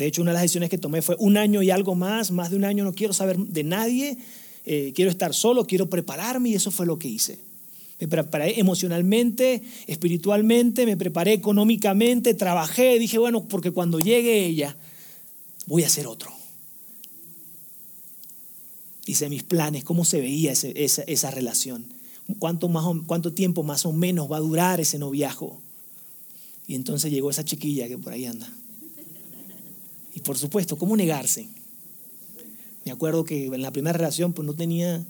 De 0.00 0.06
hecho, 0.06 0.22
una 0.22 0.30
de 0.30 0.34
las 0.34 0.42
decisiones 0.42 0.70
que 0.70 0.78
tomé 0.78 1.02
fue 1.02 1.14
un 1.18 1.36
año 1.36 1.62
y 1.62 1.70
algo 1.70 1.94
más, 1.94 2.30
más 2.30 2.50
de 2.50 2.56
un 2.56 2.64
año 2.64 2.84
no 2.84 2.94
quiero 2.94 3.12
saber 3.12 3.36
de 3.36 3.64
nadie, 3.64 4.16
eh, 4.64 4.92
quiero 4.94 5.10
estar 5.10 5.34
solo, 5.34 5.66
quiero 5.66 5.90
prepararme 5.90 6.48
y 6.48 6.54
eso 6.54 6.70
fue 6.70 6.86
lo 6.86 6.98
que 6.98 7.08
hice. 7.08 7.38
Me 8.00 8.08
preparé 8.08 8.58
emocionalmente, 8.58 9.62
espiritualmente, 9.86 10.86
me 10.86 10.96
preparé 10.96 11.34
económicamente, 11.34 12.32
trabajé, 12.32 12.98
dije, 12.98 13.18
bueno, 13.18 13.44
porque 13.44 13.72
cuando 13.72 14.00
llegue 14.00 14.46
ella, 14.46 14.74
voy 15.66 15.84
a 15.84 15.90
ser 15.90 16.06
otro. 16.06 16.32
Hice 19.04 19.28
mis 19.28 19.42
planes, 19.42 19.84
cómo 19.84 20.06
se 20.06 20.22
veía 20.22 20.52
esa, 20.52 21.30
relación, 21.30 21.84
¿Cuánto, 22.38 22.70
más 22.70 22.84
cuánto 23.06 23.32
tiempo 23.34 23.64
más 23.64 23.84
o 23.84 23.92
menos 23.92 24.32
va 24.32 24.38
a 24.38 24.40
durar 24.40 24.80
ese 24.80 24.98
noviajo. 24.98 25.60
Y 26.70 26.76
entonces 26.76 27.10
llegó 27.10 27.30
esa 27.30 27.44
chiquilla 27.44 27.88
que 27.88 27.98
por 27.98 28.12
ahí 28.12 28.26
anda. 28.26 28.48
Y 30.14 30.20
por 30.20 30.38
supuesto, 30.38 30.78
¿cómo 30.78 30.96
negarse? 30.96 31.48
Me 32.84 32.92
acuerdo 32.92 33.24
que 33.24 33.46
en 33.46 33.60
la 33.60 33.72
primera 33.72 33.98
relación 33.98 34.32
pues 34.32 34.46
no 34.46 34.54
tenía 34.54 35.04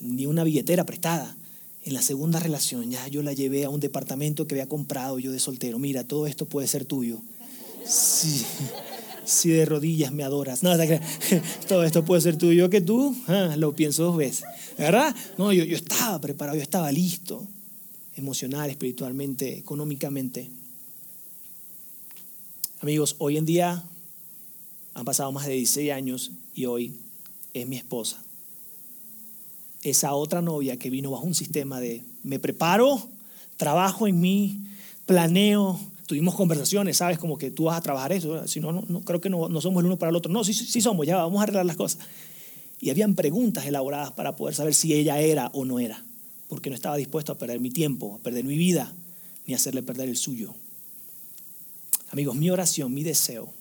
ni 0.00 0.24
una 0.24 0.44
billetera 0.44 0.86
prestada. 0.86 1.36
En 1.84 1.92
la 1.92 2.00
segunda 2.00 2.40
relación 2.40 2.90
ya 2.90 3.06
yo 3.08 3.22
la 3.22 3.34
llevé 3.34 3.66
a 3.66 3.68
un 3.68 3.78
departamento 3.78 4.46
que 4.46 4.54
había 4.54 4.70
comprado 4.70 5.18
yo 5.18 5.32
de 5.32 5.38
soltero. 5.38 5.78
Mira, 5.78 6.04
todo 6.04 6.26
esto 6.26 6.46
puede 6.46 6.66
ser 6.66 6.86
tuyo. 6.86 7.20
Sí, 7.86 8.42
si 9.26 9.50
de 9.50 9.66
rodillas 9.66 10.12
me 10.12 10.24
adoras. 10.24 10.62
No, 10.62 10.70
todo 11.68 11.84
esto 11.84 12.06
puede 12.06 12.22
ser 12.22 12.38
tuyo 12.38 12.70
que 12.70 12.80
tú 12.80 13.14
ah, 13.26 13.54
lo 13.58 13.74
pienso 13.74 14.04
dos 14.04 14.16
veces. 14.16 14.46
¿Verdad? 14.78 15.14
No, 15.36 15.52
yo, 15.52 15.64
yo 15.64 15.76
estaba 15.76 16.18
preparado, 16.22 16.56
yo 16.56 16.62
estaba 16.62 16.90
listo. 16.90 17.46
Emocional, 18.18 18.68
espiritualmente, 18.68 19.56
económicamente. 19.56 20.50
Amigos, 22.80 23.14
hoy 23.18 23.36
en 23.36 23.46
día 23.46 23.84
han 24.94 25.04
pasado 25.04 25.30
más 25.30 25.46
de 25.46 25.52
16 25.52 25.92
años 25.92 26.32
y 26.52 26.64
hoy 26.64 26.92
es 27.54 27.68
mi 27.68 27.76
esposa. 27.76 28.20
Esa 29.84 30.14
otra 30.14 30.42
novia 30.42 30.76
que 30.76 30.90
vino 30.90 31.12
bajo 31.12 31.26
un 31.26 31.34
sistema 31.36 31.78
de 31.78 32.02
me 32.24 32.40
preparo, 32.40 33.08
trabajo 33.56 34.08
en 34.08 34.20
mí, 34.20 34.66
planeo, 35.06 35.78
tuvimos 36.06 36.34
conversaciones, 36.34 36.96
¿sabes? 36.96 37.18
Como 37.18 37.38
que 37.38 37.52
tú 37.52 37.64
vas 37.64 37.78
a 37.78 37.82
trabajar 37.82 38.12
eso, 38.12 38.48
si 38.48 38.58
no, 38.58 38.72
no, 38.72 39.00
creo 39.02 39.20
que 39.20 39.30
no, 39.30 39.48
no, 39.48 39.60
somos 39.60 39.80
el 39.82 39.86
uno 39.86 39.96
para 39.96 40.10
el 40.10 40.16
otro. 40.16 40.32
No, 40.32 40.42
sí, 40.42 40.54
sí 40.54 40.80
somos, 40.80 41.06
ya 41.06 41.18
vamos 41.18 41.38
a 41.38 41.44
arreglar 41.44 41.66
las 41.66 41.76
cosas. 41.76 42.00
Y 42.80 42.90
habían 42.90 43.14
preguntas 43.14 43.64
elaboradas 43.66 44.10
para 44.10 44.34
poder 44.34 44.56
saber 44.56 44.74
si 44.74 44.92
ella 44.94 45.20
era 45.20 45.52
o 45.54 45.64
no 45.64 45.78
era, 45.78 46.04
porque 46.48 46.70
no 46.70 46.76
estaba 46.76 46.96
dispuesto 46.96 47.32
a 47.32 47.38
perder 47.38 47.60
mi 47.60 47.70
tiempo, 47.70 48.16
a 48.16 48.18
perder 48.22 48.44
mi 48.44 48.56
vida, 48.56 48.92
ni 49.46 49.54
a 49.54 49.56
hacerle 49.56 49.82
perder 49.82 50.08
el 50.08 50.16
suyo. 50.16 50.54
Amigos, 52.10 52.36
mi 52.36 52.50
oración, 52.50 52.92
mi 52.94 53.02
deseo, 53.02 53.52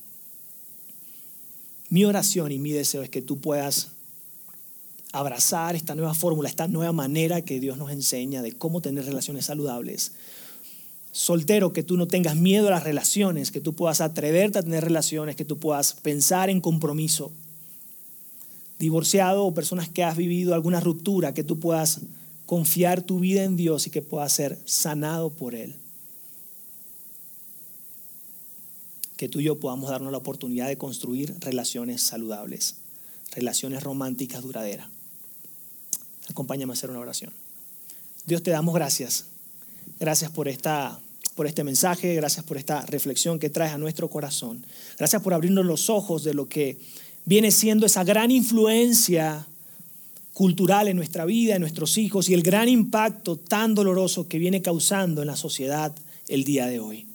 mi 1.89 2.03
oración 2.03 2.51
y 2.51 2.59
mi 2.59 2.71
deseo 2.71 3.01
es 3.01 3.09
que 3.09 3.21
tú 3.21 3.39
puedas 3.39 3.89
abrazar 5.13 5.75
esta 5.75 5.95
nueva 5.95 6.13
fórmula, 6.13 6.49
esta 6.49 6.67
nueva 6.67 6.91
manera 6.91 7.41
que 7.41 7.59
Dios 7.59 7.77
nos 7.77 7.91
enseña 7.91 8.41
de 8.41 8.51
cómo 8.51 8.81
tener 8.81 9.05
relaciones 9.05 9.45
saludables. 9.45 10.11
Soltero, 11.13 11.73
que 11.73 11.83
tú 11.83 11.97
no 11.97 12.07
tengas 12.07 12.35
miedo 12.35 12.67
a 12.67 12.71
las 12.71 12.83
relaciones, 12.83 13.51
que 13.51 13.61
tú 13.61 13.73
puedas 13.73 14.01
atreverte 14.01 14.59
a 14.59 14.63
tener 14.63 14.83
relaciones, 14.83 15.35
que 15.35 15.45
tú 15.45 15.57
puedas 15.57 15.93
pensar 15.93 16.49
en 16.49 16.61
compromiso. 16.61 17.31
Divorciado 18.79 19.45
o 19.45 19.53
personas 19.53 19.89
que 19.89 20.03
has 20.03 20.17
vivido 20.17 20.53
alguna 20.53 20.79
ruptura, 20.79 21.33
que 21.33 21.43
tú 21.43 21.59
puedas 21.59 22.01
confiar 22.47 23.03
tu 23.03 23.19
vida 23.19 23.43
en 23.43 23.55
Dios 23.55 23.85
y 23.85 23.91
que 23.91 24.01
puedas 24.01 24.31
ser 24.31 24.57
sanado 24.65 25.29
por 25.29 25.53
Él. 25.53 25.75
que 29.17 29.27
tú 29.27 29.39
y 29.39 29.45
yo 29.45 29.59
podamos 29.59 29.89
darnos 29.89 30.11
la 30.11 30.19
oportunidad 30.19 30.67
de 30.67 30.77
construir 30.77 31.35
relaciones 31.39 32.01
saludables, 32.03 32.75
relaciones 33.31 33.83
románticas 33.83 34.43
duraderas. 34.43 34.87
Acompáñame 36.29 36.71
a 36.71 36.75
hacer 36.75 36.91
una 36.91 36.99
oración. 36.99 37.33
Dios 38.25 38.43
te 38.43 38.51
damos 38.51 38.75
gracias. 38.75 39.25
Gracias 39.99 40.29
por, 40.29 40.47
esta, 40.47 40.99
por 41.35 41.47
este 41.47 41.63
mensaje, 41.63 42.13
gracias 42.13 42.45
por 42.45 42.57
esta 42.57 42.85
reflexión 42.85 43.39
que 43.39 43.49
traes 43.49 43.73
a 43.73 43.77
nuestro 43.77 44.09
corazón. 44.09 44.63
Gracias 44.97 45.21
por 45.21 45.33
abrirnos 45.33 45.65
los 45.65 45.89
ojos 45.89 46.23
de 46.23 46.35
lo 46.35 46.47
que 46.47 46.77
viene 47.25 47.51
siendo 47.51 47.85
esa 47.85 48.03
gran 48.03 48.29
influencia 48.29 49.47
cultural 50.37 50.87
en 50.87 50.95
nuestra 50.95 51.25
vida, 51.25 51.55
en 51.55 51.61
nuestros 51.61 51.97
hijos 51.97 52.29
y 52.29 52.35
el 52.35 52.43
gran 52.43 52.69
impacto 52.69 53.37
tan 53.37 53.73
doloroso 53.73 54.27
que 54.27 54.37
viene 54.37 54.61
causando 54.61 55.21
en 55.21 55.27
la 55.27 55.35
sociedad 55.35 55.95
el 56.27 56.43
día 56.43 56.67
de 56.67 56.79
hoy. 56.79 57.07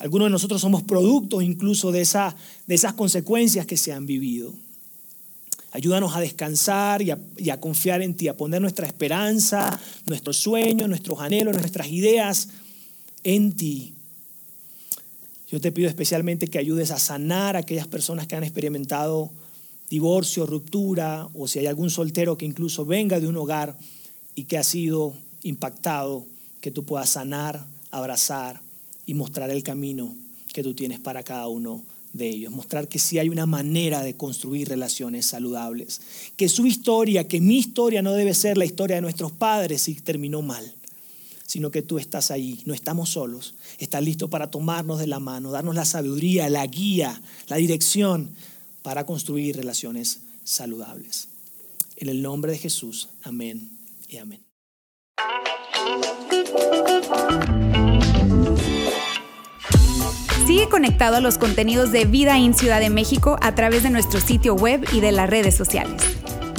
Algunos 0.00 0.26
de 0.26 0.30
nosotros 0.30 0.60
somos 0.60 0.82
productos 0.82 1.44
incluso 1.44 1.92
de, 1.92 2.00
esa, 2.00 2.34
de 2.66 2.74
esas 2.74 2.94
consecuencias 2.94 3.64
que 3.64 3.76
se 3.76 3.92
han 3.92 4.06
vivido. 4.06 4.52
Ayúdanos 5.70 6.16
a 6.16 6.20
descansar 6.20 7.00
y 7.00 7.12
a, 7.12 7.60
confiar 7.60 8.02
en 8.02 8.16
ti, 8.16 8.26
a 8.26 8.36
poner 8.36 8.60
nuestra 8.60 8.88
esperanza, 8.88 9.78
nuestros 10.06 10.36
sueños, 10.36 10.88
nuestros 10.88 11.20
anhelos, 11.20 11.56
nuestras 11.56 11.86
ideas 11.86 12.48
en 13.22 13.52
ti. 13.52 13.94
Yo 15.48 15.60
te 15.60 15.70
pido 15.70 15.88
especialmente 15.88 16.48
que 16.48 16.58
ayudes 16.58 16.90
a 16.90 16.98
sanar 16.98 17.54
a 17.54 17.60
aquellas 17.60 17.86
personas 17.86 18.26
que 18.26 18.34
han 18.34 18.42
experimentado 18.42 19.30
divorcio, 19.90 20.46
ruptura, 20.46 21.28
o 21.34 21.46
si 21.48 21.60
hay 21.60 21.66
algún 21.66 21.90
soltero 21.90 22.36
que 22.36 22.46
incluso 22.46 22.84
venga 22.84 23.20
de 23.20 23.28
un 23.28 23.36
hogar 23.36 23.76
y 24.34 24.44
que 24.44 24.58
ha 24.58 24.64
sido 24.64 25.14
impactado, 25.42 26.26
que 26.60 26.70
tú 26.70 26.84
puedas 26.84 27.10
sanar, 27.10 27.64
abrazar 27.90 28.60
y 29.06 29.14
mostrar 29.14 29.50
el 29.50 29.62
camino 29.62 30.14
que 30.52 30.62
tú 30.62 30.74
tienes 30.74 30.98
para 30.98 31.22
cada 31.22 31.46
uno 31.48 31.82
de 32.12 32.28
ellos. 32.28 32.52
Mostrar 32.52 32.88
que 32.88 32.98
sí 32.98 33.18
hay 33.18 33.28
una 33.28 33.46
manera 33.46 34.02
de 34.02 34.16
construir 34.16 34.68
relaciones 34.68 35.26
saludables. 35.26 36.00
Que 36.36 36.48
su 36.48 36.66
historia, 36.66 37.28
que 37.28 37.40
mi 37.40 37.58
historia 37.58 38.02
no 38.02 38.12
debe 38.12 38.34
ser 38.34 38.56
la 38.56 38.64
historia 38.64 38.96
de 38.96 39.02
nuestros 39.02 39.32
padres 39.32 39.82
si 39.82 39.94
terminó 39.94 40.42
mal, 40.42 40.72
sino 41.46 41.70
que 41.70 41.82
tú 41.82 41.98
estás 41.98 42.30
ahí, 42.30 42.60
no 42.64 42.74
estamos 42.74 43.10
solos. 43.10 43.54
Estás 43.78 44.02
listo 44.02 44.28
para 44.28 44.50
tomarnos 44.50 44.98
de 44.98 45.06
la 45.06 45.20
mano, 45.20 45.52
darnos 45.52 45.74
la 45.74 45.84
sabiduría, 45.84 46.48
la 46.48 46.66
guía, 46.66 47.20
la 47.48 47.56
dirección 47.56 48.30
para 48.86 49.04
construir 49.04 49.56
relaciones 49.56 50.20
saludables. 50.44 51.26
En 51.96 52.08
el 52.08 52.22
nombre 52.22 52.52
de 52.52 52.58
Jesús, 52.58 53.08
amén 53.24 53.68
y 54.08 54.18
amén. 54.18 54.46
Sigue 60.46 60.68
conectado 60.68 61.16
a 61.16 61.20
los 61.20 61.36
contenidos 61.36 61.90
de 61.90 62.04
Vida 62.04 62.38
en 62.38 62.54
Ciudad 62.54 62.78
de 62.78 62.90
México 62.90 63.38
a 63.42 63.56
través 63.56 63.82
de 63.82 63.90
nuestro 63.90 64.20
sitio 64.20 64.54
web 64.54 64.86
y 64.92 65.00
de 65.00 65.10
las 65.10 65.28
redes 65.28 65.56
sociales. 65.56 66.00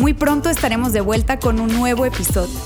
Muy 0.02 0.14
pronto 0.14 0.50
estaremos 0.50 0.92
de 0.92 1.00
vuelta 1.00 1.40
con 1.40 1.62
un 1.62 1.70
nuevo 1.70 2.06
episodio. 2.06 2.60